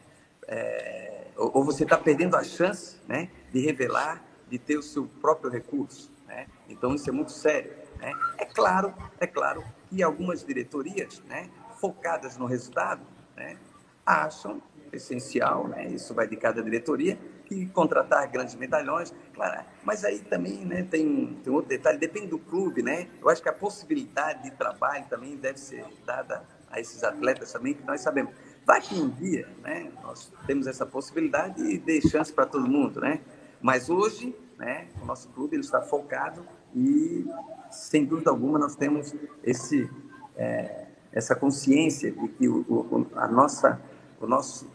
É, 0.47 1.27
ou, 1.35 1.63
você 1.63 1.83
está 1.83 1.97
perdendo 1.97 2.35
a 2.35 2.43
chance, 2.43 2.97
né, 3.07 3.29
de 3.51 3.59
revelar, 3.59 4.23
de 4.49 4.57
ter 4.57 4.77
o 4.77 4.83
seu 4.83 5.05
próprio 5.21 5.51
recurso, 5.51 6.11
né? 6.27 6.47
Então 6.67 6.95
isso 6.95 7.09
é 7.09 7.13
muito 7.13 7.31
sério, 7.31 7.71
né? 7.97 8.11
É 8.37 8.45
claro, 8.45 8.93
é 9.19 9.27
claro 9.27 9.63
que 9.89 10.01
algumas 10.01 10.43
diretorias, 10.43 11.21
né, 11.27 11.49
focadas 11.79 12.37
no 12.37 12.45
resultado, 12.45 13.01
né, 13.35 13.57
acham 14.05 14.61
essencial, 14.93 15.67
né? 15.67 15.87
Isso 15.87 16.13
vai 16.13 16.27
de 16.27 16.35
cada 16.35 16.61
diretoria 16.61 17.17
que 17.45 17.65
contratar 17.67 18.27
grandes 18.29 18.55
medalhões, 18.55 19.13
claro. 19.33 19.65
Mas 19.83 20.05
aí 20.05 20.19
também, 20.19 20.63
né? 20.65 20.83
Tem, 20.83 21.39
tem 21.43 21.51
outro 21.51 21.69
detalhe, 21.69 21.97
depende 21.97 22.27
do 22.27 22.39
clube, 22.39 22.83
né? 22.83 23.07
Eu 23.21 23.29
acho 23.29 23.41
que 23.41 23.49
a 23.49 23.53
possibilidade 23.53 24.43
de 24.43 24.51
trabalho 24.51 25.05
também 25.09 25.35
deve 25.35 25.59
ser 25.59 25.83
dada 26.05 26.43
a 26.69 26.79
esses 26.79 27.03
atletas 27.03 27.51
também 27.51 27.73
que 27.73 27.83
nós 27.83 28.01
sabemos. 28.01 28.33
Vai 28.65 28.81
que 28.81 28.93
um 28.93 29.09
dia, 29.09 29.47
né? 29.63 29.91
Nós 30.03 30.31
temos 30.45 30.67
essa 30.67 30.85
possibilidade 30.85 31.61
e 31.63 31.77
dê 31.77 31.99
chance 32.01 32.31
para 32.31 32.45
todo 32.45 32.67
mundo, 32.67 33.01
né? 33.01 33.19
Mas 33.61 33.89
hoje, 33.89 34.35
né? 34.57 34.87
O 35.01 35.05
nosso 35.05 35.29
clube 35.29 35.55
ele 35.55 35.63
está 35.63 35.81
focado 35.81 36.45
e 36.75 37.25
sem 37.71 38.05
dúvida 38.05 38.29
alguma 38.29 38.59
nós 38.59 38.75
temos 38.75 39.15
esse 39.43 39.89
é, 40.35 40.85
essa 41.11 41.35
consciência 41.35 42.11
de 42.11 42.27
que 42.27 42.47
o, 42.47 42.59
o, 42.69 43.07
a 43.15 43.27
nossa 43.27 43.81
o 44.21 44.27
nosso 44.27 44.69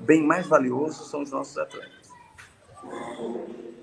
bem 0.00 0.26
mais 0.26 0.46
valioso 0.46 1.04
são 1.04 1.22
os 1.22 1.30
nossos 1.30 1.56
atletas. 1.58 2.10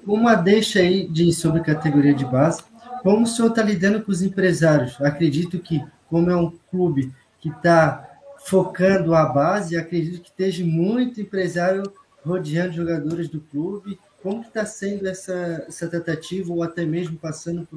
Uma 0.06 0.36
deixa 0.36 0.80
aí 0.80 1.08
de 1.08 1.32
sobre 1.32 1.62
categoria 1.62 2.14
de 2.14 2.26
base. 2.26 2.62
Como 3.02 3.24
o 3.24 3.28
senhor 3.28 3.50
está 3.50 3.62
lidando 3.62 4.02
com 4.02 4.12
os 4.12 4.22
empresários? 4.22 5.00
Acredito 5.02 5.60
que, 5.60 5.84
como 6.10 6.30
é 6.30 6.36
um 6.36 6.52
clube 6.70 7.14
que 7.40 7.50
está 7.50 8.10
focando 8.46 9.16
a 9.16 9.26
base, 9.26 9.78
acredito 9.78 10.22
que 10.22 10.30
esteja 10.30 10.64
muito 10.66 11.22
empresário 11.22 11.84
rodeando 12.24 12.74
jogadores 12.74 13.30
do 13.30 13.40
clube. 13.40 14.00
Como 14.22 14.42
está 14.42 14.66
sendo 14.66 15.08
essa, 15.08 15.66
essa 15.68 15.88
tentativa, 15.88 16.52
ou 16.54 16.64
até 16.64 16.86
mesmo 16.86 17.18
passando 17.18 17.68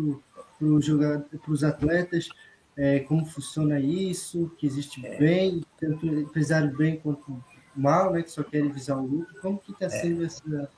para 0.58 1.52
os 1.52 1.64
atletas? 1.64 2.28
É, 2.76 3.00
como 3.00 3.24
funciona 3.24 3.80
isso? 3.80 4.52
Que 4.58 4.66
existe 4.66 5.00
bem, 5.00 5.62
tanto 5.80 6.06
empresário 6.06 6.76
bem 6.76 6.96
quanto 6.96 7.42
mal, 7.76 8.12
né, 8.12 8.22
que 8.22 8.30
só 8.30 8.42
querem 8.42 8.70
visar 8.70 8.96
o 8.96 9.06
lucro. 9.06 9.34
Como 9.40 9.58
que 9.58 9.72
está 9.72 9.86
é. 9.86 9.88
sendo 9.88 10.24
essa... 10.24 10.70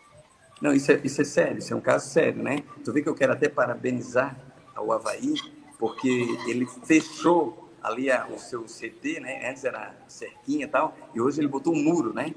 Não, 0.60 0.72
isso 0.72 0.90
é, 0.90 1.00
isso 1.04 1.20
é 1.20 1.24
sério, 1.24 1.58
isso 1.58 1.72
é 1.72 1.76
um 1.76 1.80
caso 1.80 2.08
sério, 2.08 2.42
né? 2.42 2.64
Tu 2.84 2.92
vê 2.92 3.00
que 3.00 3.08
eu 3.08 3.14
quero 3.14 3.32
até 3.32 3.48
parabenizar 3.48 4.36
o 4.76 4.92
Havaí, 4.92 5.34
porque 5.78 6.08
ele 6.48 6.66
fechou 6.84 7.70
ali 7.80 8.10
a, 8.10 8.26
o 8.26 8.38
seu 8.38 8.64
CT, 8.64 9.20
né? 9.20 9.48
Antes 9.48 9.64
era 9.64 9.94
cerquinha 10.08 10.64
e 10.64 10.68
tal, 10.68 10.96
e 11.14 11.20
hoje 11.20 11.40
ele 11.40 11.48
botou 11.48 11.72
um 11.72 11.82
muro, 11.82 12.12
né? 12.12 12.34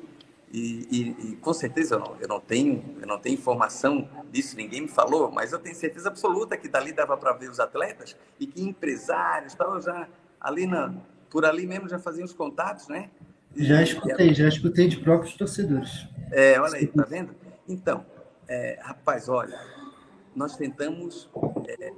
E, 0.54 0.88
e, 0.92 1.32
e, 1.32 1.36
com 1.38 1.54
certeza 1.54 1.96
eu 1.96 2.00
não, 2.00 2.18
eu 2.20 2.28
não 2.28 2.40
tenho 2.42 2.84
eu 3.00 3.08
não 3.08 3.18
tenho 3.18 3.36
informação 3.36 4.10
disso 4.30 4.58
ninguém 4.58 4.82
me 4.82 4.88
falou 4.90 5.32
mas 5.32 5.54
eu 5.54 5.60
tenho 5.60 5.74
certeza 5.74 6.10
absoluta 6.10 6.58
que 6.58 6.68
dali 6.68 6.92
dava 6.92 7.16
para 7.16 7.32
ver 7.32 7.50
os 7.50 7.58
atletas 7.58 8.18
e 8.38 8.46
que 8.46 8.62
empresários 8.62 9.54
tal 9.54 9.80
já 9.80 10.10
ali 10.42 10.68
na 10.68 10.94
por 11.30 11.46
ali 11.46 11.66
mesmo 11.66 11.88
já 11.88 11.98
faziam 11.98 12.26
os 12.26 12.34
contatos 12.34 12.90
né 12.90 13.10
já 13.56 13.82
escutei, 13.82 14.34
já 14.34 14.48
escutei 14.48 14.88
de 14.88 14.98
próprios 14.98 15.36
torcedores. 15.36 16.08
É, 16.32 16.60
olha 16.60 16.78
aí, 16.78 16.88
tá 16.88 17.04
vendo? 17.04 17.36
Então, 17.68 18.06
é, 18.48 18.80
rapaz, 18.82 19.28
olha, 19.30 19.60
nós 20.36 20.56
tentamos, 20.56 21.30
é, 21.68 21.94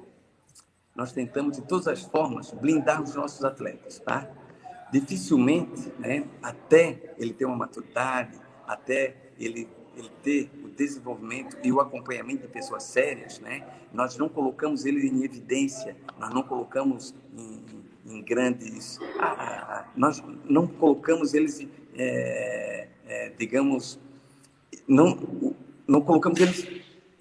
nós 0.95 1.11
tentamos 1.11 1.57
de 1.57 1.63
todas 1.63 1.87
as 1.87 2.01
formas 2.03 2.51
blindar 2.51 3.01
os 3.01 3.15
nossos 3.15 3.43
atletas, 3.43 3.99
tá? 3.99 4.29
Dificilmente, 4.91 5.91
né, 5.97 6.27
até 6.41 7.13
ele 7.17 7.33
ter 7.33 7.45
uma 7.45 7.55
maturidade, 7.55 8.39
até 8.67 9.15
ele, 9.39 9.67
ele 9.95 10.11
ter 10.21 10.51
o 10.63 10.69
desenvolvimento 10.69 11.57
e 11.63 11.71
o 11.71 11.79
acompanhamento 11.79 12.43
de 12.43 12.47
pessoas 12.47 12.83
sérias, 12.83 13.39
né? 13.39 13.65
Nós 13.91 14.17
não 14.17 14.29
colocamos 14.29 14.85
ele 14.85 15.07
em 15.07 15.23
evidência, 15.23 15.95
nós 16.19 16.33
não 16.33 16.43
colocamos 16.43 17.15
em, 17.35 17.82
em 18.05 18.21
grandes, 18.21 18.99
ah, 19.19 19.85
nós 19.95 20.21
não 20.45 20.67
colocamos 20.67 21.33
eles, 21.33 21.67
é, 21.95 22.87
é, 23.07 23.29
digamos, 23.37 23.99
não 24.87 25.55
não 25.87 26.01
colocamos 26.01 26.39
eles 26.39 26.67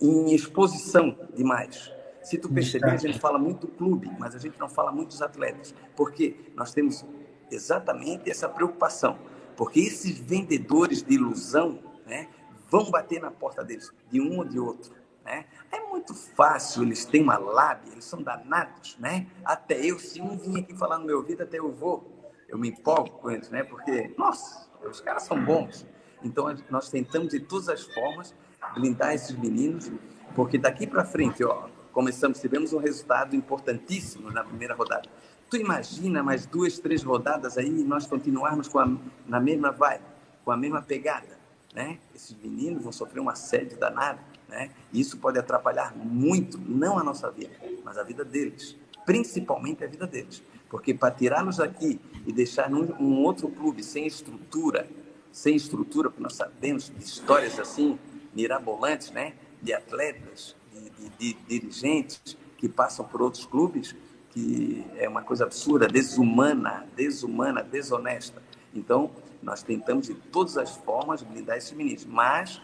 em 0.01 0.35
exposição 0.35 1.17
demais. 1.35 1.93
Se 2.23 2.39
tu 2.39 2.49
perceber, 2.49 2.91
a 2.91 2.97
gente 2.97 3.19
fala 3.19 3.39
muito 3.39 3.67
clube, 3.67 4.11
mas 4.19 4.35
a 4.35 4.39
gente 4.39 4.59
não 4.59 4.69
fala 4.69 4.93
muito 4.93 5.09
dos 5.09 5.23
atletas, 5.23 5.75
porque 5.97 6.37
nós 6.55 6.73
temos 6.73 7.05
exatamente 7.51 8.31
essa 8.31 8.49
preocupação, 8.49 9.19
porque 9.57 9.81
esses 9.81 10.19
vendedores 10.19 11.03
de 11.03 11.15
ilusão, 11.15 11.81
né, 12.07 12.29
vão 12.71 12.91
bater 12.91 13.21
na 13.21 13.31
porta 13.31 13.65
deles, 13.65 13.93
de 14.11 14.21
um 14.21 14.39
ou 14.39 14.45
de 14.45 14.59
outro. 14.59 14.93
Né? 15.24 15.44
É 15.70 15.81
muito 15.81 16.15
fácil, 16.15 16.82
eles 16.82 17.05
têm 17.05 17.23
uma 17.23 17.39
lábia, 17.39 17.93
eles 17.93 18.05
são 18.05 18.23
danados, 18.23 18.97
né? 18.99 19.27
Até 19.44 19.78
eu, 19.85 19.99
se 19.99 20.20
um 20.20 20.36
vir 20.36 20.59
aqui 20.59 20.77
falar 20.77 20.99
no 20.99 21.05
meu 21.05 21.19
ouvido, 21.19 21.43
até 21.43 21.59
eu 21.59 21.70
vou, 21.70 22.32
eu 22.49 22.59
me 22.59 22.70
empolgo 22.70 23.11
com 23.19 23.31
eles, 23.31 23.49
né? 23.49 23.62
Porque, 23.62 24.12
nossa, 24.19 24.69
os 24.85 25.01
caras 25.01 25.23
são 25.23 25.43
bons. 25.43 25.86
Então, 26.24 26.55
nós 26.69 26.90
tentamos 26.90 27.28
de 27.28 27.40
todas 27.40 27.69
as 27.69 27.82
formas 27.82 28.35
blindar 28.74 29.15
esses 29.15 29.36
meninos, 29.36 29.90
porque 30.35 30.59
daqui 30.59 30.86
para 30.86 31.05
frente, 31.05 31.44
ó, 31.44 31.69
começamos, 31.93 32.40
tivemos 32.40 32.73
um 32.73 32.78
resultado 32.78 33.36
importantíssimo 33.36 34.31
na 34.31 34.43
primeira 34.43 34.74
rodada. 34.74 35.09
Tu 35.51 35.57
imagina 35.59 36.23
mais 36.23 36.47
duas, 36.47 36.78
três 36.78 37.03
rodadas 37.03 37.59
aí 37.59 37.69
e 37.69 37.85
nós 37.85 38.07
continuarmos 38.07 38.69
com 38.69 38.78
a, 38.78 38.90
na 39.27 39.39
mesma 39.39 39.70
vibe, 39.70 40.05
com 40.44 40.51
a 40.51 40.57
mesma 40.57 40.81
pegada, 40.81 41.39
né? 41.74 41.99
Esses 42.15 42.35
meninos 42.35 42.82
vão 42.82 42.93
sofrer 42.93 43.20
um 43.20 43.28
assédio 43.28 43.78
danado, 43.78 44.20
né? 44.53 44.70
Isso 44.93 45.16
pode 45.16 45.39
atrapalhar 45.39 45.97
muito, 45.97 46.59
não 46.59 46.99
a 46.99 47.03
nossa 47.03 47.31
vida, 47.31 47.55
mas 47.83 47.97
a 47.97 48.05
vida 48.05 48.23
deles, 48.23 48.77
principalmente 49.07 49.83
a 49.83 49.87
vida 49.87 50.07
deles. 50.07 50.43
Porque 50.69 50.93
para 50.93 51.12
tirá-los 51.12 51.57
daqui 51.57 51.99
e 52.27 52.33
deixar 52.33 52.70
num 52.70 52.95
um 53.01 53.23
outro 53.23 53.49
clube 53.49 53.83
sem 53.83 54.07
estrutura, 54.07 54.89
sem 55.33 55.57
estrutura, 55.57 56.11
porque 56.11 56.23
nós 56.23 56.35
sabemos 56.35 56.91
de 56.91 57.03
histórias 57.03 57.59
assim, 57.59 57.99
mirabolantes, 58.35 59.11
né? 59.11 59.35
De 59.61 59.73
atletas, 59.73 60.55
de, 60.73 60.91
de, 60.91 61.35
de 61.35 61.35
dirigentes 61.49 62.37
que 62.59 62.69
passam 62.69 63.07
por 63.07 63.23
outros 63.23 63.47
clubes, 63.47 63.97
que 64.31 64.85
é 64.97 65.09
uma 65.09 65.23
coisa 65.23 65.45
absurda, 65.45 65.89
desumana, 65.89 66.87
desumana, 66.95 67.62
desonesta. 67.62 68.43
Então, 68.74 69.11
nós 69.43 69.62
tentamos 69.62 70.07
de 70.07 70.15
todas 70.15 70.57
as 70.57 70.77
formas 70.77 71.23
blindar 71.23 71.57
esses 71.57 71.73
meninos, 71.73 72.05
mas 72.05 72.61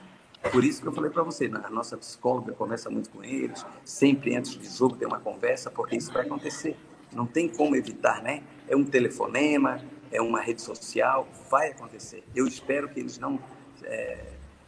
por 0.52 0.65
isso 0.65 0.81
que 0.81 0.89
eu 0.89 0.93
falei 0.93 1.10
para 1.10 1.23
você, 1.23 1.47
a 1.47 1.70
nossa 1.70 1.97
psicóloga 1.97 2.52
conversa 2.52 2.89
muito 2.89 3.10
com 3.10 3.24
eles, 3.24 3.65
sempre 3.85 4.36
antes 4.36 4.52
de 4.52 4.69
jogo 4.69 4.97
tem 4.97 5.06
uma 5.06 5.20
conversa, 5.20 5.70
porque 5.70 5.97
isso 5.97 6.12
vai 6.12 6.24
acontecer. 6.24 6.77
Não 7.12 7.27
tem 7.27 7.48
como 7.48 7.74
evitar, 7.74 8.23
né? 8.23 8.43
É 8.69 8.77
um 8.77 8.85
telefonema, 8.85 9.81
é 10.10 10.20
uma 10.20 10.40
rede 10.40 10.62
social, 10.62 11.27
vai 11.51 11.70
acontecer. 11.70 12.23
Eu 12.35 12.47
espero 12.47 12.89
que 12.89 13.01
eles 13.01 13.19
não 13.19 13.40
é, 13.82 14.24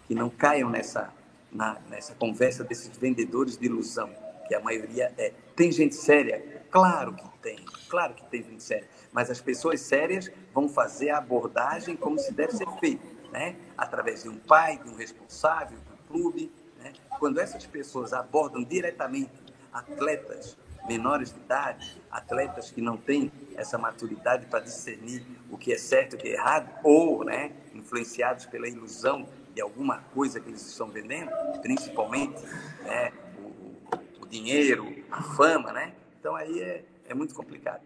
que 0.06 0.14
não 0.14 0.28
caiam 0.28 0.68
nessa 0.70 1.12
na, 1.52 1.78
nessa 1.88 2.14
conversa 2.14 2.64
desses 2.64 2.96
vendedores 2.96 3.56
de 3.56 3.66
ilusão, 3.66 4.10
que 4.46 4.54
a 4.54 4.60
maioria 4.60 5.12
é. 5.18 5.32
Tem 5.54 5.70
gente 5.70 5.94
séria? 5.94 6.62
Claro 6.70 7.14
que 7.14 7.28
tem, 7.42 7.64
claro 7.88 8.14
que 8.14 8.24
tem 8.26 8.42
gente 8.42 8.62
séria. 8.62 8.88
Mas 9.12 9.30
as 9.30 9.40
pessoas 9.40 9.80
sérias 9.80 10.30
vão 10.54 10.68
fazer 10.68 11.10
a 11.10 11.18
abordagem 11.18 11.96
como 11.96 12.18
se 12.18 12.32
deve 12.32 12.52
ser 12.52 12.68
feito, 12.78 13.02
né? 13.32 13.56
Através 13.76 14.22
de 14.22 14.28
um 14.28 14.36
pai, 14.36 14.78
de 14.78 14.88
um 14.88 14.96
responsável, 14.96 15.78
do 15.78 15.96
clube. 16.08 16.52
Né? 16.78 16.92
Quando 17.18 17.40
essas 17.40 17.66
pessoas 17.66 18.12
abordam 18.12 18.62
diretamente 18.62 19.30
atletas 19.72 20.56
menores 20.86 21.32
de 21.32 21.38
idade, 21.38 22.00
atletas 22.10 22.70
que 22.70 22.80
não 22.80 22.96
têm 22.96 23.30
essa 23.54 23.78
maturidade 23.78 24.46
para 24.46 24.60
discernir 24.60 25.24
o 25.50 25.58
que 25.58 25.72
é 25.72 25.78
certo 25.78 26.14
e 26.14 26.16
o 26.16 26.18
que 26.18 26.28
é 26.28 26.32
errado, 26.32 26.70
ou 26.82 27.24
né, 27.24 27.52
influenciados 27.74 28.46
pela 28.46 28.66
ilusão 28.68 29.28
de 29.54 29.60
alguma 29.60 29.98
coisa 30.14 30.40
que 30.40 30.48
eles 30.48 30.66
estão 30.66 30.88
vendendo, 30.88 31.30
principalmente 31.60 32.42
né, 32.82 33.12
o, 33.38 34.22
o 34.22 34.26
dinheiro, 34.26 35.04
a 35.10 35.22
fama, 35.22 35.72
né? 35.72 35.92
Então 36.18 36.34
aí 36.36 36.60
é, 36.60 36.84
é 37.08 37.14
muito 37.14 37.34
complicado. 37.34 37.82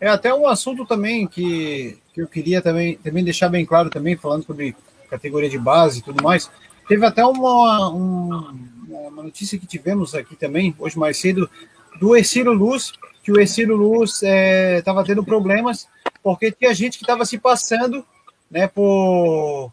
É 0.00 0.08
até 0.08 0.32
um 0.32 0.46
assunto 0.46 0.86
também 0.86 1.26
que, 1.26 1.98
que 2.18 2.22
eu 2.22 2.28
queria 2.28 2.60
também, 2.60 2.96
também 2.96 3.22
deixar 3.22 3.48
bem 3.48 3.64
claro 3.64 3.88
também, 3.90 4.16
falando 4.16 4.44
sobre 4.44 4.74
categoria 5.08 5.48
de 5.48 5.58
base 5.58 6.00
e 6.00 6.02
tudo 6.02 6.22
mais. 6.22 6.50
Teve 6.88 7.06
até 7.06 7.24
uma, 7.24 7.90
uma 7.90 9.22
notícia 9.22 9.58
que 9.58 9.66
tivemos 9.66 10.14
aqui 10.14 10.34
também, 10.34 10.74
hoje 10.78 10.98
mais 10.98 11.16
cedo, 11.18 11.48
do 12.00 12.16
Ercílio 12.16 12.52
Luz, 12.52 12.92
que 13.22 13.30
o 13.30 13.40
Ercílio 13.40 13.76
Luz 13.76 14.22
estava 14.22 15.02
é, 15.02 15.04
tendo 15.04 15.24
problemas, 15.24 15.86
porque 16.22 16.50
tinha 16.50 16.74
gente 16.74 16.98
que 16.98 17.04
estava 17.04 17.24
se 17.24 17.38
passando 17.38 18.04
né, 18.50 18.66
por 18.66 19.70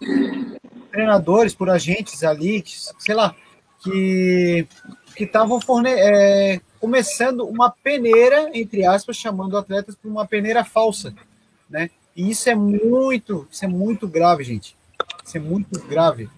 treinadores, 0.91 1.55
por 1.55 1.69
agentes 1.69 2.23
ali, 2.23 2.63
sei 2.99 3.15
lá, 3.15 3.33
que 3.81 4.67
estavam 5.19 5.59
é, 5.87 6.59
começando 6.79 7.45
uma 7.45 7.71
peneira, 7.71 8.51
entre 8.53 8.85
aspas, 8.85 9.17
chamando 9.17 9.57
atletas 9.57 9.95
para 9.95 10.11
uma 10.11 10.27
peneira 10.27 10.63
falsa, 10.63 11.13
né? 11.69 11.89
E 12.15 12.29
isso 12.29 12.49
é 12.49 12.55
muito, 12.55 13.47
isso 13.51 13.65
é 13.65 13.67
muito 13.67 14.07
grave, 14.07 14.43
gente. 14.43 14.77
Isso 15.23 15.37
é 15.37 15.39
muito 15.39 15.79
grave. 15.87 16.29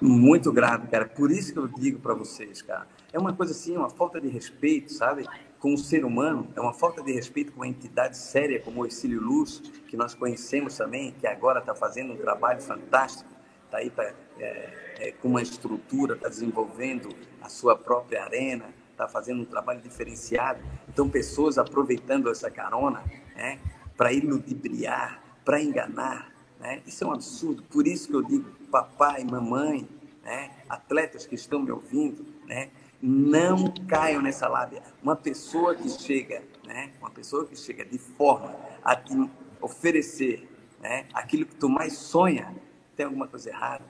Muito 0.00 0.52
grave, 0.52 0.88
cara. 0.88 1.06
Por 1.06 1.30
isso 1.30 1.52
que 1.52 1.58
eu 1.58 1.68
digo 1.68 2.00
para 2.00 2.14
vocês, 2.14 2.62
cara. 2.62 2.86
É 3.12 3.18
uma 3.18 3.32
coisa 3.32 3.52
assim, 3.52 3.76
uma 3.76 3.88
falta 3.88 4.20
de 4.20 4.28
respeito, 4.28 4.92
sabe? 4.92 5.24
com 5.58 5.74
o 5.74 5.78
ser 5.78 6.04
humano, 6.04 6.48
é 6.54 6.60
uma 6.60 6.72
falta 6.72 7.02
de 7.02 7.12
respeito 7.12 7.52
com 7.52 7.60
uma 7.60 7.68
entidade 7.68 8.16
séria 8.16 8.60
como 8.60 8.82
o 8.82 8.86
Exílio 8.86 9.20
Luz, 9.20 9.60
que 9.88 9.96
nós 9.96 10.14
conhecemos 10.14 10.76
também, 10.76 11.12
que 11.12 11.26
agora 11.26 11.60
está 11.60 11.74
fazendo 11.74 12.12
um 12.12 12.16
trabalho 12.16 12.60
fantástico, 12.60 13.28
está 13.64 13.78
aí 13.78 13.90
tá, 13.90 14.04
é, 14.38 14.94
é, 15.00 15.12
com 15.20 15.28
uma 15.28 15.42
estrutura, 15.42 16.14
está 16.14 16.28
desenvolvendo 16.28 17.08
a 17.40 17.48
sua 17.48 17.76
própria 17.76 18.22
arena, 18.24 18.66
está 18.92 19.08
fazendo 19.08 19.42
um 19.42 19.44
trabalho 19.44 19.80
diferenciado. 19.80 20.60
Então, 20.88 21.08
pessoas 21.08 21.58
aproveitando 21.58 22.30
essa 22.30 22.50
carona 22.50 23.02
né, 23.34 23.58
para 23.98 24.12
iludibriar, 24.12 25.20
para 25.44 25.60
enganar. 25.60 26.32
Né? 26.60 26.80
Isso 26.86 27.02
é 27.02 27.06
um 27.08 27.12
absurdo. 27.12 27.64
Por 27.64 27.86
isso 27.86 28.08
que 28.08 28.14
eu 28.14 28.22
digo, 28.22 28.48
papai, 28.70 29.24
mamãe, 29.24 29.88
né, 30.22 30.52
atletas 30.68 31.26
que 31.26 31.34
estão 31.34 31.60
me 31.60 31.72
ouvindo, 31.72 32.24
né, 32.46 32.70
não 33.02 33.72
caiam 33.88 34.22
nessa 34.22 34.46
lábia. 34.48 34.82
Uma 35.02 35.16
pessoa 35.16 35.74
que 35.74 35.88
chega, 35.88 36.42
né? 36.66 36.92
Uma 37.00 37.10
pessoa 37.10 37.46
que 37.46 37.56
chega 37.56 37.84
de 37.84 37.96
forma 37.96 38.54
a 38.82 38.96
te 38.96 39.14
oferecer, 39.60 40.48
né? 40.80 41.06
Aquilo 41.14 41.46
que 41.46 41.54
tu 41.54 41.68
mais 41.68 41.92
sonha, 41.92 42.52
tem 42.96 43.06
alguma 43.06 43.28
coisa 43.28 43.50
errada. 43.50 43.84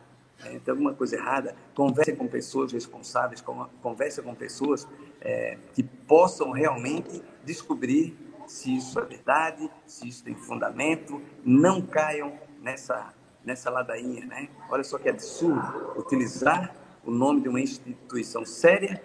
Né? 0.45 0.61
Tem 0.63 0.73
alguma 0.73 0.93
coisa 0.93 1.17
errada. 1.17 1.57
Converse 1.75 2.13
com 2.13 2.29
pessoas 2.29 2.71
responsáveis, 2.71 3.43
converse 3.83 4.21
com 4.21 4.35
pessoas 4.35 4.87
é, 5.23 5.57
que 5.73 5.83
possam 5.83 6.51
realmente 6.51 7.23
descobrir 7.45 8.15
se 8.49 8.77
isso 8.77 8.99
é 8.99 9.05
verdade, 9.05 9.71
se 9.87 10.09
isso 10.09 10.25
tem 10.25 10.35
fundamento. 10.35 11.21
Não 11.45 11.81
caiam 11.81 12.33
nessa 12.61 13.15
nessa 13.45 13.71
ladainha, 13.71 14.27
né? 14.27 14.49
Olha 14.69 14.85
só 14.85 14.99
que 14.99 15.09
absurdo 15.09 15.95
utilizar 15.97 16.75
o 17.05 17.11
nome 17.11 17.41
de 17.41 17.49
uma 17.49 17.61
instituição 17.61 18.45
séria 18.45 19.03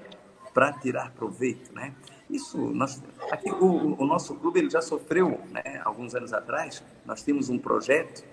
para 0.53 0.73
tirar 0.73 1.11
proveito, 1.11 1.73
né? 1.73 1.93
Isso, 2.29 2.57
nós, 2.57 3.01
aqui 3.31 3.49
o, 3.49 4.01
o, 4.01 4.05
nosso 4.05 4.35
clube 4.35 4.59
ele 4.59 4.69
já 4.69 4.81
sofreu, 4.81 5.39
né? 5.49 5.81
Alguns 5.83 6.13
anos 6.13 6.33
atrás, 6.33 6.83
nós 7.05 7.23
temos 7.23 7.49
um 7.49 7.57
projeto 7.57 8.23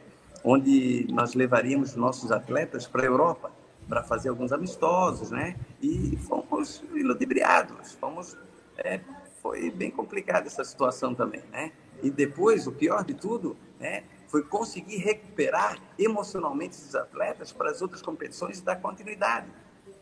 onde 0.42 1.06
nós 1.10 1.34
levaríamos 1.34 1.94
nossos 1.94 2.32
atletas 2.32 2.86
para 2.86 3.02
a 3.02 3.06
Europa 3.06 3.52
para 3.88 4.02
fazer 4.02 4.28
alguns 4.28 4.52
amistosos, 4.52 5.30
né? 5.30 5.56
E 5.82 6.16
fomos 6.16 6.82
iludibriados, 6.94 7.92
fomos, 7.92 8.36
é, 8.78 9.00
foi 9.50 9.68
bem 9.68 9.90
complicada 9.90 10.46
essa 10.46 10.62
situação 10.62 11.12
também, 11.12 11.42
né? 11.50 11.72
E 12.02 12.08
depois, 12.08 12.68
o 12.68 12.72
pior 12.72 13.04
de 13.04 13.14
tudo, 13.14 13.56
né? 13.80 14.04
foi 14.28 14.44
conseguir 14.44 14.98
recuperar 14.98 15.76
emocionalmente 15.98 16.76
esses 16.76 16.94
atletas 16.94 17.50
para 17.50 17.68
as 17.68 17.82
outras 17.82 18.00
competições 18.00 18.60
e 18.60 18.62
dar 18.62 18.76
continuidade. 18.76 19.48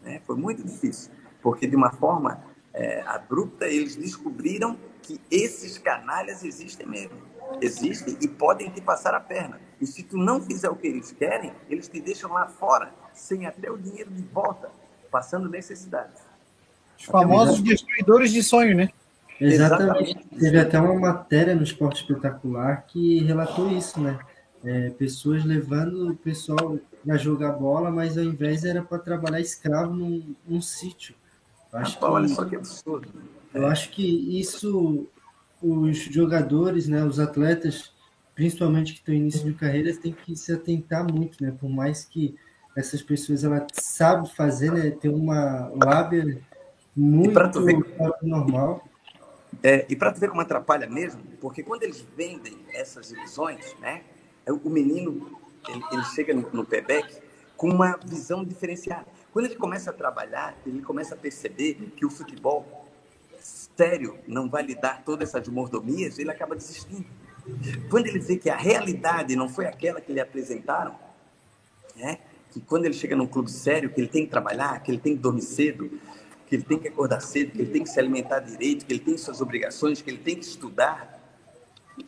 Né? 0.03 0.21
Foi 0.27 0.37
muito 0.37 0.63
difícil, 0.63 1.11
porque 1.41 1.67
de 1.67 1.75
uma 1.75 1.91
forma 1.91 2.45
é, 2.75 3.01
abrupta 3.07 3.67
eles 3.67 3.97
descobriram 3.97 4.79
que 5.01 5.19
esses 5.31 5.79
canalhas 5.79 6.45
existem 6.45 6.87
mesmo. 6.87 7.17
Existem 7.63 8.19
e 8.21 8.29
podem 8.29 8.69
te 8.69 8.83
passar 8.83 9.15
a 9.15 9.21
perna. 9.21 9.59
E 9.81 9.87
se 9.87 10.03
tu 10.03 10.19
não 10.19 10.43
fizer 10.43 10.69
o 10.69 10.77
que 10.77 10.87
eles 10.87 11.11
querem, 11.11 11.51
eles 11.71 11.89
te 11.89 11.99
deixam 11.99 12.31
lá 12.31 12.47
fora, 12.47 12.93
sem 13.15 13.47
até 13.47 13.71
o 13.71 13.79
dinheiro 13.79 14.11
de 14.11 14.23
volta, 14.25 14.71
passando 15.11 15.49
necessidades. 15.49 16.21
Os 16.99 17.07
famosos 17.07 17.63
destruidores 17.63 18.31
de 18.31 18.43
sonho, 18.43 18.77
né? 18.77 18.91
Exatamente. 19.41 20.11
Exatamente. 20.11 20.39
Teve 20.39 20.59
até 20.59 20.81
uma 20.81 20.95
matéria 20.95 21.55
no 21.55 21.63
Esporte 21.63 22.03
Espetacular 22.03 22.85
que 22.87 23.21
relatou 23.21 23.71
isso, 23.71 24.01
né? 24.01 24.19
É, 24.65 24.91
pessoas 24.91 25.45
levando 25.45 26.11
o 26.11 26.17
pessoal, 26.17 26.79
para 27.05 27.17
jogar 27.17 27.53
bola, 27.53 27.91
mas 27.91 28.19
ao 28.19 28.25
invés 28.25 28.65
era 28.65 28.83
para 28.83 28.99
trabalhar 28.99 29.41
escravo 29.41 29.95
num, 29.95 30.35
num 30.47 30.61
sítio. 30.61 31.15
Acho 31.73 31.95
Rapaz, 31.95 31.99
que, 31.99 32.05
olha 32.05 32.29
só 32.29 32.45
que 32.45 32.57
absurdo. 32.57 33.09
Eu 33.55 33.67
acho 33.67 33.91
que 33.91 34.39
isso, 34.41 35.07
os 35.63 35.99
jogadores, 35.99 36.89
né, 36.89 37.05
os 37.05 37.21
atletas, 37.21 37.93
principalmente 38.35 38.93
que 38.93 38.99
estão 38.99 39.15
em 39.15 39.19
início 39.19 39.45
de 39.45 39.55
carreira, 39.55 39.95
tem 39.97 40.13
que 40.13 40.35
se 40.37 40.53
atentar 40.53 41.07
muito, 41.11 41.43
né? 41.43 41.55
Por 41.59 41.69
mais 41.71 42.05
que 42.05 42.35
essas 42.77 43.03
pessoas 43.03 43.45
ela 43.45 43.67
sabe 43.73 44.29
fazer, 44.35 44.73
né? 44.73 44.91
Tem 44.91 45.11
uma 45.11 45.71
lábia 45.83 46.41
muito 46.97 47.65
ver, 47.65 47.79
normal. 48.23 48.88
É, 49.63 49.87
e 49.89 49.97
para 49.97 50.11
ver 50.11 50.29
como 50.29 50.41
atrapalha 50.41 50.87
mesmo, 50.87 51.21
porque 51.41 51.63
quando 51.63 51.83
eles 51.83 52.05
vendem 52.17 52.59
essas 52.73 53.11
ilusões, 53.11 53.75
né? 53.81 54.03
É 54.47 54.53
o 54.53 54.71
menino 54.71 55.39
ele, 55.69 55.83
ele 55.93 56.05
chega 56.05 56.35
no, 56.35 56.49
no 56.53 56.65
payback 56.65 57.21
com 57.57 57.69
uma 57.69 57.99
visão 58.05 58.45
diferenciada. 58.45 59.07
Quando 59.33 59.47
ele 59.47 59.57
começa 59.57 59.91
a 59.91 59.93
trabalhar, 59.93 60.57
ele 60.65 60.81
começa 60.81 61.15
a 61.15 61.19
perceber 61.19 61.75
que 61.97 62.07
o 62.07 62.11
futebol 62.11 62.87
sério 63.41 64.19
não 64.27 64.49
vai 64.49 64.63
lhe 64.63 64.75
dar 64.75 65.03
todas 65.05 65.29
essas 65.29 65.49
mordomias, 65.49 66.19
ele 66.19 66.31
acaba 66.31 66.55
desistindo. 66.55 67.07
Quando 67.91 68.07
ele 68.07 68.19
vê 68.19 68.37
que 68.37 68.51
a 68.51 68.57
realidade 68.57 69.35
não 69.35 69.49
foi 69.49 69.67
aquela 69.67 70.01
que 70.01 70.13
lhe 70.13 70.21
apresentaram, 70.21 70.95
né? 71.97 72.19
que 72.51 72.61
quando 72.61 72.85
ele 72.87 72.95
chega 72.95 73.15
num 73.15 73.27
clube 73.27 73.51
sério, 73.51 73.91
que 73.91 74.01
ele 74.01 74.09
tem 74.09 74.25
que 74.25 74.31
trabalhar, 74.31 74.81
que 74.83 74.91
ele 74.91 74.99
tem 74.99 75.17
que 75.17 75.23
dormir 75.23 75.43
cedo, 75.43 75.91
que 76.49 76.57
ele 76.57 76.63
tem 76.63 76.79
que 76.79 76.89
acordar 76.89 77.21
cedo, 77.21 77.53
que 77.53 77.61
ele 77.61 77.71
tem 77.71 77.83
que 77.83 77.91
se 77.91 77.99
alimentar 78.01 78.41
direito, 78.41 78.87
que 78.87 78.93
ele 78.93 79.01
tem 79.01 79.17
suas 79.19 79.41
obrigações, 79.41 80.01
que 80.01 80.11
ele 80.11 80.19
tem 80.19 80.37
que 80.37 80.45
estudar, 80.45 81.19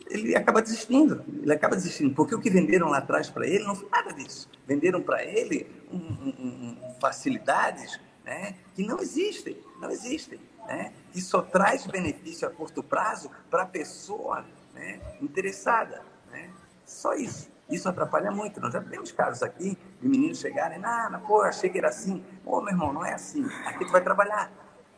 ele 0.09 0.35
acaba 0.35 0.61
desistindo. 0.61 1.23
Ele 1.41 1.53
acaba 1.53 1.75
desistindo, 1.75 2.13
porque 2.13 2.33
o 2.33 2.39
que 2.39 2.49
venderam 2.49 2.89
lá 2.89 2.97
atrás 2.97 3.29
para 3.29 3.45
ele 3.47 3.63
não 3.63 3.75
foi 3.75 3.89
nada 3.89 4.13
disso. 4.13 4.49
Venderam 4.67 5.01
para 5.01 5.23
ele 5.23 5.67
um, 5.91 5.97
um, 5.97 6.77
um, 6.79 6.95
facilidades 6.99 7.99
né, 8.23 8.55
que 8.75 8.83
não 8.83 8.99
existem, 8.99 9.57
não 9.79 9.89
existem. 9.89 10.39
Né, 10.67 10.93
que 11.11 11.19
só 11.19 11.41
traz 11.41 11.87
benefício 11.87 12.47
a 12.47 12.51
curto 12.51 12.83
prazo 12.83 13.31
para 13.49 13.63
a 13.63 13.65
pessoa 13.65 14.45
né, 14.73 14.99
interessada. 15.21 16.01
Né? 16.31 16.49
Só 16.85 17.13
isso. 17.13 17.49
Isso 17.69 17.89
atrapalha 17.89 18.31
muito. 18.31 18.59
Nós 18.59 18.73
já 18.73 18.81
temos 18.81 19.11
casos 19.11 19.41
aqui 19.41 19.77
de 20.01 20.07
meninos 20.07 20.39
chegarem, 20.39 20.79
ah, 20.83 21.09
mas, 21.11 21.21
pô, 21.23 21.41
achei 21.41 21.69
que 21.69 21.77
era 21.77 21.89
assim. 21.89 22.23
Ô, 22.43 22.59
meu 22.59 22.73
irmão, 22.73 22.91
não 22.91 23.05
é 23.05 23.13
assim. 23.13 23.45
Aqui 23.65 23.85
tu 23.85 23.91
vai 23.91 24.01
trabalhar. 24.01 24.51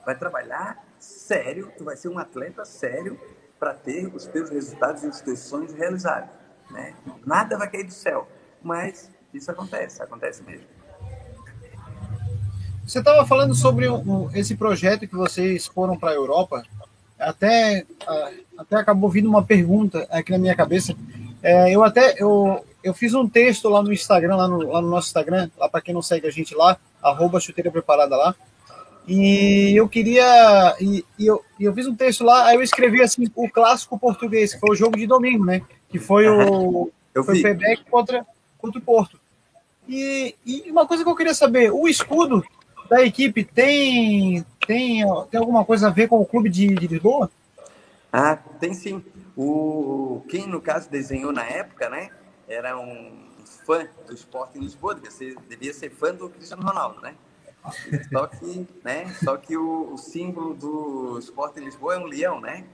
Vai 0.06 0.18
trabalhar 0.18 0.84
sério, 0.98 1.72
tu 1.78 1.84
vai 1.84 1.98
ser 1.98 2.08
um 2.08 2.18
atleta 2.18 2.64
sério 2.64 3.20
para 3.60 3.74
ter 3.74 4.08
os 4.14 4.26
teus 4.26 4.50
resultados 4.50 5.04
e 5.04 5.08
os 5.08 5.22
teus 5.22 5.40
sonhos 5.40 5.74
realizados. 5.74 6.30
Né? 6.72 6.94
Nada 7.26 7.58
vai 7.58 7.70
cair 7.70 7.84
do 7.84 7.94
céu, 7.94 8.28
mas 8.62 9.12
isso 9.34 9.52
acontece, 9.52 10.02
acontece 10.02 10.42
mesmo. 10.44 10.68
Você 12.86 13.00
estava 13.00 13.26
falando 13.26 13.56
sobre 13.56 13.90
um, 13.90 14.30
esse 14.34 14.56
projeto 14.56 15.08
que 15.08 15.16
vocês 15.16 15.68
foram 15.68 15.98
para 15.98 16.12
a 16.12 16.16
Europa. 16.16 16.64
Até, 17.18 17.86
até 18.58 18.76
acabou 18.76 19.10
vindo 19.10 19.30
uma 19.30 19.44
pergunta 19.44 20.06
aqui 20.10 20.32
na 20.32 20.38
minha 20.38 20.56
cabeça. 20.56 20.94
É, 21.42 21.74
eu 21.74 21.84
até 21.84 22.16
eu, 22.18 22.66
eu 22.84 22.94
fiz 22.94 23.14
um 23.14 23.28
texto 23.28 23.70
lá 23.70 23.82
no 23.82 23.94
Instagram, 23.94 24.36
lá 24.36 24.48
no, 24.48 24.72
lá 24.72 24.82
no 24.82 24.90
nosso 24.90 25.08
Instagram, 25.08 25.50
lá 25.58 25.70
para 25.70 25.82
quem 25.82 25.94
não 25.94 26.02
segue 26.02 26.28
a 26.28 26.32
gente 26.32 26.54
lá, 26.54 26.78
arroba 27.02 27.40
chuteira 27.40 27.72
preparada 27.72 28.16
lá. 28.16 28.36
E 29.08 29.74
eu 29.76 29.88
queria. 29.88 30.76
E, 30.80 31.06
e 31.20 31.26
eu, 31.26 31.44
e 31.60 31.66
eu 31.66 31.74
fiz 31.74 31.88
um 31.88 31.96
texto 31.96 32.24
lá, 32.24 32.48
aí 32.48 32.56
eu 32.56 32.62
escrevi 32.62 33.02
assim, 33.02 33.26
o 33.36 33.50
clássico 33.50 34.00
português, 34.00 34.54
que 34.54 34.60
foi 34.60 34.72
o 34.72 34.76
jogo 34.76 34.98
de 34.98 35.06
domingo, 35.06 35.46
né? 35.46 35.62
Que 35.90 36.00
foi 36.00 36.28
o. 36.28 36.90
Eu 37.14 37.24
foi 37.24 37.40
o 37.40 37.42
Quebec 37.42 37.84
contra, 37.90 38.26
contra 38.58 38.80
o 38.80 38.84
Porto. 38.84 39.20
E, 39.88 40.36
e 40.46 40.72
uma 40.72 40.88
coisa 40.88 41.04
que 41.04 41.10
eu 41.10 41.16
queria 41.16 41.34
saber, 41.34 41.72
o 41.72 41.88
escudo 41.88 42.44
da 42.90 43.04
equipe 43.04 43.44
tem, 43.44 44.46
tem, 44.66 45.04
tem 45.30 45.40
alguma 45.40 45.66
coisa 45.66 45.88
a 45.88 45.92
ver 45.92 46.08
com 46.08 46.20
o 46.20 46.26
clube 46.26 46.50
de, 46.50 46.68
de 46.74 46.88
Lisboa? 46.88 47.30
Ah, 48.12 48.38
tem 48.60 48.74
sim. 48.74 49.04
O, 49.36 50.24
quem, 50.30 50.48
no 50.48 50.62
caso, 50.62 50.90
desenhou 50.90 51.32
na 51.32 51.44
época, 51.44 51.90
né? 51.90 52.10
Era 52.48 52.78
um 52.78 53.30
fã 53.66 53.88
do 54.06 54.14
esporte 54.14 54.58
em 54.58 54.62
Lisboa, 54.62 54.96
devia 54.96 55.12
ser, 55.12 55.36
devia 55.48 55.74
ser 55.74 55.90
fã 55.90 56.14
do 56.14 56.30
Cristiano 56.30 56.64
Ronaldo, 56.64 57.02
né? 57.02 57.16
Só 58.12 58.28
que, 58.28 58.68
né, 58.84 59.16
só 59.24 59.38
que 59.38 59.56
o, 59.56 59.94
o 59.94 59.98
símbolo 59.98 60.54
do 60.54 61.18
Sport 61.20 61.58
Lisboa 61.58 61.96
é 61.96 61.98
um 61.98 62.06
leão, 62.06 62.42
né? 62.42 62.66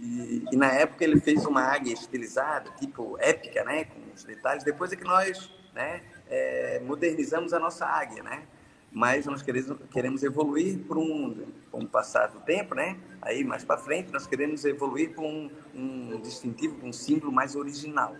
E, 0.00 0.44
e, 0.52 0.56
na 0.56 0.72
época 0.72 1.04
ele 1.04 1.20
fez 1.20 1.44
uma 1.46 1.62
águia 1.62 1.92
estilizada, 1.92 2.70
tipo 2.78 3.16
épica, 3.18 3.64
né? 3.64 3.84
Com 3.84 4.00
os 4.14 4.24
detalhes. 4.24 4.64
Depois 4.64 4.92
é 4.92 4.96
que 4.96 5.04
nós 5.04 5.50
né, 5.74 6.02
é, 6.28 6.80
modernizamos 6.80 7.52
a 7.52 7.58
nossa 7.58 7.86
águia, 7.86 8.22
né? 8.22 8.42
Mas 8.92 9.26
nós 9.26 9.42
queremos, 9.42 9.78
queremos 9.90 10.22
evoluir 10.22 10.78
para 10.80 10.98
um, 10.98 11.46
com 11.70 11.80
o 11.80 11.88
passar 11.88 12.28
do 12.28 12.40
tempo, 12.40 12.74
né? 12.74 12.98
Aí 13.20 13.44
mais 13.44 13.64
para 13.64 13.76
frente 13.78 14.12
nós 14.12 14.26
queremos 14.26 14.64
evoluir 14.64 15.14
para 15.14 15.24
um, 15.24 15.50
um 15.74 16.20
distintivo, 16.20 16.76
um 16.86 16.92
símbolo 16.92 17.32
mais 17.32 17.54
original, 17.56 18.16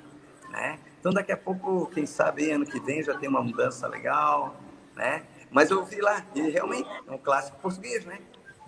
né? 0.56 0.78
Então 0.98 1.12
daqui 1.12 1.30
a 1.30 1.36
pouco, 1.36 1.86
quem 1.92 2.06
sabe 2.06 2.50
ano 2.50 2.64
que 2.64 2.80
vem 2.80 3.02
já 3.02 3.16
tem 3.16 3.28
uma 3.28 3.42
mudança 3.42 3.86
legal, 3.86 4.56
né? 4.96 5.22
Mas 5.50 5.70
eu 5.70 5.84
vi 5.84 6.00
lá, 6.00 6.24
e 6.34 6.40
realmente 6.50 6.88
é 7.06 7.12
um 7.12 7.18
clássico 7.18 7.58
português, 7.58 8.04
né? 8.04 8.18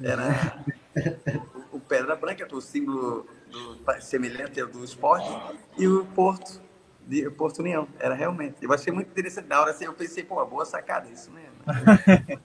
Era 0.00 0.62
o, 1.72 1.78
o 1.78 1.80
Pedra 1.80 2.14
Branca, 2.14 2.46
o 2.54 2.60
símbolo 2.60 3.26
do, 3.50 3.78
semelhante 4.00 4.60
ao 4.60 4.68
do 4.68 4.84
esporte, 4.84 5.28
e 5.76 5.88
o 5.88 6.04
Porto, 6.04 6.60
de 7.06 7.28
Porto 7.30 7.60
União. 7.60 7.88
Era 7.98 8.14
realmente. 8.14 8.56
Eu 8.60 8.72
achei 8.72 8.92
muito 8.92 9.10
interessante. 9.10 9.48
Na 9.48 9.60
hora 9.60 9.70
assim, 9.70 9.86
eu 9.86 9.94
pensei, 9.94 10.22
pô, 10.22 10.44
boa 10.44 10.64
sacada, 10.64 11.08
isso 11.08 11.30
mesmo. 11.30 11.56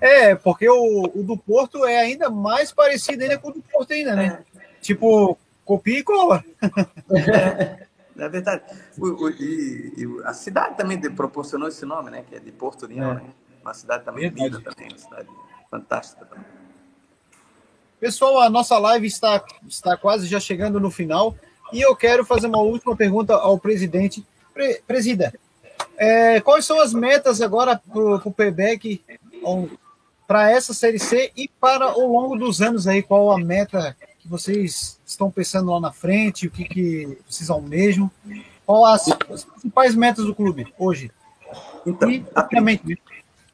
é, 0.00 0.34
porque 0.34 0.68
o, 0.68 1.10
o, 1.14 1.22
do 1.22 1.36
Porto 1.36 1.84
é 1.84 1.98
ainda 1.98 2.30
mais 2.30 2.70
parecido 2.72 3.22
ainda 3.22 3.38
com 3.38 3.48
o 3.48 3.54
do 3.54 3.62
Porto 3.62 3.92
ainda, 3.92 4.14
né? 4.14 4.44
É. 4.54 4.60
Tipo, 4.80 5.38
copia 5.64 5.98
e 5.98 6.02
cola. 6.04 6.44
É. 7.10 7.86
É 8.16 8.28
verdade. 8.28 8.62
O, 8.96 9.24
o, 9.24 9.30
e, 9.30 9.92
e, 9.96 10.22
a 10.24 10.32
cidade 10.32 10.76
também 10.76 11.00
proporcionou 11.00 11.68
esse 11.68 11.84
nome, 11.84 12.10
né? 12.10 12.24
Que 12.28 12.36
é 12.36 12.38
de 12.38 12.52
Porto 12.52 12.84
União, 12.84 13.12
é. 13.12 13.14
né? 13.14 13.24
Uma 13.62 13.74
cidade 13.74 14.04
também 14.04 14.28
linda 14.28 14.60
também, 14.60 14.88
uma 14.88 14.98
cidade 14.98 15.28
fantástica 15.70 16.24
também. 16.26 16.44
Pessoal, 17.98 18.40
a 18.40 18.50
nossa 18.50 18.78
live 18.78 19.06
está, 19.06 19.42
está 19.66 19.96
quase 19.96 20.26
já 20.26 20.38
chegando 20.38 20.78
no 20.78 20.90
final 20.90 21.34
e 21.72 21.80
eu 21.80 21.96
quero 21.96 22.24
fazer 22.24 22.46
uma 22.46 22.60
última 22.60 22.94
pergunta 22.94 23.34
ao 23.34 23.58
presidente. 23.58 24.24
Pre, 24.52 24.82
presida, 24.86 25.32
é, 25.96 26.40
quais 26.40 26.64
são 26.64 26.80
as 26.80 26.92
metas 26.92 27.40
agora 27.40 27.76
para 27.76 28.28
o 28.28 28.32
PBEC 28.32 29.02
para 30.26 30.50
essa 30.50 30.74
Série 30.74 30.98
C 30.98 31.32
e 31.36 31.48
para 31.48 31.96
o 31.98 32.12
longo 32.12 32.36
dos 32.36 32.60
anos 32.60 32.86
aí? 32.86 33.02
Qual 33.02 33.32
a 33.32 33.38
meta 33.38 33.96
que 34.24 34.28
vocês 34.30 34.98
estão 35.04 35.30
pensando 35.30 35.70
lá 35.70 35.78
na 35.78 35.92
frente? 35.92 36.46
O 36.46 36.50
que, 36.50 36.64
que 36.64 37.18
vocês 37.28 37.50
almejam? 37.50 38.10
Qual 38.64 38.86
as, 38.86 39.06
as 39.30 39.44
principais 39.44 39.94
metas 39.94 40.24
do 40.24 40.34
clube 40.34 40.66
hoje? 40.78 41.10
Então, 41.86 42.10
e, 42.10 42.24
a, 42.34 42.42
princípio, 42.42 42.98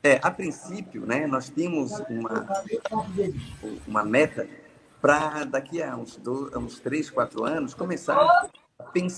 é, 0.01 0.21
a 0.23 0.31
princípio, 0.31 1.05
né, 1.05 1.27
nós 1.27 1.49
temos 1.49 1.91
uma, 2.09 2.47
uma 3.87 4.05
meta 4.05 4.49
para 5.03 5.45
daqui 5.45 5.83
a 5.83 5.97
uns, 5.97 6.17
dois, 6.17 6.55
uns 6.55 6.79
três, 6.79 7.11
quatro 7.11 7.45
anos 7.45 7.75
começar 7.75 8.15
a 8.79 8.85
pensar 8.85 9.17